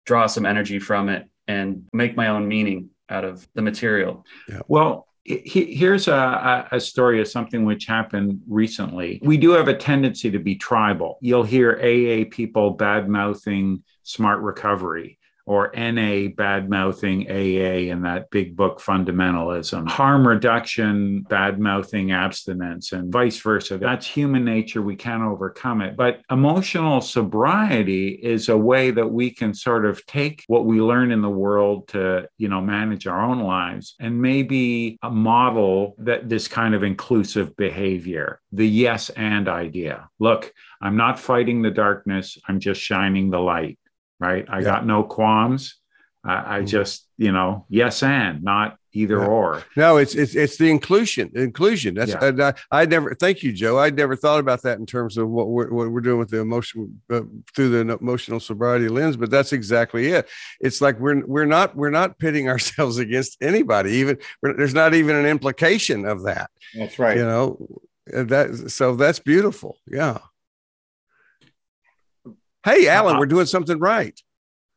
draw 0.06 0.28
some 0.28 0.46
energy 0.46 0.78
from 0.78 1.08
it 1.08 1.28
and 1.48 1.84
make 1.92 2.16
my 2.16 2.28
own 2.28 2.48
meaning 2.48 2.90
out 3.10 3.24
of 3.24 3.46
the 3.54 3.62
material 3.62 4.24
yeah. 4.48 4.60
well 4.68 5.06
here's 5.24 6.06
a, 6.06 6.68
a, 6.70 6.78
story 6.78 7.18
of 7.18 7.26
something 7.26 7.64
which 7.64 7.86
happened 7.86 8.42
recently. 8.46 9.18
We 9.22 9.38
do 9.38 9.52
have 9.52 9.68
a 9.68 9.74
tendency 9.74 10.30
to 10.30 10.38
be 10.38 10.54
tribal. 10.54 11.16
You'll 11.22 11.44
hear 11.44 11.72
AA 11.82 12.28
people 12.30 12.72
bad 12.72 13.08
mouthing 13.08 13.82
smart 14.02 14.42
recovery 14.42 15.18
or 15.46 15.70
NA 15.76 16.28
bad 16.28 16.70
mouthing 16.70 17.30
AA 17.30 17.92
and 17.92 18.04
that 18.04 18.30
big 18.30 18.56
book 18.56 18.80
fundamentalism, 18.80 19.88
harm 19.88 20.26
reduction, 20.26 21.22
bad 21.22 21.60
mouthing 21.60 22.12
abstinence, 22.12 22.92
and 22.92 23.12
vice 23.12 23.38
versa. 23.40 23.78
That's 23.78 24.06
human 24.06 24.44
nature. 24.44 24.82
We 24.82 24.96
can't 24.96 25.22
overcome 25.22 25.82
it. 25.82 25.96
But 25.96 26.20
emotional 26.30 27.00
sobriety 27.00 28.08
is 28.08 28.48
a 28.48 28.56
way 28.56 28.90
that 28.90 29.08
we 29.08 29.30
can 29.30 29.54
sort 29.54 29.84
of 29.84 30.04
take 30.06 30.44
what 30.46 30.64
we 30.64 30.80
learn 30.80 31.10
in 31.10 31.22
the 31.22 31.28
world 31.28 31.88
to, 31.88 32.28
you 32.38 32.48
know, 32.48 32.60
manage 32.60 33.06
our 33.06 33.20
own 33.20 33.40
lives 33.40 33.94
and 34.00 34.20
maybe 34.20 34.98
a 35.02 35.10
model 35.10 35.94
that 35.98 36.28
this 36.28 36.48
kind 36.48 36.74
of 36.74 36.82
inclusive 36.82 37.56
behavior, 37.56 38.40
the 38.52 38.66
yes 38.66 39.10
and 39.10 39.48
idea. 39.48 40.08
Look, 40.18 40.52
I'm 40.80 40.96
not 40.96 41.18
fighting 41.18 41.62
the 41.62 41.70
darkness, 41.70 42.38
I'm 42.48 42.60
just 42.60 42.80
shining 42.80 43.30
the 43.30 43.40
light 43.40 43.78
right? 44.20 44.44
I 44.48 44.58
yeah. 44.58 44.64
got 44.64 44.86
no 44.86 45.02
qualms. 45.02 45.76
I, 46.24 46.56
I 46.56 46.60
mm. 46.60 46.66
just, 46.66 47.06
you 47.18 47.32
know, 47.32 47.66
yes 47.68 48.02
and 48.02 48.42
not 48.42 48.78
either 48.94 49.18
yeah. 49.18 49.26
or. 49.26 49.62
No, 49.76 49.96
it's 49.98 50.14
it's 50.14 50.34
it's 50.34 50.56
the 50.56 50.70
inclusion. 50.70 51.30
Inclusion. 51.34 51.94
That's 51.94 52.12
yeah. 52.12 52.52
I, 52.70 52.82
I, 52.82 52.86
never. 52.86 53.14
Thank 53.14 53.42
you, 53.42 53.52
Joe. 53.52 53.78
I 53.78 53.90
never 53.90 54.16
thought 54.16 54.40
about 54.40 54.62
that 54.62 54.78
in 54.78 54.86
terms 54.86 55.18
of 55.18 55.28
what 55.28 55.48
we're 55.48 55.70
what 55.70 55.90
we're 55.90 56.00
doing 56.00 56.18
with 56.18 56.30
the 56.30 56.40
emotion 56.40 57.00
uh, 57.10 57.22
through 57.54 57.70
the 57.70 57.96
emotional 57.96 58.40
sobriety 58.40 58.88
lens. 58.88 59.16
But 59.16 59.30
that's 59.30 59.52
exactly 59.52 60.08
it. 60.08 60.28
It's 60.60 60.80
like 60.80 60.98
we're 60.98 61.26
we're 61.26 61.44
not 61.44 61.76
we're 61.76 61.90
not 61.90 62.18
pitting 62.18 62.48
ourselves 62.54 62.98
against 62.98 63.36
anybody. 63.42 63.92
Even 63.92 64.18
there's 64.42 64.74
not 64.74 64.94
even 64.94 65.16
an 65.16 65.26
implication 65.26 66.06
of 66.06 66.22
that. 66.24 66.50
That's 66.74 66.98
right. 66.98 67.16
You 67.16 67.24
know 67.24 67.80
that. 68.06 68.70
So 68.70 68.94
that's 68.94 69.18
beautiful. 69.18 69.76
Yeah. 69.86 70.18
Hey, 72.64 72.88
Alan, 72.88 73.16
uh, 73.16 73.18
we're 73.18 73.26
doing 73.26 73.44
something 73.44 73.78
right. 73.78 74.18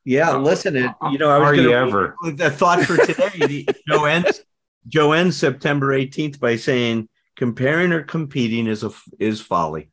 Yeah, 0.03 0.35
listen, 0.35 0.75
it, 0.75 0.91
you 1.09 1.17
know, 1.17 1.29
I 1.29 1.37
was 1.37 1.47
Are 1.47 1.55
you 1.55 1.71
ever? 1.71 2.15
The 2.23 2.49
thought 2.49 2.83
for 2.83 2.97
today, 2.97 3.65
Joe 3.87 4.03
ends, 4.05 4.41
Joe 4.87 5.13
ends 5.13 5.37
September 5.37 5.97
18th 5.97 6.37
by 6.39 6.57
saying, 6.57 7.07
comparing 7.37 7.93
or 7.93 8.03
competing 8.03 8.67
is 8.67 8.83
a 8.83 8.91
is 9.19 9.39
folly. 9.39 9.89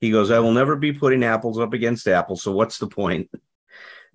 He 0.00 0.10
goes, 0.10 0.30
I 0.30 0.38
will 0.38 0.52
never 0.52 0.76
be 0.76 0.92
putting 0.92 1.24
apples 1.24 1.58
up 1.58 1.74
against 1.74 2.08
apples. 2.08 2.42
So 2.42 2.52
what's 2.52 2.78
the 2.78 2.86
point? 2.86 3.30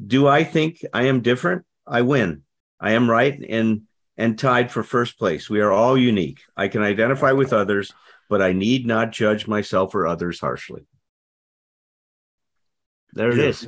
Do 0.06 0.28
I 0.28 0.43
think 0.43 0.84
I 0.91 1.04
am 1.06 1.21
different? 1.21 1.65
I 1.86 2.02
win. 2.02 2.43
I 2.80 2.91
am 2.91 3.10
right 3.10 3.39
and 3.49 3.84
and 4.17 4.38
tied 4.38 4.71
for 4.71 4.84
first 4.84 5.19
place. 5.19 5.49
We 5.49 5.62
are 5.62 5.71
all 5.71 5.97
unique. 5.97 6.41
I 6.58 6.67
can 6.67 6.82
identify 6.82 7.34
with 7.34 7.54
others, 7.54 7.93
but 8.30 8.41
I 8.41 8.54
need 8.54 8.88
not 8.88 9.12
judge 9.12 9.47
myself 9.47 9.93
or 9.93 10.08
others 10.08 10.39
harshly. 10.39 10.88
There 13.13 13.32
Beautiful. 13.32 13.43
it 13.43 13.50
is. 13.50 13.67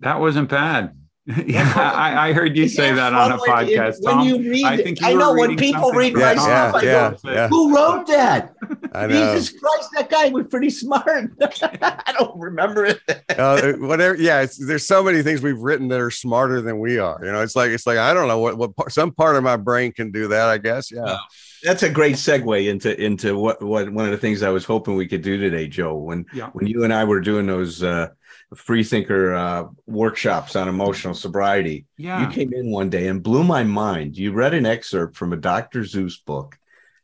That 0.00 0.20
wasn't 0.20 0.48
bad. 0.48 0.96
yeah, 1.46 1.72
I, 1.76 2.30
I, 2.30 2.32
heard 2.32 2.56
you 2.56 2.66
say 2.66 2.92
that 2.92 3.12
on 3.12 3.32
a 3.32 3.36
podcast. 3.36 3.98
When 4.00 4.14
Tom, 4.16 4.26
you 4.26 4.38
read, 4.50 4.64
I 4.64 4.78
think 4.78 5.02
I 5.02 5.12
know 5.12 5.34
when 5.34 5.54
people 5.56 5.92
read 5.92 6.14
my 6.14 6.34
stuff, 6.34 6.74
I 6.74 6.82
yeah, 6.82 7.10
go, 7.10 7.30
yeah. 7.30 7.48
"Who 7.48 7.76
wrote 7.76 8.06
that?" 8.06 8.54
I 8.94 9.06
know. 9.06 9.34
Jesus 9.34 9.50
Christ, 9.50 9.90
that 9.94 10.08
guy 10.08 10.30
was 10.30 10.46
pretty 10.48 10.70
smart. 10.70 11.30
I 11.42 12.14
don't 12.18 12.40
remember 12.40 12.86
it. 12.86 13.00
uh, 13.38 13.72
whatever. 13.74 14.16
Yeah, 14.16 14.46
there's 14.58 14.86
so 14.86 15.04
many 15.04 15.22
things 15.22 15.42
we've 15.42 15.60
written 15.60 15.88
that 15.88 16.00
are 16.00 16.10
smarter 16.10 16.62
than 16.62 16.80
we 16.80 16.98
are. 16.98 17.20
You 17.22 17.30
know, 17.30 17.42
it's 17.42 17.54
like 17.54 17.70
it's 17.70 17.86
like 17.86 17.98
I 17.98 18.14
don't 18.14 18.26
know 18.26 18.38
what 18.38 18.56
what 18.56 18.74
part, 18.74 18.90
some 18.90 19.12
part 19.12 19.36
of 19.36 19.44
my 19.44 19.56
brain 19.56 19.92
can 19.92 20.10
do 20.10 20.28
that. 20.28 20.48
I 20.48 20.56
guess. 20.58 20.90
Yeah. 20.90 21.18
That's 21.62 21.82
a 21.82 21.90
great 21.90 22.16
segue 22.16 22.68
into 22.68 22.98
into 23.02 23.38
what 23.38 23.62
what 23.62 23.90
one 23.90 24.06
of 24.06 24.10
the 24.10 24.18
things 24.18 24.42
I 24.42 24.50
was 24.50 24.64
hoping 24.64 24.96
we 24.96 25.08
could 25.08 25.22
do 25.22 25.36
today, 25.36 25.68
Joe. 25.68 25.96
When 25.96 26.26
yeah. 26.32 26.50
when 26.52 26.66
you 26.66 26.84
and 26.84 26.92
I 26.92 27.04
were 27.04 27.20
doing 27.20 27.46
those. 27.46 27.82
Uh, 27.82 28.08
free 28.56 28.82
thinker 28.82 29.34
uh, 29.34 29.64
workshops 29.86 30.56
on 30.56 30.68
emotional 30.68 31.14
sobriety. 31.14 31.86
Yeah. 31.96 32.22
You 32.22 32.34
came 32.34 32.52
in 32.52 32.70
one 32.70 32.90
day 32.90 33.06
and 33.06 33.22
blew 33.22 33.44
my 33.44 33.62
mind. 33.62 34.16
You 34.16 34.32
read 34.32 34.54
an 34.54 34.66
excerpt 34.66 35.16
from 35.16 35.32
a 35.32 35.36
Dr. 35.36 35.82
Seuss 35.82 36.24
book 36.24 36.58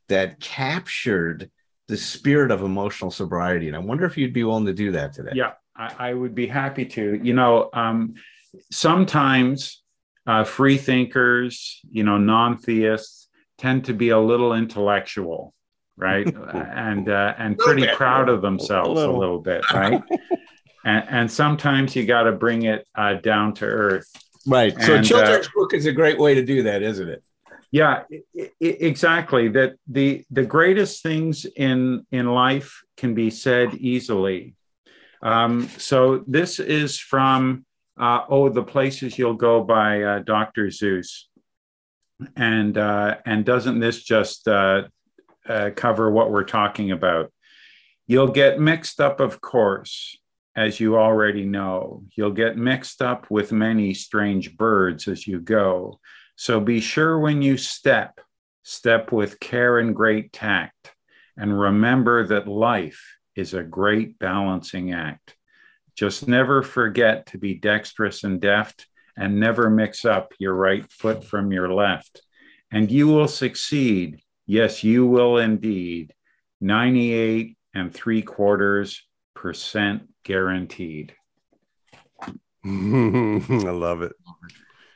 that 0.09 0.41
captured 0.41 1.51
the 1.89 1.97
spirit 1.97 2.51
of 2.51 2.63
emotional 2.63 3.11
sobriety. 3.11 3.69
And 3.69 3.77
I 3.77 3.81
wonder 3.81 4.05
if 4.05 4.17
you'd 4.17 4.33
be 4.33 4.45
willing 4.45 4.67
to 4.67 4.73
do 4.73 4.93
that 4.93 5.13
today. 5.13 5.33
Yeah, 5.35 5.53
I, 5.77 6.11
I 6.11 6.15
would 6.15 6.35
be 6.35 6.49
happy 6.49 6.85
to. 6.85 7.21
You 7.23 7.35
know, 7.35 7.71
um, 7.73 8.15
sometimes 8.73 9.83
uh, 10.27 10.43
free 10.43 10.79
thinkers, 10.79 11.81
you 11.91 12.03
know, 12.03 12.19
non 12.19 12.59
theists 12.59 13.26
tend 13.59 13.85
to 13.87 13.95
be 13.95 14.11
a 14.11 14.19
little 14.19 14.55
intellectual 14.55 15.53
right 15.97 16.27
and 16.55 17.09
uh, 17.09 17.35
and 17.39 17.57
pretty 17.59 17.87
proud 17.95 18.29
of 18.29 18.43
themselves 18.43 18.89
a 18.89 18.93
little, 18.93 19.17
a 19.17 19.19
little 19.19 19.41
bit 19.41 19.65
right 19.75 20.03
and, 20.87 21.05
and 21.09 21.31
sometimes 21.31 21.97
you 21.97 22.07
got 22.07 22.23
to 22.23 22.33
bring 22.33 22.63
it 22.63 22.87
uh, 22.95 23.15
down 23.15 23.53
to 23.55 23.65
earth. 23.67 24.09
Right. 24.47 24.73
So 24.81 24.95
and, 24.95 25.05
children's 25.05 25.49
uh, 25.49 25.51
book 25.57 25.75
is 25.75 25.87
a 25.87 25.93
great 25.93 26.19
way 26.19 26.35
to 26.35 26.45
do 26.45 26.63
that, 26.63 26.83
isn't 26.83 27.09
it? 27.09 27.23
Yeah, 27.73 28.05
exactly. 28.61 29.49
That 29.49 29.75
the 29.89 30.25
the 30.31 30.45
greatest 30.45 31.03
things 31.03 31.45
in 31.45 32.07
in 32.13 32.27
life 32.27 32.81
can 32.97 33.15
be 33.15 33.29
said 33.29 33.75
easily. 33.75 34.55
Um, 35.21 35.69
so 35.77 36.25
this 36.29 36.61
is 36.61 36.99
from 36.99 37.67
uh, 37.99 38.21
oh 38.29 38.49
the 38.49 38.63
places 38.63 39.19
you'll 39.19 39.35
go 39.35 39.65
by 39.65 40.03
uh, 40.03 40.19
Dr. 40.21 40.67
Seuss. 40.67 41.25
And 42.37 42.79
uh, 42.79 43.17
and 43.27 43.45
doesn't 43.45 43.81
this 43.81 44.03
just 44.03 44.49
uh, 44.49 44.85
uh, 45.49 45.71
cover 45.77 46.11
what 46.11 46.31
we're 46.31 46.45
talking 46.45 46.91
about? 46.91 47.33
You'll 48.07 48.29
get 48.29 48.61
mixed 48.61 49.01
up, 49.01 49.21
of 49.21 49.41
course, 49.41 50.17
as 50.55 50.81
you 50.81 50.97
already 50.97 51.45
know. 51.45 52.05
You'll 52.15 52.31
get 52.31 52.57
mixed 52.57 53.03
up 53.03 53.31
with 53.31 53.53
many 53.53 53.95
strange 53.95 54.57
birds 54.57 55.09
as 55.09 55.27
you 55.27 55.41
go. 55.41 56.01
So 56.37 56.61
be 56.61 56.81
sure 56.81 57.19
when 57.19 57.43
you 57.43 57.57
step, 57.57 58.21
step 58.63 59.11
with 59.11 59.41
care 59.41 59.79
and 59.79 59.95
great 59.95 60.33
tact, 60.33 60.95
and 61.37 61.59
remember 61.59 62.27
that 62.29 62.47
life 62.47 63.17
is 63.35 63.55
a 63.55 63.63
great 63.63 64.19
balancing 64.19 64.93
act. 64.93 65.35
Just 65.95 66.29
never 66.29 66.63
forget 66.63 67.27
to 67.27 67.39
be 67.39 67.55
dexterous 67.55 68.23
and 68.25 68.41
deft, 68.41 68.87
and 69.17 69.41
never 69.41 69.71
mix 69.71 70.05
up 70.05 70.33
your 70.39 70.55
right 70.55 70.91
foot 70.91 71.25
from 71.25 71.53
your 71.53 71.73
left. 71.73 72.23
And 72.71 72.91
you 72.91 73.09
will 73.09 73.29
succeed. 73.29 74.21
Yes, 74.47 74.85
you 74.85 75.07
will 75.07 75.39
indeed. 75.39 76.13
98 76.61 77.57
and 77.75 77.93
three 77.93 78.23
quarters 78.23 79.03
percent 79.35 80.09
guaranteed. 80.25 81.15
I 82.65 82.69
love 82.69 84.03
it. 84.03 84.13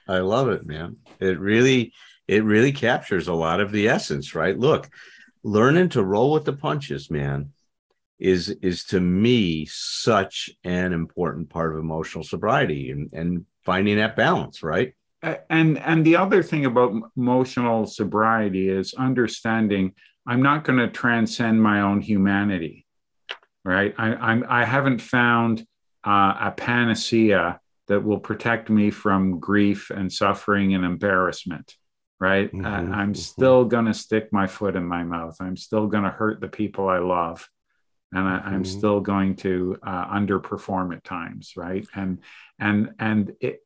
I 0.09 0.19
love 0.19 0.49
it, 0.49 0.67
man. 0.67 0.97
It 1.21 1.39
really, 1.39 1.93
it 2.27 2.45
really 2.45 2.73
captures 2.73 3.29
a 3.29 3.35
lot 3.35 3.61
of 3.61 3.71
the 3.71 3.89
essence, 3.89 4.35
right? 4.35 4.59
Look, 4.59 4.89
learning 5.45 5.91
to 5.91 6.03
roll 6.03 6.33
with 6.33 6.45
the 6.45 6.53
punches, 6.53 7.11
man, 7.11 7.53
is 8.19 8.51
is 8.63 8.85
to 8.85 9.01
me 9.01 9.67
such 9.67 10.51
an 10.65 10.93
important 10.93 11.49
part 11.49 11.73
of 11.73 11.81
emotional 11.81 12.23
sobriety 12.23 12.91
and 12.91 13.11
and 13.13 13.47
finding 13.65 13.97
that 13.97 14.17
balance, 14.17 14.63
right? 14.63 14.95
And 15.23 15.79
and 15.79 16.05
the 16.05 16.17
other 16.17 16.43
thing 16.43 16.65
about 16.65 16.95
emotional 17.17 17.87
sobriety 17.87 18.69
is 18.69 18.95
understanding 18.95 19.95
I'm 20.27 20.43
not 20.43 20.65
going 20.65 20.79
to 20.79 20.89
transcend 20.89 21.63
my 21.63 21.83
own 21.83 22.01
humanity, 22.01 22.87
right? 23.65 23.95
I 23.99 24.15
I'm 24.15 24.45
I 24.49 24.65
haven't 24.65 25.01
found 25.01 25.67
uh, 26.05 26.35
a 26.41 26.55
panacea 26.57 27.61
that 27.89 28.05
will 28.05 28.21
protect 28.21 28.71
me 28.71 28.91
from 28.91 29.41
grief 29.41 29.91
and 29.91 30.13
suffering 30.13 30.75
and 30.75 30.85
embarrassment 30.85 31.77
right 32.21 32.53
mm-hmm. 32.53 32.65
uh, 32.65 32.69
i'm 32.69 33.13
mm-hmm. 33.13 33.15
still 33.15 33.65
going 33.65 33.87
to 33.87 33.95
stick 33.95 34.33
my 34.33 34.47
foot 34.47 34.77
in 34.77 34.85
my 34.85 35.03
mouth 35.03 35.37
i'm 35.41 35.57
still 35.57 35.87
going 35.87 36.05
to 36.05 36.11
hurt 36.11 36.41
the 36.41 36.49
people 36.49 36.89
i 36.89 36.99
love 36.99 37.49
and 38.13 38.27
I, 38.27 38.37
am 38.37 38.43
mm-hmm. 38.43 38.65
still 38.65 39.01
going 39.01 39.37
to 39.37 39.79
uh, 39.83 40.07
underperform 40.07 40.95
at 40.95 41.05
times 41.05 41.55
right 41.57 41.87
and 41.95 42.19
and 42.59 42.91
and 42.99 43.33
it 43.41 43.61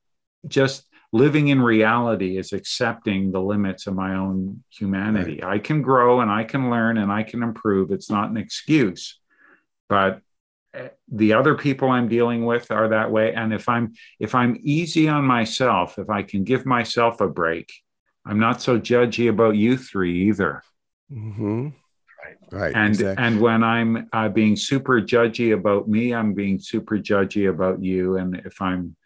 just 0.47 0.87
living 1.13 1.49
in 1.49 1.63
reality 1.63 2.37
is 2.37 2.53
accepting 2.53 3.31
the 3.31 3.41
limits 3.41 3.87
of 3.87 3.95
my 3.95 4.17
own 4.17 4.63
humanity 4.71 5.41
right. 5.43 5.55
i 5.55 5.59
can 5.59 5.83
grow 5.83 6.21
and 6.21 6.31
i 6.31 6.45
can 6.45 6.71
learn 6.71 6.99
and 6.99 7.11
i 7.11 7.23
can 7.23 7.43
improve 7.43 7.91
it's 7.91 8.11
not 8.11 8.31
an 8.31 8.37
excuse 8.37 9.19
but 9.89 10.21
eh, 10.75 10.89
the 11.13 11.33
other 11.33 11.55
people 11.55 11.89
i'm 11.89 12.09
dealing 12.09 12.45
with 12.45 12.71
are 12.71 12.89
that 12.89 13.11
way 13.11 13.33
and 13.35 13.55
if 13.55 13.69
i'm 13.69 13.93
if 14.19 14.35
i'm 14.35 14.59
easy 14.63 15.09
on 15.09 15.25
myself 15.25 15.99
if 15.99 16.11
i 16.11 16.23
can 16.23 16.45
give 16.45 16.67
myself 16.67 17.21
a 17.21 17.29
break 17.29 17.73
i'm 18.27 18.41
not 18.41 18.61
so 18.61 18.79
judgy 18.79 19.31
about 19.31 19.57
you 19.57 19.77
three 19.77 20.29
either 20.29 20.63
mm-hmm. 21.11 21.69
Right. 22.51 22.75
And 22.75 22.91
exactly. 22.91 23.25
and 23.25 23.41
when 23.41 23.63
I'm 23.63 24.09
uh, 24.13 24.29
being 24.29 24.57
super 24.57 25.01
judgy 25.01 25.55
about 25.55 25.89
me, 25.89 26.15
I'm 26.15 26.35
being 26.35 26.59
super 26.59 26.99
judgy 26.99 27.51
about 27.51 27.83
you. 27.83 28.17
And 28.17 28.37
if 28.45 28.61
I'm 28.63 28.97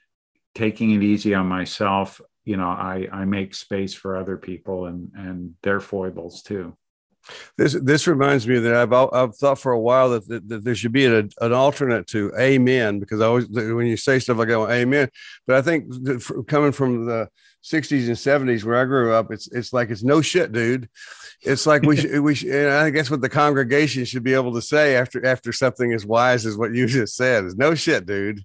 taking 0.55 0.91
it 0.93 1.03
easy 1.03 1.35
on 1.35 1.47
myself, 1.47 2.21
you 2.45 2.57
know, 2.57 2.69
I 2.69 3.09
I 3.13 3.25
make 3.25 3.55
space 3.55 3.95
for 3.95 4.17
other 4.17 4.37
people 4.37 4.87
and 4.87 5.11
and 5.15 5.55
their 5.63 5.81
foibles 5.81 6.43
too. 6.43 6.77
This 7.57 7.75
this 7.75 8.07
reminds 8.07 8.47
me 8.47 8.59
that 8.59 8.75
I've 8.75 8.93
I've 8.93 9.37
thought 9.37 9.59
for 9.59 9.73
a 9.73 9.81
while 9.81 10.11
that, 10.11 10.29
that, 10.29 10.49
that 10.49 10.65
there 10.65 10.75
should 10.75 10.93
be 10.93 11.07
a, 11.07 11.19
an 11.41 11.53
alternate 11.53 12.07
to 12.09 12.33
amen 12.39 12.99
because 12.99 13.21
I 13.21 13.27
always 13.27 13.49
when 13.49 13.87
you 13.87 13.97
say 13.97 14.19
stuff 14.19 14.39
like 14.39 14.49
that, 14.49 14.71
amen. 14.71 15.09
But 15.47 15.57
I 15.57 15.63
think 15.63 16.47
coming 16.47 16.73
from 16.73 17.07
the 17.07 17.29
60s 17.65 18.07
and 18.07 18.49
70s 18.49 18.65
where 18.65 18.77
I 18.77 18.85
grew 18.85 19.13
up, 19.13 19.31
it's 19.33 19.49
it's 19.49 19.73
like 19.73 19.91
it's 19.91 20.03
no 20.03 20.23
shit, 20.23 20.53
dude. 20.53 20.89
It's 21.43 21.67
like 21.67 21.83
we 21.83 21.97
should, 21.97 22.21
we 22.21 22.35
should, 22.35 22.69
I 22.69 22.91
guess 22.91 23.11
what 23.11 23.21
the 23.21 23.29
congregation 23.29 24.05
should 24.05 24.25
be 24.25 24.35
able 24.35 24.55
to 24.55 24.63
say 24.63 24.97
after 24.97 25.25
after 25.25 25.53
something 25.53 25.93
as 25.93 26.07
wise 26.07 26.47
as 26.47 26.57
what 26.57 26.73
you 26.73 26.87
just 26.87 27.17
said 27.17 27.45
is 27.45 27.57
no 27.57 27.75
shit, 27.75 28.07
dude. 28.07 28.45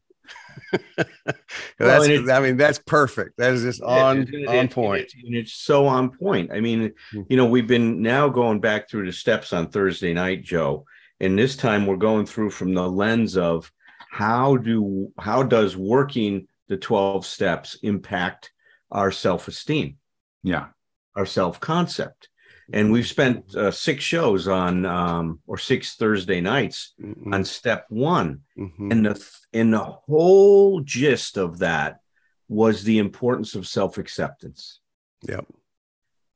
Well, 1.80 2.04
I 2.32 2.40
mean, 2.40 2.58
that's 2.58 2.80
perfect. 2.80 3.38
That 3.38 3.54
is 3.54 3.64
just 3.64 3.82
on 3.82 4.28
it, 4.32 4.48
on 4.48 4.68
point. 4.68 5.04
It's, 5.04 5.16
and 5.16 5.36
it's 5.36 5.54
so 5.54 5.86
on 5.88 6.10
point. 6.18 6.52
I 6.52 6.60
mean, 6.60 6.94
hmm. 7.12 7.22
you 7.30 7.38
know, 7.38 7.46
we've 7.46 7.68
been 7.68 8.02
now 8.02 8.30
going 8.30 8.60
back 8.60 8.90
through 8.90 9.06
the 9.06 9.14
steps 9.14 9.54
on 9.54 9.70
Thursday 9.70 10.14
night, 10.14 10.44
Joe, 10.44 10.86
and 11.20 11.40
this 11.40 11.56
time 11.56 11.86
we're 11.86 11.96
going 11.96 12.26
through 12.26 12.50
from 12.50 12.74
the 12.74 12.88
lens 12.88 13.38
of 13.38 13.72
how 14.14 14.58
do 14.58 15.12
how 15.18 15.42
does 15.42 15.76
working 15.76 16.48
the 16.68 16.78
12 16.78 17.26
steps 17.26 17.78
impact 17.82 18.52
our 18.92 19.12
self-esteem 19.12 19.98
yeah 20.44 20.68
our 21.16 21.26
self-concept 21.26 22.30
and 22.72 22.92
we've 22.92 23.08
spent 23.08 23.56
uh, 23.56 23.72
six 23.72 24.04
shows 24.04 24.48
on 24.48 24.86
um, 24.86 25.40
or 25.48 25.58
six 25.58 25.96
thursday 25.96 26.42
nights 26.42 26.94
mm-hmm. 27.02 27.34
on 27.34 27.44
step 27.44 27.86
one 27.90 28.42
mm-hmm. 28.58 28.92
and 28.92 29.06
the 29.06 29.16
and 29.54 29.74
the 29.74 29.84
whole 29.84 30.82
gist 30.82 31.38
of 31.38 31.60
that 31.60 32.01
was 32.47 32.84
the 32.84 32.99
importance 32.99 33.56
of 33.56 33.68
self-acceptance. 33.68 34.80
Yep. 35.24 35.45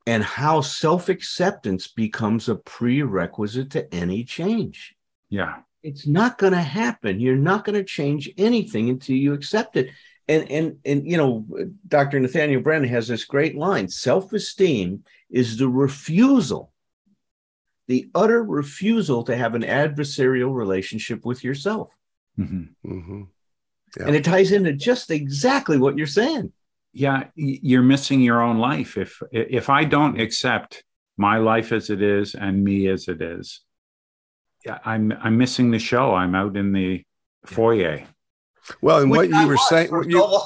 And 0.06 0.24
how 0.24 0.62
self-acceptance 0.62 1.88
becomes 1.88 2.48
a 2.48 2.54
prerequisite 2.54 3.70
to 3.72 3.92
any 3.94 4.24
change. 4.24 4.94
Yeah. 5.28 5.58
It's 5.82 6.06
not 6.06 6.38
going 6.38 6.54
to 6.54 6.62
happen. 6.62 7.20
You're 7.20 7.36
not 7.36 7.64
going 7.64 7.76
to 7.76 7.84
change 7.84 8.30
anything 8.38 8.88
until 8.88 9.16
you 9.16 9.32
accept 9.32 9.76
it. 9.76 9.90
And 10.30 10.50
and 10.50 10.76
and 10.84 11.10
you 11.10 11.16
know 11.16 11.46
dr 11.88 12.20
nathaniel 12.20 12.60
Branden 12.60 12.90
has 12.90 13.08
this 13.08 13.24
great 13.24 13.56
line 13.56 13.88
self-esteem 13.88 15.02
is 15.30 15.56
the 15.56 15.70
refusal 15.70 16.70
the 17.86 18.10
utter 18.14 18.44
refusal 18.44 19.22
to 19.22 19.34
have 19.34 19.54
an 19.54 19.62
adversarial 19.62 20.54
relationship 20.54 21.24
with 21.24 21.42
yourself 21.42 21.88
mm-hmm. 22.38 22.92
Mm-hmm. 22.92 23.22
Yeah. 23.98 24.06
and 24.06 24.16
it 24.16 24.24
ties 24.24 24.52
into 24.52 24.72
just 24.72 25.10
exactly 25.10 25.78
what 25.78 25.96
you're 25.96 26.06
saying 26.06 26.52
yeah 26.92 27.24
you're 27.34 27.82
missing 27.82 28.20
your 28.20 28.42
own 28.42 28.58
life 28.58 28.96
if 28.96 29.20
if 29.32 29.68
i 29.68 29.84
don't 29.84 30.20
accept 30.20 30.84
my 31.16 31.38
life 31.38 31.72
as 31.72 31.90
it 31.90 32.02
is 32.02 32.34
and 32.34 32.62
me 32.62 32.88
as 32.88 33.08
it 33.08 33.20
is 33.22 33.60
yeah, 34.64 34.78
i'm 34.84 35.12
i'm 35.22 35.36
missing 35.36 35.70
the 35.70 35.78
show 35.78 36.14
i'm 36.14 36.34
out 36.34 36.56
in 36.56 36.72
the 36.72 37.02
foyer 37.46 38.04
well, 38.82 39.00
and 39.00 39.10
what 39.10 39.28
you 39.28 39.46
were 39.46 39.56
saying, 39.56 39.90
you, 40.08 40.20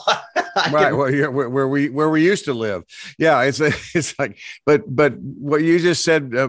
right? 0.71 0.93
Well, 0.93 1.11
yeah, 1.11 1.29
where, 1.29 1.49
where, 1.49 1.69
we 1.69 1.89
where 1.89 2.11
we 2.11 2.25
used 2.25 2.45
to 2.47 2.55
live, 2.55 2.85
yeah. 3.19 3.43
It's 3.43 3.61
it's 3.95 4.19
like, 4.19 4.39
but 4.65 4.83
but 4.87 5.15
what 5.19 5.63
you 5.63 5.79
just 5.79 6.05
said 6.05 6.35
uh, 6.35 6.49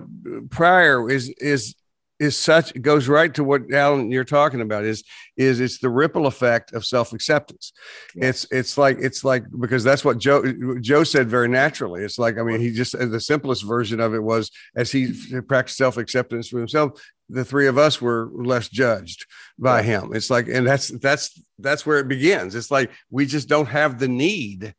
prior 0.49 1.09
is 1.09 1.29
is 1.29 1.75
is 2.23 2.37
such 2.37 2.79
goes 2.81 3.07
right 3.07 3.33
to 3.33 3.43
what 3.43 3.71
Alan 3.71 4.09
you're 4.09 4.23
talking 4.23 4.61
about 4.61 4.85
is 4.85 5.03
is 5.35 5.59
it's 5.59 5.79
the 5.79 5.89
ripple 5.89 6.25
effect 6.25 6.73
of 6.73 6.85
self 6.85 7.11
acceptance. 7.13 7.73
Yes. 8.15 8.43
It's 8.43 8.51
it's 8.51 8.77
like 8.77 8.97
it's 8.99 9.23
like 9.23 9.43
because 9.59 9.83
that's 9.83 10.05
what 10.05 10.17
Joe 10.17 10.41
Joe 10.79 11.03
said 11.03 11.29
very 11.29 11.49
naturally. 11.49 12.03
It's 12.03 12.17
like 12.17 12.37
I 12.37 12.43
mean 12.43 12.59
he 12.59 12.71
just 12.71 12.97
the 12.97 13.19
simplest 13.19 13.63
version 13.63 13.99
of 13.99 14.13
it 14.13 14.23
was 14.23 14.49
as 14.75 14.91
he 14.91 15.13
practiced 15.47 15.77
self 15.77 15.97
acceptance 15.97 16.47
for 16.47 16.59
himself. 16.59 17.03
The 17.29 17.45
three 17.45 17.67
of 17.67 17.77
us 17.77 18.01
were 18.01 18.29
less 18.33 18.69
judged 18.69 19.25
by 19.59 19.81
yeah. 19.81 20.01
him. 20.01 20.11
It's 20.13 20.29
like 20.29 20.47
and 20.47 20.65
that's 20.65 20.87
that's 20.87 21.39
that's 21.59 21.85
where 21.85 21.99
it 21.99 22.07
begins. 22.07 22.55
It's 22.55 22.71
like 22.71 22.91
we 23.11 23.25
just 23.25 23.49
don't 23.49 23.67
have 23.67 23.99
the 23.99 24.07
need 24.07 24.73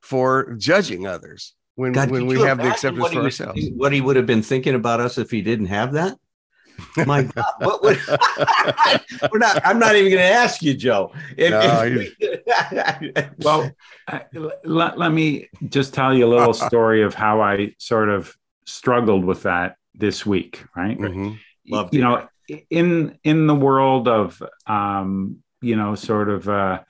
for 0.00 0.54
judging 0.58 1.06
others 1.06 1.54
when 1.74 1.92
God, 1.92 2.10
when 2.10 2.26
we 2.26 2.40
have 2.40 2.58
the 2.58 2.70
acceptance 2.70 3.12
for 3.12 3.22
ourselves. 3.22 3.60
what 3.74 3.92
he 3.92 4.00
would 4.00 4.16
have 4.16 4.26
been 4.26 4.42
thinking 4.42 4.74
about 4.74 5.00
us 5.00 5.18
if 5.18 5.30
he 5.30 5.42
didn't 5.42 5.66
have 5.66 5.92
that? 5.92 6.18
My 7.06 7.22
God, 7.34 7.44
what 7.58 7.82
would 7.82 7.98
we're 9.32 9.38
not? 9.38 9.64
I'm 9.64 9.78
not 9.78 9.96
even 9.96 10.10
going 10.10 10.22
to 10.22 10.34
ask 10.34 10.62
you, 10.62 10.74
Joe. 10.74 11.12
If, 11.36 11.50
no, 11.50 11.84
if 11.84 12.14
we, 12.20 13.22
well, 13.44 13.70
uh, 14.08 14.20
let, 14.64 14.98
let 14.98 15.12
me 15.12 15.48
just 15.68 15.94
tell 15.94 16.14
you 16.14 16.26
a 16.26 16.28
little 16.28 16.54
story 16.54 17.02
of 17.02 17.14
how 17.14 17.40
I 17.40 17.74
sort 17.78 18.08
of 18.08 18.34
struggled 18.64 19.24
with 19.24 19.42
that 19.42 19.76
this 19.94 20.24
week. 20.24 20.64
Right? 20.76 20.98
Mm-hmm. 20.98 21.34
Love 21.68 21.92
you 21.92 22.02
know, 22.02 22.28
in 22.70 23.18
in 23.24 23.46
the 23.46 23.54
world 23.54 24.08
of 24.08 24.42
um, 24.66 25.42
you 25.60 25.76
know, 25.76 25.94
sort 25.94 26.28
of. 26.28 26.48
Uh, 26.48 26.80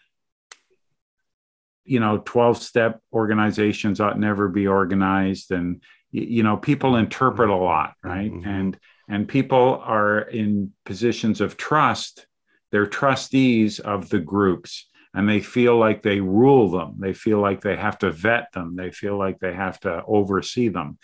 you 1.88 2.00
know 2.00 2.20
12 2.24 2.60
step 2.60 3.00
organizations 3.12 4.00
ought 4.00 4.18
never 4.18 4.48
be 4.48 4.66
organized 4.66 5.52
and 5.52 5.82
you 6.10 6.42
know 6.42 6.56
people 6.56 6.96
interpret 6.96 7.48
a 7.48 7.54
lot 7.54 7.94
right 8.02 8.32
mm-hmm. 8.32 8.48
and 8.48 8.76
and 9.08 9.28
people 9.28 9.80
are 9.84 10.20
in 10.20 10.72
positions 10.84 11.40
of 11.40 11.56
trust 11.56 12.26
they're 12.72 12.86
trustees 12.86 13.78
of 13.78 14.08
the 14.08 14.18
groups 14.18 14.88
and 15.14 15.28
they 15.28 15.40
feel 15.40 15.78
like 15.78 16.02
they 16.02 16.20
rule 16.20 16.70
them. 16.70 16.96
They 16.98 17.14
feel 17.14 17.40
like 17.40 17.62
they 17.62 17.76
have 17.76 17.98
to 18.00 18.10
vet 18.10 18.52
them. 18.52 18.76
They 18.76 18.90
feel 18.90 19.16
like 19.16 19.38
they 19.38 19.54
have 19.54 19.80
to 19.80 20.02
oversee 20.06 20.68
them. 20.68 20.98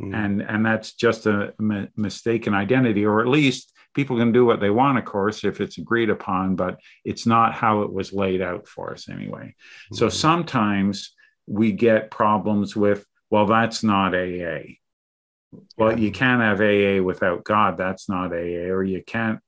Mm. 0.00 0.14
And, 0.14 0.42
and 0.42 0.66
that's 0.66 0.92
just 0.92 1.26
a 1.26 1.54
m- 1.58 1.88
mistaken 1.96 2.52
identity, 2.52 3.06
or 3.06 3.20
at 3.20 3.28
least 3.28 3.72
people 3.94 4.18
can 4.18 4.32
do 4.32 4.44
what 4.44 4.60
they 4.60 4.68
want, 4.68 4.98
of 4.98 5.04
course, 5.04 5.44
if 5.44 5.60
it's 5.60 5.78
agreed 5.78 6.10
upon, 6.10 6.54
but 6.54 6.78
it's 7.04 7.24
not 7.24 7.54
how 7.54 7.82
it 7.82 7.92
was 7.92 8.12
laid 8.12 8.42
out 8.42 8.68
for 8.68 8.92
us 8.92 9.08
anyway. 9.08 9.54
Mm-hmm. 9.54 9.94
So 9.94 10.10
sometimes 10.10 11.14
we 11.46 11.72
get 11.72 12.10
problems 12.10 12.76
with, 12.76 13.06
well, 13.30 13.46
that's 13.46 13.82
not 13.82 14.14
AA. 14.14 14.74
Well, 15.76 15.98
you 15.98 16.12
can't 16.12 16.42
have 16.42 16.60
AA 16.60 17.02
without 17.02 17.44
God. 17.44 17.76
That's 17.76 18.08
not 18.08 18.32
AA. 18.32 18.70
Or 18.70 18.82
you 18.82 19.02
can't 19.02 19.40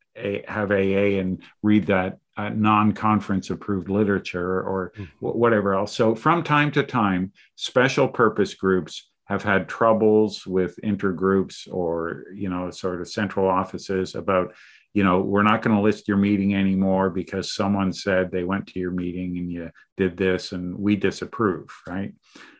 have 0.47 0.71
AA 0.71 1.19
and 1.21 1.43
read 1.63 1.87
that 1.87 2.19
uh, 2.37 2.51
non-conference 2.51 3.51
approved 3.51 3.89
literature 3.89 4.63
or 4.63 4.93
mm-hmm. 4.97 5.05
whatever 5.21 5.75
else. 5.75 5.95
So 5.95 6.15
from 6.15 6.43
time 6.43 6.71
to 6.73 6.83
time, 6.83 7.33
special 7.57 8.09
purpose 8.09 8.55
groups 8.55 9.09
have 9.25 9.43
had 9.43 9.69
troubles 9.69 10.47
with 10.47 10.79
intergroups 10.83 11.69
or 11.71 12.25
you 12.35 12.49
know 12.49 12.71
sort 12.71 13.01
of 13.01 13.09
central 13.09 13.47
offices 13.47 14.15
about 14.15 14.55
you 14.95 15.05
know 15.05 15.21
we're 15.21 15.43
not 15.43 15.63
going 15.63 15.77
to 15.77 15.83
list 15.83 16.09
your 16.09 16.17
meeting 16.17 16.55
anymore 16.55 17.11
because 17.11 17.53
someone 17.53 17.93
said 17.93 18.31
they 18.31 18.45
went 18.45 18.67
to 18.67 18.81
your 18.81 18.91
meeting 18.91 19.39
and 19.39 19.51
you 19.51 19.71
did 19.97 20.17
this 20.17 20.53
and 20.53 20.77
we 20.77 20.97
disapprove 20.97 21.69
right 21.87 22.13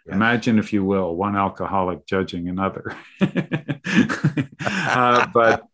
imagine 0.07 0.59
if 0.59 0.73
you 0.73 0.85
will 0.85 1.15
one 1.15 1.37
alcoholic 1.37 2.07
judging 2.07 2.49
another 2.49 2.97
uh, 4.67 5.27
but 5.33 5.65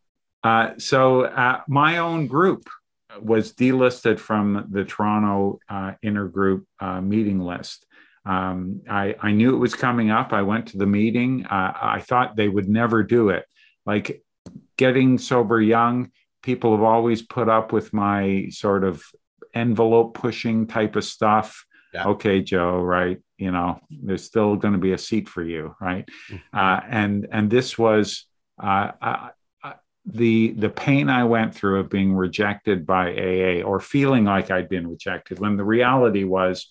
uh, 0.43 0.71
so 0.79 1.23
uh, 1.25 1.61
my 1.69 1.99
own 1.99 2.27
group 2.27 2.69
was 3.21 3.53
delisted 3.53 4.19
from 4.19 4.67
the 4.71 4.85
toronto 4.85 5.59
uh, 5.69 5.93
intergroup 6.05 6.65
uh, 6.81 7.01
meeting 7.01 7.41
list 7.41 7.87
um, 8.27 8.81
I, 8.89 9.15
I 9.21 9.33
knew 9.33 9.55
it 9.55 9.59
was 9.59 9.75
coming 9.75 10.11
up. 10.11 10.33
I 10.33 10.41
went 10.43 10.69
to 10.69 10.79
the 10.79 10.87
meeting. 10.87 11.45
Uh, 11.45 11.73
I 11.79 12.01
thought 12.01 12.37
they 12.37 12.49
would 12.49 12.71
never 12.71 13.03
do 13.03 13.29
it. 13.29 13.45
Like 13.85 14.23
getting 14.79 15.19
sober 15.19 15.61
young, 15.61 16.11
people 16.45 16.73
have 16.73 16.85
always 16.85 17.23
put 17.23 17.49
up 17.49 17.73
with 17.73 17.93
my 17.93 18.47
sort 18.51 18.85
of 18.85 19.03
envelope 19.55 20.15
pushing 20.15 20.67
type 20.67 20.95
of 20.95 21.05
stuff. 21.05 21.65
Yeah. 21.95 22.05
Okay, 22.09 22.43
Joe, 22.43 22.81
right? 22.81 23.19
You 23.39 23.51
know, 23.51 23.81
there's 23.91 24.25
still 24.25 24.57
going 24.57 24.75
to 24.75 24.79
be 24.79 24.93
a 24.93 24.99
seat 24.99 25.29
for 25.29 25.43
you, 25.43 25.75
right? 25.81 26.07
Mm-hmm. 26.31 26.57
Uh, 26.57 26.81
and 26.89 27.27
and 27.33 27.51
this 27.51 27.79
was 27.79 28.27
uh, 28.63 28.91
uh, 29.01 29.29
the 30.05 30.53
the 30.53 30.69
pain 30.69 31.09
I 31.09 31.25
went 31.25 31.55
through 31.55 31.81
of 31.81 31.89
being 31.89 32.15
rejected 32.15 32.87
by 32.87 33.13
AA 33.13 33.63
or 33.63 33.81
feeling 33.81 34.25
like 34.25 34.51
I'd 34.51 34.69
been 34.69 34.87
rejected 34.87 35.39
when 35.39 35.57
the 35.57 35.65
reality 35.65 36.25
was 36.25 36.67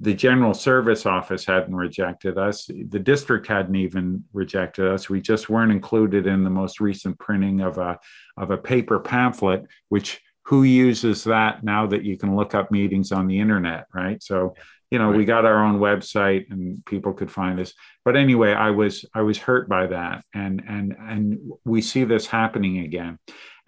the 0.00 0.14
general 0.14 0.54
service 0.54 1.04
office 1.04 1.44
hadn't 1.44 1.76
rejected 1.76 2.38
us. 2.38 2.66
The 2.66 2.98
district 2.98 3.46
hadn't 3.46 3.76
even 3.76 4.24
rejected 4.32 4.86
us. 4.86 5.10
We 5.10 5.20
just 5.20 5.50
weren't 5.50 5.72
included 5.72 6.26
in 6.26 6.42
the 6.42 6.50
most 6.50 6.80
recent 6.80 7.18
printing 7.18 7.60
of 7.60 7.76
a 7.76 7.98
of 8.36 8.50
a 8.50 8.56
paper 8.56 8.98
pamphlet 8.98 9.66
which 9.90 10.20
who 10.44 10.62
uses 10.62 11.22
that 11.24 11.62
now 11.62 11.86
that 11.86 12.02
you 12.02 12.16
can 12.16 12.34
look 12.34 12.54
up 12.54 12.70
meetings 12.70 13.12
on 13.12 13.26
the 13.26 13.38
internet 13.38 13.86
right? 13.94 14.22
So 14.22 14.54
you 14.90 14.98
know 14.98 15.10
right. 15.10 15.16
we 15.18 15.24
got 15.26 15.44
our 15.44 15.62
own 15.62 15.78
website 15.78 16.50
and 16.50 16.84
people 16.86 17.12
could 17.12 17.30
find 17.30 17.60
us. 17.60 17.74
But 18.04 18.16
anyway 18.16 18.54
i 18.54 18.70
was 18.70 19.04
i 19.12 19.20
was 19.20 19.36
hurt 19.36 19.68
by 19.68 19.86
that. 19.88 20.24
And 20.34 20.62
and 20.66 20.96
and 20.98 21.38
we 21.66 21.82
see 21.82 22.04
this 22.04 22.26
happening 22.26 22.78
again. 22.78 23.18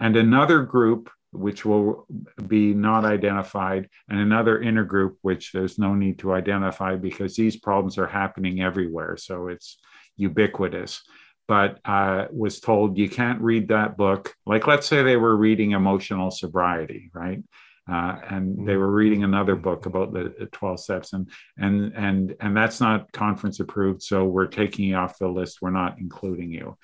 And 0.00 0.16
another 0.16 0.62
group 0.62 1.10
which 1.32 1.64
will 1.64 2.06
be 2.46 2.74
not 2.74 3.04
identified, 3.04 3.88
and 4.08 4.20
another 4.20 4.60
intergroup, 4.60 5.16
which 5.22 5.52
there's 5.52 5.78
no 5.78 5.94
need 5.94 6.18
to 6.20 6.32
identify 6.32 6.96
because 6.96 7.34
these 7.34 7.56
problems 7.56 7.98
are 7.98 8.06
happening 8.06 8.60
everywhere. 8.60 9.16
So 9.16 9.48
it's 9.48 9.78
ubiquitous. 10.16 11.02
But 11.48 11.80
uh, 11.84 12.26
was 12.30 12.60
told 12.60 12.96
you 12.96 13.08
can't 13.08 13.40
read 13.40 13.68
that 13.68 13.96
book. 13.96 14.34
Like, 14.46 14.66
let's 14.66 14.86
say 14.86 15.02
they 15.02 15.16
were 15.16 15.36
reading 15.36 15.72
emotional 15.72 16.30
sobriety, 16.30 17.10
right? 17.12 17.42
Uh, 17.90 18.16
and 18.30 18.66
they 18.66 18.76
were 18.76 18.90
reading 18.90 19.24
another 19.24 19.56
book 19.56 19.86
about 19.86 20.12
the, 20.12 20.32
the 20.38 20.46
12 20.46 20.78
steps 20.78 21.14
and 21.14 21.28
and 21.58 21.92
and 21.96 22.36
and 22.38 22.56
that's 22.56 22.80
not 22.80 23.10
conference 23.10 23.58
approved 23.58 24.00
so 24.00 24.24
we're 24.24 24.46
taking 24.46 24.84
you 24.84 24.94
off 24.94 25.18
the 25.18 25.26
list 25.26 25.58
we're 25.60 25.68
not 25.68 25.98
including 25.98 26.52
you 26.52 26.78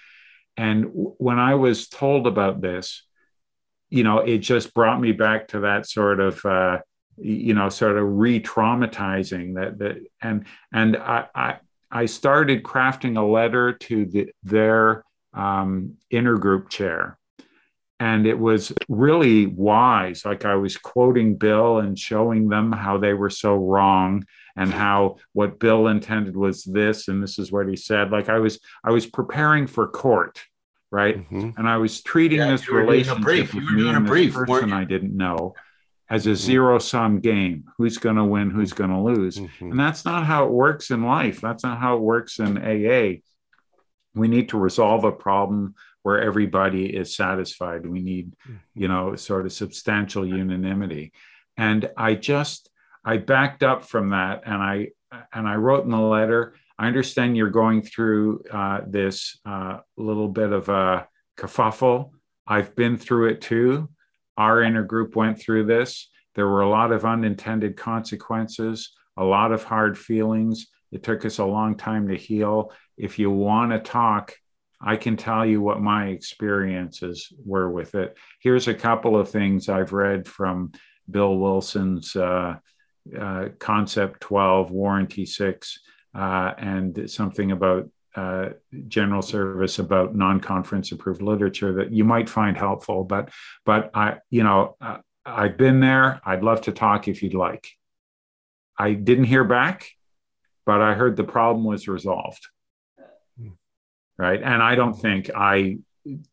and 0.56 0.82
w- 0.86 1.14
when 1.18 1.38
i 1.38 1.54
was 1.54 1.88
told 1.88 2.26
about 2.26 2.60
this 2.60 3.04
you 3.90 4.04
know, 4.04 4.18
it 4.18 4.38
just 4.38 4.74
brought 4.74 5.00
me 5.00 5.12
back 5.12 5.48
to 5.48 5.60
that 5.60 5.88
sort 5.88 6.20
of, 6.20 6.44
uh, 6.44 6.78
you 7.16 7.54
know, 7.54 7.68
sort 7.68 7.96
of 7.96 8.04
re-traumatizing 8.06 9.54
that, 9.54 9.78
that, 9.78 9.96
and, 10.22 10.44
and 10.72 10.96
I, 10.96 11.26
I, 11.34 11.56
I 11.90 12.06
started 12.06 12.62
crafting 12.62 13.18
a 13.18 13.22
letter 13.22 13.72
to 13.72 14.04
the, 14.04 14.30
their 14.42 15.04
um, 15.32 15.96
intergroup 16.12 16.68
chair. 16.68 17.18
And 18.00 18.26
it 18.26 18.38
was 18.38 18.72
really 18.88 19.46
wise. 19.46 20.24
Like 20.24 20.44
I 20.44 20.54
was 20.54 20.76
quoting 20.76 21.34
Bill 21.34 21.78
and 21.78 21.98
showing 21.98 22.48
them 22.48 22.70
how 22.70 22.98
they 22.98 23.12
were 23.12 23.30
so 23.30 23.56
wrong 23.56 24.24
and 24.54 24.72
how 24.72 25.16
what 25.32 25.58
Bill 25.58 25.88
intended 25.88 26.36
was 26.36 26.62
this 26.62 27.08
and 27.08 27.20
this 27.20 27.40
is 27.40 27.50
what 27.50 27.68
he 27.68 27.74
said. 27.74 28.12
Like 28.12 28.28
I 28.28 28.38
was, 28.38 28.60
I 28.84 28.92
was 28.92 29.06
preparing 29.06 29.66
for 29.66 29.88
court 29.88 30.40
right? 30.90 31.16
Mm-hmm. 31.16 31.50
And 31.58 31.68
I 31.68 31.76
was 31.76 32.02
treating 32.02 32.38
yeah, 32.38 32.50
this 32.50 32.68
relationship 32.68 33.22
brief. 33.22 33.54
with 33.54 33.64
me 33.64 33.88
and 33.88 34.08
this 34.08 34.34
person 34.34 34.72
I 34.72 34.84
didn't 34.84 35.16
know 35.16 35.54
as 36.10 36.26
a 36.26 36.30
mm-hmm. 36.30 36.36
zero 36.36 36.78
sum 36.78 37.20
game. 37.20 37.64
Who's 37.76 37.98
going 37.98 38.16
to 38.16 38.24
win? 38.24 38.50
Who's 38.50 38.72
going 38.72 38.90
to 38.90 39.00
lose? 39.00 39.38
Mm-hmm. 39.38 39.72
And 39.72 39.80
that's 39.80 40.04
not 40.04 40.24
how 40.24 40.44
it 40.44 40.50
works 40.50 40.90
in 40.90 41.04
life. 41.04 41.40
That's 41.40 41.62
not 41.62 41.78
how 41.78 41.96
it 41.96 42.00
works 42.00 42.38
in 42.38 42.58
AA. 42.58 43.20
We 44.14 44.28
need 44.28 44.48
to 44.50 44.58
resolve 44.58 45.04
a 45.04 45.12
problem 45.12 45.74
where 46.02 46.20
everybody 46.20 46.86
is 46.86 47.14
satisfied. 47.14 47.86
We 47.86 48.00
need, 48.00 48.34
mm-hmm. 48.46 48.56
you 48.74 48.88
know, 48.88 49.14
sort 49.16 49.46
of 49.46 49.52
substantial 49.52 50.26
unanimity. 50.26 51.12
And 51.56 51.90
I 51.96 52.14
just 52.14 52.70
I 53.04 53.18
backed 53.18 53.62
up 53.62 53.84
from 53.84 54.10
that, 54.10 54.42
and 54.46 54.56
I 54.56 54.88
and 55.32 55.48
I 55.48 55.56
wrote 55.56 55.84
in 55.84 55.90
the 55.90 55.98
letter 55.98 56.54
I 56.78 56.86
understand 56.86 57.36
you're 57.36 57.50
going 57.50 57.82
through 57.82 58.44
uh, 58.52 58.80
this 58.86 59.38
uh, 59.44 59.78
little 59.96 60.28
bit 60.28 60.52
of 60.52 60.68
a 60.68 61.08
kerfuffle. 61.36 62.10
I've 62.46 62.76
been 62.76 62.96
through 62.96 63.30
it 63.30 63.40
too. 63.40 63.88
Our 64.36 64.58
intergroup 64.58 65.16
went 65.16 65.40
through 65.40 65.66
this. 65.66 66.08
There 66.36 66.46
were 66.46 66.60
a 66.60 66.68
lot 66.68 66.92
of 66.92 67.04
unintended 67.04 67.76
consequences, 67.76 68.92
a 69.16 69.24
lot 69.24 69.50
of 69.50 69.64
hard 69.64 69.98
feelings. 69.98 70.68
It 70.92 71.02
took 71.02 71.24
us 71.24 71.38
a 71.38 71.44
long 71.44 71.76
time 71.76 72.08
to 72.08 72.16
heal. 72.16 72.72
If 72.96 73.18
you 73.18 73.30
want 73.30 73.72
to 73.72 73.80
talk, 73.80 74.34
I 74.80 74.96
can 74.96 75.16
tell 75.16 75.44
you 75.44 75.60
what 75.60 75.80
my 75.80 76.06
experiences 76.06 77.32
were 77.44 77.68
with 77.68 77.96
it. 77.96 78.16
Here's 78.40 78.68
a 78.68 78.74
couple 78.74 79.18
of 79.18 79.28
things 79.28 79.68
I've 79.68 79.92
read 79.92 80.28
from 80.28 80.70
Bill 81.10 81.36
Wilson's 81.36 82.14
uh, 82.14 82.58
uh, 83.18 83.48
Concept 83.58 84.20
12, 84.20 84.70
Warranty 84.70 85.26
6 85.26 85.80
uh, 86.14 86.54
and 86.58 87.10
something 87.10 87.52
about 87.52 87.88
uh, 88.14 88.50
general 88.88 89.22
service 89.22 89.78
about 89.78 90.14
non-conference 90.14 90.90
approved 90.92 91.22
literature 91.22 91.74
that 91.74 91.92
you 91.92 92.04
might 92.04 92.28
find 92.28 92.56
helpful. 92.56 93.04
But 93.04 93.30
but 93.64 93.90
I 93.94 94.18
you 94.30 94.42
know 94.42 94.76
uh, 94.80 94.98
I've 95.24 95.56
been 95.56 95.80
there. 95.80 96.20
I'd 96.24 96.42
love 96.42 96.62
to 96.62 96.72
talk 96.72 97.06
if 97.06 97.22
you'd 97.22 97.34
like. 97.34 97.68
I 98.78 98.94
didn't 98.94 99.24
hear 99.24 99.44
back, 99.44 99.90
but 100.64 100.80
I 100.80 100.94
heard 100.94 101.16
the 101.16 101.24
problem 101.24 101.64
was 101.64 101.88
resolved. 101.88 102.46
Right, 104.16 104.42
and 104.42 104.60
I 104.60 104.74
don't 104.74 104.94
think 104.94 105.30
I 105.32 105.78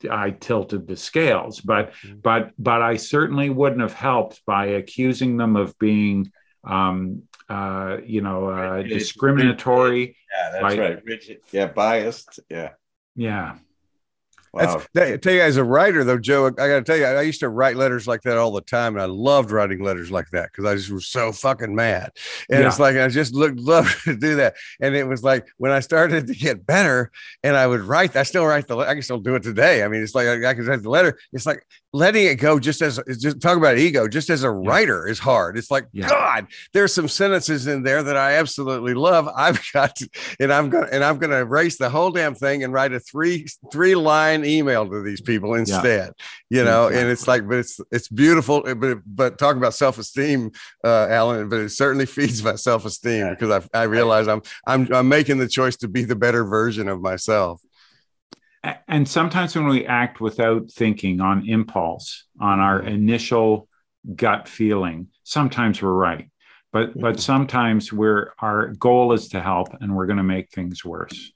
I 0.10 0.32
tilted 0.32 0.88
the 0.88 0.96
scales, 0.96 1.62
but 1.62 1.92
mm-hmm. 1.94 2.20
but 2.24 2.52
but 2.58 2.82
I 2.82 2.98
certainly 2.98 3.52
wouldn't 3.52 3.82
have 3.82 3.94
helped 3.94 4.44
by 4.46 4.68
accusing 4.68 5.38
them 5.38 5.56
of 5.56 5.78
being 5.78 6.32
um, 6.66 7.24
uh, 7.50 7.98
you 8.06 8.22
know, 8.22 8.50
uh, 8.50 8.84
discriminatory. 8.84 10.18
Yeah, 10.34 10.52
that's 10.52 10.76
by, 10.76 10.78
right. 10.78 11.06
Rigid. 11.06 11.42
Yeah, 11.52 11.68
biased. 11.68 12.40
Yeah. 12.50 12.72
Yeah. 13.16 13.58
Wow. 14.56 14.82
That's, 14.94 15.14
I 15.14 15.18
tell 15.18 15.34
you, 15.34 15.42
as 15.42 15.58
a 15.58 15.66
writer, 15.66 16.06
though, 16.06 16.18
Joe, 16.18 16.46
I 16.46 16.52
got 16.52 16.68
to 16.68 16.84
tell 16.84 16.96
you, 16.96 17.04
I 17.04 17.24
used 17.24 17.42
to 17.42 17.50
write 17.50 17.76
letters 17.76 18.08
like 18.08 18.22
that 18.22 18.38
all 18.38 18.52
the 18.52 18.62
time, 18.62 18.94
and 18.96 19.02
I 19.02 19.06
loved 19.06 19.52
writing 19.52 19.84
letters 19.84 20.12
like 20.12 20.30
that 20.32 20.50
because 20.50 20.64
I 20.64 20.76
just 20.76 20.90
was 20.90 21.08
so 21.08 21.34
fucking 21.34 21.76
mad. 21.76 22.12
And 22.50 22.62
yeah. 22.62 22.68
it's 22.68 22.80
like 22.80 22.96
I 22.96 23.10
just 23.10 23.34
looked 23.34 23.60
love 23.60 23.94
to 24.06 24.16
do 24.16 24.36
that. 24.38 24.56
And 24.80 24.96
it 24.96 25.06
was 25.06 25.24
like 25.24 25.46
when 25.58 25.74
I 25.74 25.82
started 25.82 26.28
to 26.28 26.34
get 26.34 26.66
better, 26.66 27.12
and 27.44 27.58
I 27.58 27.68
would 27.68 27.82
write. 27.82 28.16
I 28.16 28.24
still 28.24 28.46
write 28.46 28.68
the. 28.68 28.78
I 28.78 28.94
can 28.94 29.04
still 29.04 29.20
do 29.20 29.36
it 29.36 29.44
today. 29.44 29.84
I 29.84 29.90
mean, 29.90 30.02
it's 30.02 30.16
like 30.16 30.28
I, 30.28 30.50
I 30.50 30.54
can 30.54 30.66
write 30.66 30.84
the 30.84 30.90
letter. 30.90 31.20
It's 31.34 31.46
like 31.46 31.68
letting 31.96 32.26
it 32.26 32.36
go 32.36 32.60
just 32.60 32.82
as 32.82 33.00
just 33.20 33.40
talk 33.40 33.58
about 33.58 33.78
ego 33.78 34.08
just 34.08 34.30
as 34.30 34.44
a 34.44 34.52
writer 34.52 35.08
is 35.08 35.18
hard. 35.20 35.58
It's 35.58 35.72
like 35.72 35.86
Yeah. 35.94 36.10
god 36.10 36.48
there's 36.74 36.94
some 36.94 37.08
sentences 37.08 37.68
in 37.68 37.84
there 37.84 38.04
that 38.04 38.18
i 38.18 38.34
absolutely 38.34 38.94
love. 38.94 39.30
I've 39.36 39.62
got 39.74 39.96
to, 39.98 40.10
and 40.42 40.52
i'm 40.52 40.70
gonna 40.70 40.90
and 40.92 41.04
i'm 41.04 41.18
gonna 41.20 41.38
erase 41.38 41.78
the 41.78 41.90
whole 41.90 42.12
damn 42.12 42.36
thing 42.36 42.64
and 42.64 42.74
write 42.74 42.92
a 42.94 43.00
three 43.00 43.48
three 43.72 43.96
line 43.96 44.44
email 44.46 44.88
to 44.90 45.02
these 45.02 45.22
people 45.22 45.54
instead 45.56 46.12
you 46.50 46.64
know? 46.64 46.88
And 46.88 47.10
it's 47.10 47.28
like 47.28 47.48
but 47.48 47.58
it's 47.60 47.80
it's 47.92 48.08
beautiful 48.10 48.62
but 48.76 48.98
but 49.06 49.38
talk 49.38 49.56
about 49.56 49.74
self-esteem 49.74 50.52
uh 50.84 51.08
alan 51.10 51.48
but 51.50 51.60
it 51.60 51.70
certainly 51.70 52.06
feeds 52.18 52.44
my 52.44 52.56
self-esteem 52.56 53.30
because 53.30 53.52
i 53.74 53.80
i 53.82 53.84
realize 53.84 54.28
i'm 54.28 54.42
i'm 54.68 54.82
i'm 54.94 55.08
making 55.08 55.38
the 55.38 55.48
choice 55.48 55.76
to 55.78 55.88
be 55.88 56.04
the 56.04 56.16
better 56.16 56.44
version 56.44 56.88
of 56.90 57.00
myself. 57.02 57.62
A- 57.64 57.68
And 58.88 59.08
sometimes 59.08 59.56
when 59.56 59.68
we 59.68 59.86
act 59.86 60.22
without 60.22 60.72
thinking 60.72 61.22
on 61.22 61.48
impulse, 61.48 62.26
on 62.40 62.60
our 62.60 62.80
mm-hmm. 62.80 62.90
initial 62.90 63.68
gut 64.16 64.48
feeling, 64.48 65.08
sometimes 65.24 65.82
we're 65.82 65.92
right. 65.92 66.30
But 66.72 66.94
but 66.94 67.14
mm-hmm. 67.14 67.20
sometimes 67.20 67.94
we're 67.94 68.34
our 68.40 68.68
goal 68.74 69.14
is 69.14 69.30
to 69.30 69.42
help 69.42 69.70
and 69.80 69.96
we're 69.96 70.08
going 70.08 70.18
to 70.18 70.24
make 70.24 70.52
things 70.52 70.84
worse. 70.84 71.32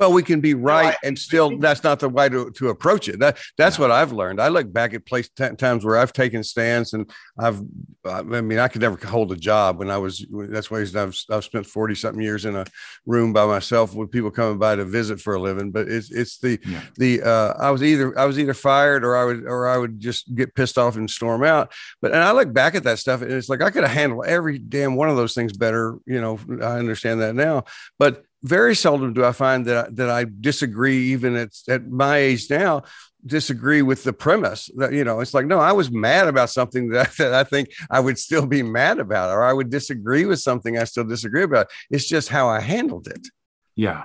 Well, 0.00 0.14
we 0.14 0.22
can 0.22 0.40
be 0.40 0.54
right 0.54 0.96
and 1.04 1.18
still 1.18 1.58
that's 1.58 1.84
not 1.84 2.00
the 2.00 2.08
way 2.08 2.30
to, 2.30 2.50
to 2.52 2.70
approach 2.70 3.06
it. 3.08 3.18
That 3.18 3.38
that's 3.58 3.78
what 3.78 3.90
I've 3.90 4.12
learned. 4.12 4.40
I 4.40 4.48
look 4.48 4.72
back 4.72 4.94
at 4.94 5.04
place 5.04 5.28
t- 5.28 5.54
times 5.58 5.84
where 5.84 5.98
I've 5.98 6.14
taken 6.14 6.42
stands 6.42 6.94
and 6.94 7.10
I've 7.38 7.60
I 8.06 8.22
mean 8.22 8.58
I 8.58 8.68
could 8.68 8.80
never 8.80 8.96
hold 9.06 9.30
a 9.30 9.36
job 9.36 9.78
when 9.78 9.90
I 9.90 9.98
was 9.98 10.24
that's 10.30 10.70
why 10.70 10.80
I've 10.80 11.14
I've 11.30 11.44
spent 11.44 11.66
40 11.66 11.94
something 11.96 12.22
years 12.22 12.46
in 12.46 12.56
a 12.56 12.64
room 13.04 13.34
by 13.34 13.44
myself 13.44 13.94
with 13.94 14.10
people 14.10 14.30
coming 14.30 14.58
by 14.58 14.74
to 14.74 14.86
visit 14.86 15.20
for 15.20 15.34
a 15.34 15.38
living, 15.40 15.70
but 15.70 15.86
it's 15.86 16.10
it's 16.10 16.38
the 16.38 16.58
Yeah. 16.66 16.80
the 16.96 17.22
uh 17.22 17.54
I 17.58 17.70
was 17.70 17.82
either 17.82 18.18
I 18.18 18.24
was 18.24 18.38
either 18.38 18.54
fired 18.54 19.04
or 19.04 19.18
I 19.18 19.24
would 19.26 19.44
or 19.44 19.68
I 19.68 19.76
would 19.76 20.00
just 20.00 20.34
get 20.34 20.54
pissed 20.54 20.78
off 20.78 20.96
and 20.96 21.10
storm 21.10 21.44
out. 21.44 21.72
But 22.00 22.12
and 22.12 22.22
I 22.22 22.32
look 22.32 22.54
back 22.54 22.74
at 22.74 22.84
that 22.84 23.00
stuff 23.00 23.20
and 23.20 23.30
it's 23.30 23.50
like 23.50 23.60
I 23.60 23.68
could 23.70 23.84
have 23.84 23.92
handled 23.92 24.24
every 24.26 24.58
damn 24.58 24.96
one 24.96 25.10
of 25.10 25.16
those 25.16 25.34
things 25.34 25.52
better, 25.52 25.98
you 26.06 26.22
know, 26.22 26.38
I 26.62 26.78
understand 26.78 27.20
that 27.20 27.34
now. 27.34 27.64
But 27.98 28.24
very 28.42 28.74
seldom 28.74 29.12
do 29.12 29.24
I 29.24 29.32
find 29.32 29.66
that 29.66 29.86
I, 29.86 29.90
that 29.92 30.10
I 30.10 30.26
disagree, 30.40 31.12
even 31.12 31.36
at, 31.36 31.50
at 31.68 31.86
my 31.88 32.16
age 32.16 32.48
now, 32.50 32.82
disagree 33.24 33.82
with 33.82 34.02
the 34.02 34.12
premise 34.12 34.70
that, 34.76 34.92
you 34.92 35.04
know, 35.04 35.20
it's 35.20 35.34
like, 35.34 35.46
no, 35.46 35.58
I 35.58 35.72
was 35.72 35.90
mad 35.90 36.26
about 36.26 36.50
something 36.50 36.88
that, 36.90 37.12
that 37.18 37.34
I 37.34 37.44
think 37.44 37.68
I 37.90 38.00
would 38.00 38.18
still 38.18 38.46
be 38.46 38.62
mad 38.62 38.98
about, 38.98 39.30
or 39.30 39.44
I 39.44 39.52
would 39.52 39.70
disagree 39.70 40.24
with 40.24 40.40
something 40.40 40.78
I 40.78 40.84
still 40.84 41.04
disagree 41.04 41.42
about. 41.42 41.68
It's 41.90 42.08
just 42.08 42.28
how 42.28 42.48
I 42.48 42.60
handled 42.60 43.08
it. 43.08 43.28
Yeah. 43.76 44.04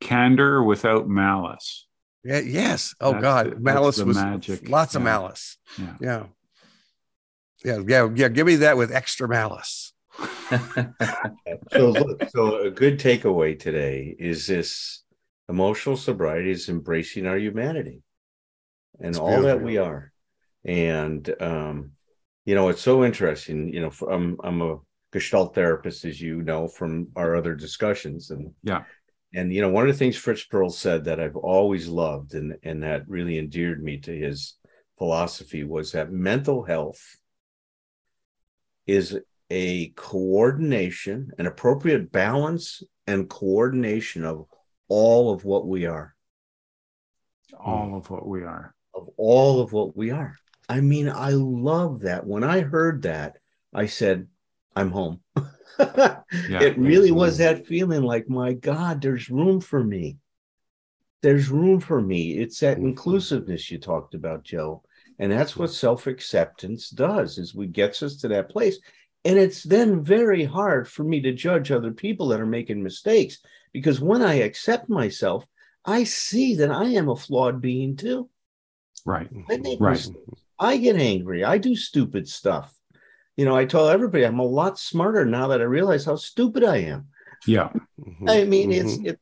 Candor 0.00 0.62
without 0.62 1.08
malice. 1.08 1.86
Yeah, 2.24 2.40
yes. 2.40 2.94
Oh 3.00 3.12
That's 3.12 3.22
God. 3.22 3.50
the- 3.52 3.60
malice 3.60 3.98
was 3.98 4.16
magic. 4.16 4.68
lots 4.68 4.94
of 4.94 5.02
malice. 5.02 5.56
Yeah. 5.78 5.94
Yeah. 6.00 6.22
Yeah. 7.64 7.82
Yeah. 7.86 8.08
Yeah. 8.14 8.28
Give 8.28 8.46
me 8.46 8.56
that 8.56 8.76
with 8.76 8.92
extra 8.92 9.28
malice. 9.28 9.93
So 11.70 11.90
look, 11.90 12.28
so 12.28 12.60
a 12.62 12.70
good 12.70 12.98
takeaway 12.98 13.58
today 13.58 14.14
is 14.18 14.46
this 14.46 15.02
emotional 15.48 15.96
sobriety 15.96 16.50
is 16.50 16.68
embracing 16.68 17.26
our 17.26 17.36
humanity 17.36 18.02
and 19.00 19.10
It's 19.10 19.18
all 19.18 19.42
that 19.42 19.62
we 19.62 19.76
are. 19.78 20.12
And 20.64 21.34
um 21.40 21.92
you 22.46 22.54
know 22.54 22.68
it's 22.68 22.82
so 22.82 23.04
interesting 23.04 23.72
you 23.72 23.80
know 23.80 23.90
for, 23.90 24.10
i'm 24.10 24.36
i'm 24.44 24.60
a 24.60 24.76
gestalt 25.12 25.54
therapist 25.54 26.04
as 26.04 26.20
you 26.20 26.42
know 26.42 26.68
from 26.68 27.08
our 27.16 27.36
other 27.36 27.54
discussions. 27.54 28.30
And 28.30 28.52
Yeah. 28.62 28.84
and 29.34 29.52
you 29.52 29.60
know 29.60 29.70
one 29.70 29.86
of 29.88 29.92
the 29.92 29.98
things 29.98 30.16
Fritz 30.16 30.46
Perls 30.46 30.72
said 30.72 31.04
that 31.04 31.20
i've 31.20 31.36
always 31.36 31.88
loved 31.88 32.34
and 32.34 32.56
and 32.62 32.82
that 32.82 33.08
really 33.08 33.38
endeared 33.38 33.82
me 33.82 33.98
to 33.98 34.12
his 34.16 34.54
philosophy 34.98 35.64
was 35.64 35.92
that 35.92 36.12
mental 36.12 36.62
health 36.62 37.02
is 38.86 39.18
a 39.50 39.88
coordination, 39.90 41.30
an 41.38 41.46
appropriate 41.46 42.10
balance 42.10 42.82
and 43.06 43.28
coordination 43.28 44.24
of 44.24 44.46
all 44.88 45.32
of 45.32 45.44
what 45.44 45.66
we 45.66 45.86
are, 45.86 46.14
All 47.58 47.96
of 47.96 48.10
what 48.10 48.26
we 48.26 48.42
are. 48.44 48.74
of 48.94 49.08
all 49.16 49.60
of 49.60 49.72
what 49.72 49.96
we 49.96 50.10
are. 50.10 50.36
I 50.68 50.80
mean, 50.80 51.08
I 51.08 51.30
love 51.30 52.00
that. 52.00 52.26
When 52.26 52.44
I 52.44 52.60
heard 52.60 53.02
that, 53.02 53.36
I 53.72 53.86
said, 53.86 54.28
I'm 54.76 54.90
home. 54.90 55.20
It 56.60 56.78
really 56.78 57.10
was 57.10 57.38
that 57.38 57.66
feeling 57.66 58.02
like, 58.02 58.28
my 58.28 58.54
God, 58.54 59.00
there's 59.00 59.30
room 59.30 59.60
for 59.60 59.82
me. 59.82 60.16
There's 61.22 61.48
room 61.48 61.80
for 61.80 62.00
me. 62.00 62.38
It's 62.38 62.60
that 62.60 62.78
Mhm. 62.78 62.84
inclusiveness 62.84 63.70
you 63.70 63.78
talked 63.78 64.14
about, 64.14 64.42
Joe. 64.44 64.82
And 65.18 65.30
that's 65.30 65.56
what 65.56 65.70
self-acceptance 65.70 66.90
does, 66.90 67.38
is 67.38 67.54
we 67.54 67.66
gets 67.66 68.02
us 68.02 68.16
to 68.18 68.28
that 68.28 68.48
place. 68.48 68.78
And 69.24 69.38
it's 69.38 69.62
then 69.62 70.04
very 70.04 70.44
hard 70.44 70.86
for 70.86 71.02
me 71.02 71.20
to 71.22 71.32
judge 71.32 71.70
other 71.72 71.92
people 71.92 72.28
that 72.28 72.40
are 72.40 72.46
making 72.46 72.82
mistakes 72.82 73.38
because 73.72 74.00
when 74.00 74.22
I 74.22 74.34
accept 74.34 74.88
myself, 74.88 75.46
I 75.84 76.04
see 76.04 76.54
that 76.56 76.70
I 76.70 76.84
am 76.90 77.08
a 77.08 77.16
flawed 77.16 77.60
being 77.60 77.96
too. 77.96 78.28
Right. 79.06 79.28
I 79.50 79.56
make 79.58 79.80
Right. 79.80 79.92
mistakes. 79.92 80.40
I 80.58 80.76
get 80.76 80.96
angry. 80.96 81.42
I 81.42 81.58
do 81.58 81.74
stupid 81.74 82.28
stuff. 82.28 82.78
You 83.36 83.44
know, 83.44 83.56
I 83.56 83.64
tell 83.64 83.88
everybody 83.88 84.24
I'm 84.24 84.38
a 84.38 84.44
lot 84.44 84.78
smarter 84.78 85.24
now 85.24 85.48
that 85.48 85.60
I 85.60 85.64
realize 85.64 86.04
how 86.04 86.16
stupid 86.16 86.62
I 86.62 86.76
am. 86.78 87.08
Yeah. 87.46 87.70
Mhm. 88.00 88.30
I 88.30 88.44
mean, 88.44 88.70
it's 88.72 88.98
Mhm. 88.98 89.06
it 89.08 89.20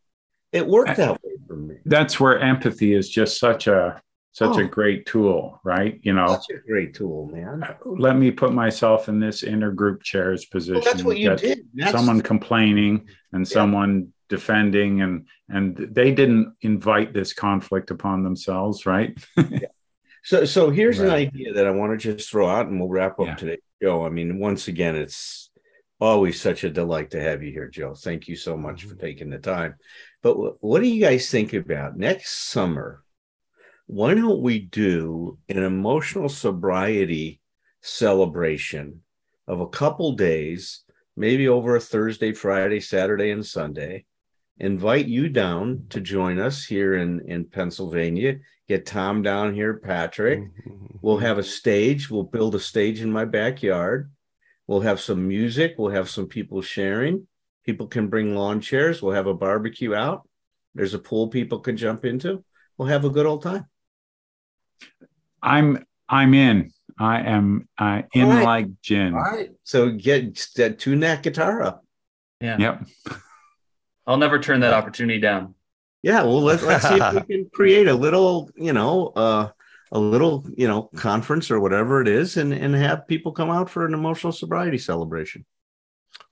it 0.53 0.67
worked 0.67 0.97
that 0.99 1.13
way 1.25 1.33
for 1.47 1.57
me. 1.57 1.77
That's 1.87 2.21
where 2.21 2.39
empathy 2.39 2.93
is 2.93 3.09
just 3.09 3.39
such 3.39 3.67
a 3.69 4.03
such 4.33 4.57
a 4.57 4.63
Oh. 4.63 4.67
great 4.67 5.07
tool, 5.07 5.61
right? 5.63 6.01
You 6.03 6.15
know, 6.15 6.27
Such 6.27 6.57
a 6.57 6.67
great 6.67 6.95
tool, 6.95 7.29
man. 7.33 7.63
Uh, 7.63 7.75
let 7.85 8.17
me 8.17 8.31
put 8.31 8.53
myself 8.53 9.09
in 9.09 9.21
this 9.21 9.43
intergroup 9.43 10.03
chair's 10.03 10.47
position. 10.47 10.81
Well, 10.83 10.93
that's 10.93 11.05
what 11.05 11.19
you 11.19 11.37
did. 11.37 11.67
That's, 11.75 11.93
Someone 11.93 12.21
complaining 12.23 13.09
and 13.33 13.47
someone 13.47 14.13
defending, 14.29 15.03
and 15.03 15.27
and 15.51 15.77
they 15.77 16.13
didn't 16.13 16.55
invite 16.63 17.13
this 17.13 17.35
conflict 17.35 17.91
upon 17.91 18.23
themselves, 18.23 18.87
right? 18.87 19.17
So, 20.25 20.45
so 20.45 20.71
here's 20.71 21.01
an 21.01 21.11
idea 21.11 21.53
that 21.53 21.67
I 21.67 21.73
want 21.73 21.99
to 21.99 22.15
just 22.15 22.31
throw 22.31 22.49
out, 22.49 22.69
and 22.69 22.79
we'll 22.79 22.89
wrap 22.89 23.19
up 23.19 23.27
Yeah. 23.27 23.35
today's 23.35 23.59
show. 23.83 24.07
I 24.07 24.09
mean, 24.09 24.39
once 24.39 24.69
again, 24.69 24.95
it's 24.95 25.51
always 26.01 26.41
such 26.41 26.63
a 26.63 26.71
delight 26.71 27.11
to 27.11 27.21
have 27.21 27.43
you 27.43 27.51
here, 27.51 27.69
Joe. 27.69 27.95
Thank 27.95 28.29
you 28.29 28.37
so 28.37 28.57
much 28.57 28.85
for 28.85 28.95
mm-hmm. 28.95 29.05
taking 29.07 29.31
the 29.31 29.39
time. 29.39 29.75
But 30.23 30.63
what 30.63 30.81
do 30.81 30.89
you 30.89 31.01
guys 31.01 31.29
think 31.29 31.53
about 31.55 31.97
next 31.99 32.51
summer? 32.51 33.03
Why 33.93 34.15
don't 34.15 34.41
we 34.41 34.59
do 34.59 35.37
an 35.51 35.63
emotional 35.63 36.31
sobriety 36.31 37.43
celebration 37.83 39.03
of 39.47 39.61
a 39.61 39.69
couple 39.69 40.13
days, 40.13 40.83
maybe 41.15 41.47
over 41.47 41.77
a 41.77 41.81
Thursday, 41.81 42.33
Friday, 42.33 42.81
Saturday, 42.81 43.33
and 43.33 43.45
Sunday? 43.45 44.07
Invite 44.57 45.09
you 45.09 45.29
down 45.29 45.89
to 45.91 46.01
join 46.01 46.39
us 46.39 46.65
here 46.65 46.95
in, 46.95 47.21
in 47.27 47.45
Pennsylvania. 47.45 48.37
Get 48.67 48.87
Tom 48.87 49.21
down 49.21 49.53
here, 49.53 49.75
Patrick. 49.75 50.41
Mhm. 50.41 50.99
We'll 51.03 51.19
have 51.19 51.37
a 51.37 51.43
stage. 51.43 52.09
We'll 52.09 52.23
build 52.23 52.55
a 52.55 52.61
stage 52.61 53.03
in 53.03 53.13
my 53.13 53.27
backyard. 53.27 54.11
We'll 54.67 54.81
have 54.81 55.01
some 55.01 55.29
music. 55.29 55.75
We'll 55.77 55.91
have 55.91 56.09
some 56.09 56.29
people 56.29 56.63
sharing. 56.63 57.27
People 57.67 57.89
can 57.89 58.09
bring 58.09 58.35
lawn 58.35 58.63
chairs. 58.63 59.03
We'll 59.03 59.13
have 59.13 59.27
a 59.27 59.35
barbecue 59.35 59.95
out. 59.95 60.27
There's 60.75 60.95
a 60.95 60.99
pool 60.99 61.29
people 61.29 61.61
can 61.61 61.77
jump 61.77 62.07
into. 62.07 62.43
We'll 62.79 62.89
have 62.89 63.05
a 63.05 63.11
good 63.11 63.27
old 63.27 63.43
time. 63.43 63.67
I'm 65.43 65.85
I'm 66.09 66.35
in. 66.35 66.73
I 66.99 67.21
am 67.21 67.69
uh, 67.79 68.03
in 68.13 68.25
All 68.25 68.31
right. 68.31 68.45
like 68.45 68.81
gin. 68.83 69.15
All 69.15 69.21
right. 69.21 69.51
So 69.65 69.91
get 69.91 70.49
that 70.57 70.79
tune 70.79 71.01
that 71.01 71.23
guitar 71.23 71.63
up. 71.63 71.85
Yeah. 72.41 72.59
Yep. 72.59 72.87
I'll 74.07 74.19
never 74.19 74.39
turn 74.39 74.61
that 74.61 74.75
opportunity 74.75 75.21
down. 75.21 75.55
Yeah. 76.03 76.23
Well, 76.23 76.43
let's 76.43 76.63
let's 76.63 76.87
see 76.87 76.97
if 76.97 77.15
we 77.15 77.21
can 77.35 77.51
create 77.53 77.89
a 77.89 77.95
little, 77.95 78.51
you 78.57 78.73
know, 78.73 79.09
uh, 79.17 79.51
a 79.93 79.99
little, 79.99 80.47
you 80.57 80.67
know, 80.69 80.91
conference 80.97 81.51
or 81.51 81.61
whatever 81.61 82.01
it 82.01 82.09
is, 82.09 82.37
and 82.37 82.53
and 82.53 82.75
have 82.75 83.07
people 83.07 83.33
come 83.33 83.51
out 83.51 83.71
for 83.71 83.87
an 83.87 83.95
emotional 83.95 84.33
sobriety 84.33 84.79
celebration. 84.79 85.45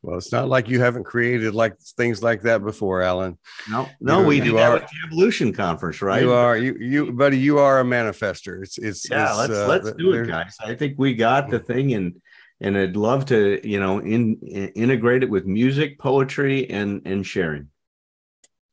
Well, 0.02 0.16
it's 0.16 0.32
not 0.32 0.48
like 0.48 0.68
you 0.68 0.80
haven't 0.80 1.04
created 1.04 1.54
like 1.54 1.78
things 1.96 2.22
like 2.22 2.42
that 2.42 2.64
before, 2.64 3.02
Alan. 3.02 3.38
No, 3.70 3.86
no, 4.00 4.20
You- 4.20 4.26
we 4.26 4.36
you 4.36 4.44
did 4.44 4.54
that 4.56 4.70
are- 4.70 4.74
with 4.74 4.82
the 4.84 4.96
evolution 5.06 5.52
conference, 5.52 6.00
right? 6.00 6.22
You 6.22 6.32
are 6.32 6.56
you 6.56 6.74
you 6.80 7.12
buddy. 7.12 7.38
You 7.38 7.58
are 7.58 7.80
a 7.80 7.84
manifester. 7.84 8.62
It's 8.62 8.78
it's 8.78 9.10
yeah 9.10 9.28
it's, 9.28 9.38
let's 9.38 9.52
uh, 9.52 9.66
let's 9.66 9.92
do 9.92 10.12
it 10.14 10.26
guys 10.26 10.56
i 10.60 10.74
think 10.74 10.94
we 10.98 11.14
got 11.14 11.50
the 11.50 11.58
thing 11.58 11.92
and 11.94 12.20
and 12.60 12.76
i'd 12.76 12.96
love 12.96 13.24
to 13.26 13.60
you 13.66 13.78
know 13.80 13.98
in, 13.98 14.36
in 14.42 14.68
integrate 14.68 15.22
it 15.22 15.30
with 15.30 15.44
music 15.46 15.98
poetry 15.98 16.68
and 16.70 17.02
and 17.04 17.26
sharing 17.26 17.68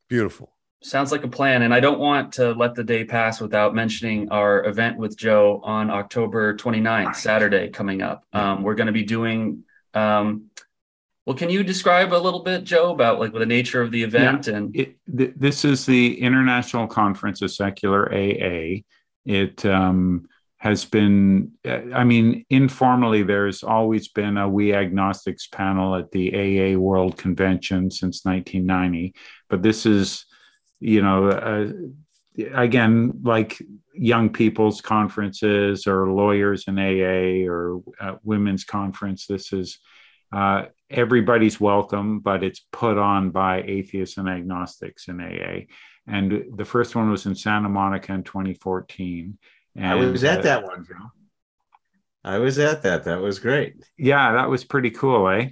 Beautiful. 0.09 0.53
Sounds 0.83 1.11
like 1.11 1.23
a 1.23 1.27
plan. 1.27 1.63
And 1.63 1.73
I 1.73 1.79
don't 1.81 1.99
want 1.99 2.33
to 2.33 2.53
let 2.53 2.75
the 2.75 2.83
day 2.83 3.03
pass 3.03 3.41
without 3.41 3.75
mentioning 3.75 4.29
our 4.29 4.63
event 4.65 4.97
with 4.97 5.17
Joe 5.17 5.59
on 5.63 5.89
October 5.89 6.55
29th, 6.55 7.15
Saturday 7.15 7.67
coming 7.69 8.01
up. 8.01 8.23
Um, 8.31 8.63
we're 8.63 8.75
going 8.75 8.87
to 8.87 8.93
be 8.93 9.03
doing, 9.03 9.63
um, 9.93 10.45
well, 11.27 11.35
can 11.35 11.49
you 11.49 11.61
describe 11.61 12.13
a 12.13 12.15
little 12.15 12.39
bit, 12.39 12.63
Joe, 12.63 12.93
about 12.93 13.19
like 13.19 13.33
the 13.33 13.45
nature 13.45 13.81
of 13.81 13.91
the 13.91 14.01
event 14.01 14.47
and 14.47 14.73
It, 14.73 14.95
th- 15.17 15.33
this 15.35 15.65
is 15.65 15.85
the 15.85 16.21
International 16.21 16.87
Conference 16.87 17.41
of 17.41 17.51
Secular 17.51 18.09
AA. 18.09 18.83
It 19.25 19.65
um, 19.65 20.29
has 20.55 20.85
been, 20.85 21.51
I 21.65 22.05
mean, 22.05 22.45
informally, 22.49 23.23
there's 23.23 23.61
always 23.61 24.07
been 24.07 24.37
a 24.37 24.47
We 24.47 24.73
Agnostics 24.73 25.47
panel 25.47 25.95
at 25.95 26.11
the 26.11 26.33
AA 26.33 26.79
World 26.79 27.17
Convention 27.17 27.91
since 27.91 28.23
1990. 28.23 29.13
But 29.49 29.61
this 29.61 29.85
is, 29.85 30.25
you 30.79 31.01
know, 31.01 31.27
uh, 31.27 31.73
again, 32.53 33.19
like 33.21 33.61
young 33.93 34.29
people's 34.29 34.79
conferences 34.79 35.87
or 35.87 36.09
lawyers 36.09 36.69
in 36.69 36.79
AA 36.79 37.51
or 37.51 37.81
uh, 37.99 38.15
women's 38.23 38.63
conference, 38.63 39.27
this 39.27 39.51
is 39.51 39.77
uh, 40.31 40.63
everybody's 40.89 41.59
welcome, 41.59 42.19
but 42.19 42.43
it's 42.43 42.65
put 42.71 42.97
on 42.97 43.31
by 43.31 43.61
atheists 43.61 44.17
and 44.17 44.29
agnostics 44.29 45.07
in 45.07 45.19
AA. 45.19 45.65
And 46.07 46.45
the 46.55 46.65
first 46.65 46.95
one 46.95 47.09
was 47.09 47.25
in 47.25 47.35
Santa 47.35 47.69
Monica 47.69 48.13
in 48.13 48.23
2014 48.23 49.37
and, 49.77 49.85
I 49.85 49.95
was 49.95 50.23
at 50.23 50.39
uh, 50.39 50.41
that 50.41 50.63
one, 50.63 50.83
Joe. 50.85 51.11
I 52.23 52.39
was 52.39 52.57
at 52.57 52.81
that. 52.81 53.03
That 53.03 53.21
was 53.21 53.39
great. 53.39 53.75
Yeah, 53.97 54.33
that 54.33 54.49
was 54.49 54.63
pretty 54.63 54.89
cool, 54.89 55.29
eh? 55.29 55.49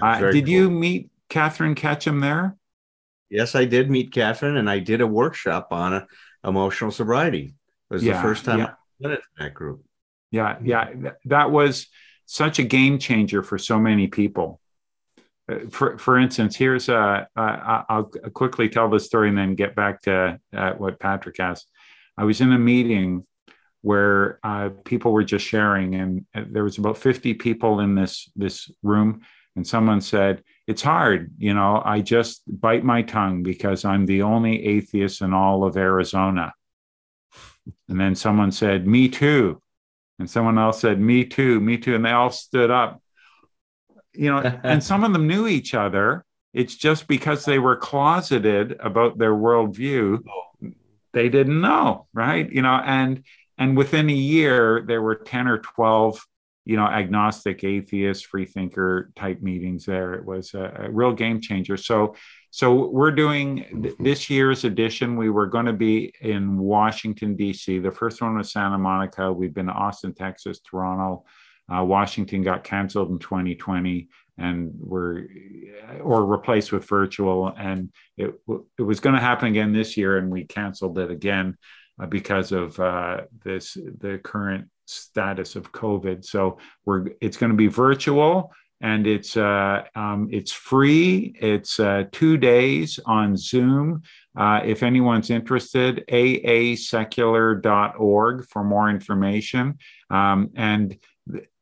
Uh, 0.00 0.30
did 0.30 0.44
cool. 0.44 0.52
you 0.52 0.70
meet 0.70 1.10
Katherine 1.28 1.74
Ketcham 1.74 2.20
there? 2.20 2.56
Yes, 3.28 3.56
I 3.56 3.64
did 3.64 3.90
meet 3.90 4.12
Katherine, 4.12 4.56
and 4.56 4.70
I 4.70 4.78
did 4.78 5.00
a 5.00 5.06
workshop 5.06 5.68
on 5.72 5.94
a, 5.94 6.06
emotional 6.44 6.92
sobriety. 6.92 7.54
It 7.90 7.94
was 7.94 8.04
yeah, 8.04 8.14
the 8.14 8.22
first 8.22 8.44
time 8.44 8.60
yeah. 8.60 8.74
I 9.04 9.12
in 9.14 9.18
that 9.38 9.54
group. 9.54 9.84
Yeah, 10.30 10.56
yeah, 10.62 10.92
that 11.24 11.50
was 11.50 11.88
such 12.26 12.58
a 12.58 12.64
game 12.64 12.98
changer 12.98 13.42
for 13.42 13.56
so 13.56 13.78
many 13.78 14.08
people. 14.08 14.60
Uh, 15.50 15.60
for 15.70 15.96
for 15.96 16.18
instance, 16.18 16.56
here's 16.56 16.88
a. 16.88 17.28
Uh, 17.36 17.82
I'll 17.88 18.10
quickly 18.34 18.68
tell 18.68 18.90
the 18.90 19.00
story 19.00 19.28
and 19.28 19.38
then 19.38 19.54
get 19.54 19.74
back 19.74 20.02
to 20.02 20.38
uh, 20.54 20.72
what 20.72 21.00
Patrick 21.00 21.40
asked. 21.40 21.68
I 22.18 22.24
was 22.24 22.40
in 22.40 22.52
a 22.52 22.58
meeting 22.58 23.24
where 23.82 24.40
uh, 24.42 24.70
people 24.84 25.12
were 25.12 25.24
just 25.24 25.46
sharing, 25.46 25.94
and 25.94 26.26
there 26.34 26.64
was 26.64 26.78
about 26.78 26.98
50 26.98 27.34
people 27.34 27.80
in 27.80 27.94
this 27.94 28.28
this 28.34 28.70
room, 28.82 29.22
and 29.54 29.64
someone 29.64 30.00
said, 30.00 30.42
"It's 30.66 30.82
hard, 30.82 31.32
you 31.38 31.54
know. 31.54 31.80
I 31.84 32.00
just 32.00 32.42
bite 32.48 32.84
my 32.84 33.02
tongue 33.02 33.44
because 33.44 33.84
I'm 33.84 34.04
the 34.04 34.22
only 34.22 34.66
atheist 34.66 35.22
in 35.22 35.32
all 35.32 35.64
of 35.64 35.76
Arizona." 35.76 36.52
And 37.88 38.00
then 38.00 38.16
someone 38.16 38.50
said, 38.50 38.86
"Me 38.86 39.08
too," 39.08 39.62
and 40.18 40.28
someone 40.28 40.58
else 40.58 40.80
said, 40.80 41.00
"Me 41.00 41.24
too, 41.24 41.60
me 41.60 41.78
too," 41.78 41.94
and 41.94 42.04
they 42.04 42.10
all 42.10 42.30
stood 42.30 42.70
up. 42.70 43.02
You 44.12 44.30
know, 44.30 44.38
and 44.64 44.82
some 44.82 45.04
of 45.04 45.12
them 45.12 45.26
knew 45.26 45.46
each 45.46 45.74
other. 45.74 46.24
It's 46.52 46.74
just 46.74 47.06
because 47.06 47.44
they 47.44 47.58
were 47.58 47.76
closeted 47.76 48.76
about 48.80 49.18
their 49.18 49.34
worldview 49.34 50.22
they 51.16 51.30
didn't 51.30 51.62
know, 51.62 52.06
right? 52.12 52.48
You 52.52 52.60
know, 52.60 52.74
and 52.74 53.24
and 53.56 53.74
within 53.74 54.10
a 54.10 54.12
year 54.12 54.84
there 54.86 55.00
were 55.00 55.14
10 55.14 55.48
or 55.48 55.58
12 55.58 56.22
you 56.66 56.76
know 56.76 56.84
agnostic 56.84 57.64
atheist 57.64 58.26
free 58.26 58.44
thinker 58.44 59.10
type 59.16 59.40
meetings 59.40 59.86
there 59.86 60.14
it 60.14 60.24
was 60.26 60.52
a, 60.52 60.82
a 60.84 60.90
real 60.90 61.12
game 61.12 61.40
changer 61.40 61.76
so 61.76 62.16
so 62.56 62.86
we're 62.86 63.10
doing 63.10 63.82
th- 63.82 63.96
this 63.98 64.30
year's 64.30 64.64
edition 64.64 65.14
we 65.14 65.28
were 65.28 65.46
going 65.46 65.66
to 65.66 65.74
be 65.74 66.10
in 66.22 66.56
washington 66.56 67.36
d.c 67.36 67.78
the 67.80 67.90
first 67.90 68.22
one 68.22 68.34
was 68.34 68.50
santa 68.50 68.78
monica. 68.78 69.30
We've 69.30 69.52
been 69.52 69.66
to 69.66 69.72
austin 69.72 70.14
texas 70.14 70.60
toronto. 70.60 71.24
Uh, 71.70 71.84
washington 71.84 72.42
got 72.42 72.64
canceled 72.64 73.10
in 73.10 73.18
2020 73.18 74.08
and 74.38 74.72
were 74.80 75.28
or 76.00 76.24
replaced 76.24 76.72
with 76.72 76.88
virtual 76.88 77.52
and 77.58 77.90
it, 78.16 78.32
it 78.78 78.82
was 78.82 79.00
going 79.00 79.14
to 79.14 79.20
happen 79.20 79.48
again 79.48 79.74
this 79.74 79.98
year 79.98 80.16
and 80.16 80.30
we 80.30 80.44
canceled 80.44 80.98
it 80.98 81.10
again 81.10 81.58
uh, 82.00 82.06
because 82.06 82.52
of 82.52 82.80
uh, 82.80 83.20
this 83.44 83.74
the 83.74 84.18
current 84.24 84.66
status 84.86 85.56
of 85.56 85.72
covid. 85.72 86.24
So 86.24 86.58
we're 86.86 87.08
it's 87.20 87.36
going 87.36 87.50
to 87.50 87.56
be 87.56 87.66
virtual 87.66 88.52
and 88.80 89.06
it's 89.06 89.36
uh, 89.36 89.82
um, 89.94 90.28
it's 90.30 90.52
free. 90.52 91.34
It's 91.40 91.78
uh, 91.80 92.04
two 92.12 92.36
days 92.36 93.00
on 93.06 93.34
zoom. 93.36 94.02
Uh, 94.36 94.60
if 94.64 94.82
anyone's 94.82 95.30
interested 95.30 96.04
aasecular.org 96.08 98.48
for 98.48 98.64
more 98.64 98.90
information. 98.90 99.78
Um, 100.10 100.50
and 100.54 100.98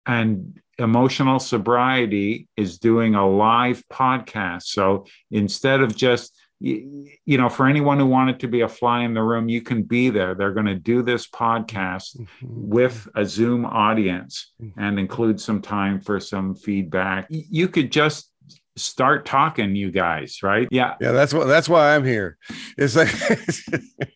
and 0.06 0.60
emotional 0.78 1.38
sobriety 1.38 2.48
is 2.56 2.78
doing 2.78 3.14
a 3.14 3.28
live 3.28 3.84
podcast. 3.92 4.64
So 4.64 5.06
instead 5.30 5.80
of 5.80 5.94
just, 5.94 6.33
you 6.64 7.38
know, 7.38 7.48
for 7.48 7.66
anyone 7.66 7.98
who 7.98 8.06
wanted 8.06 8.40
to 8.40 8.48
be 8.48 8.62
a 8.62 8.68
fly 8.68 9.02
in 9.02 9.12
the 9.12 9.22
room, 9.22 9.48
you 9.48 9.60
can 9.60 9.82
be 9.82 10.08
there. 10.08 10.34
They're 10.34 10.52
going 10.52 10.66
to 10.66 10.74
do 10.74 11.02
this 11.02 11.28
podcast 11.28 12.16
mm-hmm. 12.16 12.26
with 12.40 13.06
a 13.14 13.24
Zoom 13.24 13.66
audience 13.66 14.52
mm-hmm. 14.60 14.80
and 14.80 14.98
include 14.98 15.40
some 15.40 15.60
time 15.60 16.00
for 16.00 16.20
some 16.20 16.54
feedback. 16.54 17.26
You 17.28 17.68
could 17.68 17.92
just 17.92 18.30
start 18.76 19.24
talking 19.24 19.76
you 19.76 19.90
guys 19.90 20.42
right? 20.42 20.68
Yeah. 20.70 20.94
Yeah 21.00 21.12
that's 21.12 21.32
what 21.32 21.46
that's 21.46 21.68
why 21.68 21.94
i'm 21.94 22.04
here. 22.04 22.36
It's 22.76 22.96
like 22.96 23.08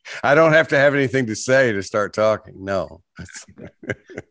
i 0.23 0.35
don't 0.35 0.53
have 0.53 0.69
to 0.69 0.77
have 0.77 0.95
anything 0.95 1.27
to 1.27 1.37
say 1.37 1.73
to 1.73 1.83
start 1.83 2.13
talking 2.13 2.55
no. 2.65 3.03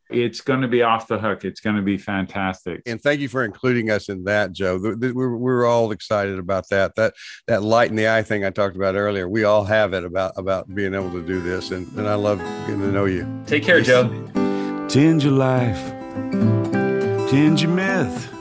It's 0.10 0.40
going 0.40 0.62
to 0.62 0.70
be 0.70 0.84
off 0.84 1.10
the 1.10 1.20
hook. 1.20 1.44
It's 1.44 1.60
going 1.60 1.76
to 1.76 1.82
be 1.82 1.98
fantastic. 1.98 2.82
And 2.86 3.02
thank 3.02 3.20
you 3.20 3.28
for 3.28 3.44
including 3.44 3.92
us 3.92 4.08
in 4.08 4.24
that 4.24 4.54
joe. 4.54 4.80
We're, 4.80 5.36
we're 5.36 5.66
all 5.66 5.92
excited 5.92 6.40
about 6.40 6.70
that. 6.70 6.96
That 6.96 7.14
that 7.48 7.62
light 7.62 7.90
in 7.90 7.98
the 7.98 8.10
eye 8.10 8.24
thing 8.24 8.46
i 8.46 8.50
talked 8.50 8.78
about 8.78 8.96
earlier 8.96 9.28
we 9.28 9.44
all 9.44 9.66
have 9.66 9.94
it 9.94 10.06
about 10.06 10.32
about 10.38 10.74
being 10.74 10.94
able 10.94 11.12
to 11.12 11.22
do 11.22 11.42
this 11.42 11.72
and, 11.72 11.88
and 11.98 12.08
i 12.08 12.16
love 12.16 12.40
getting 12.40 12.82
to 12.82 12.92
know 12.92 13.06
you. 13.06 13.28
Take 13.46 13.64
care 13.64 13.82
joe. 13.82 14.08
Change 14.90 15.26
your 15.26 15.34
life. 15.34 15.94
Change 17.30 17.62
your 17.62 17.72
myth 17.72 18.37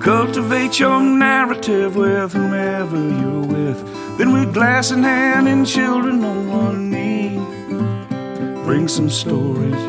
Cultivate 0.00 0.80
your 0.80 1.02
narrative 1.02 1.94
with 1.94 2.32
whomever 2.32 2.96
you're 2.96 3.44
with. 3.44 4.16
Then 4.16 4.32
with 4.32 4.54
glass 4.54 4.90
in 4.92 5.02
hand 5.02 5.46
and 5.46 5.66
children 5.66 6.24
on 6.24 6.48
one 6.48 6.90
knee. 6.90 7.36
Bring 8.64 8.88
some 8.88 9.10
stories, 9.10 9.82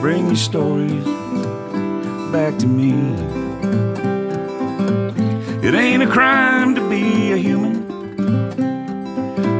bring 0.00 0.26
your 0.26 0.36
stories 0.36 1.04
back 2.30 2.56
to 2.58 2.66
me. 2.68 2.92
It 5.66 5.74
ain't 5.74 6.04
a 6.04 6.06
crime 6.06 6.76
to 6.76 6.88
be 6.88 7.32
a 7.32 7.36
human. 7.36 7.82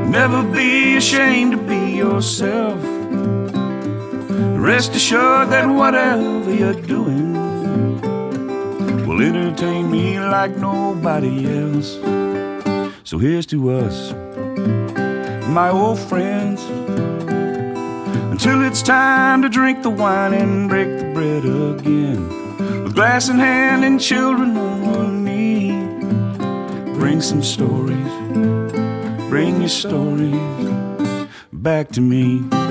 Never 0.09 0.45
be 0.53 0.97
ashamed 0.97 1.53
to 1.53 1.59
be 1.59 1.97
yourself. 1.97 2.79
Rest 4.61 4.95
assured 4.95 5.51
that 5.51 5.67
whatever 5.67 6.55
you're 6.55 6.75
doing, 6.75 7.42
will 9.13 9.23
entertain 9.23 9.91
me 9.91 10.19
like 10.19 10.57
nobody 10.57 11.47
else. 11.59 11.99
So 13.05 13.19
here's 13.19 13.45
to 13.47 13.71
us, 13.71 14.13
my 15.49 15.69
old 15.69 15.99
friends, 15.99 16.63
until 18.33 18.63
it's 18.65 18.81
time 18.81 19.43
to 19.43 19.51
drink 19.51 19.83
the 19.83 19.91
wine 19.91 20.33
and 20.33 20.69
break 20.69 20.89
the 20.99 21.13
bread 21.13 21.45
again. 21.45 22.85
With 22.85 22.95
glass 22.95 23.29
in 23.29 23.39
hand 23.39 23.85
and 23.85 24.01
children 24.01 24.57
on 24.57 24.81
one 24.81 25.25
knee, 25.25 25.73
bring 26.95 27.21
some 27.21 27.43
stories, 27.43 28.13
bring 29.29 29.61
your 29.61 29.69
stories 29.69 31.29
back 31.53 31.91
to 31.91 32.01
me. 32.01 32.62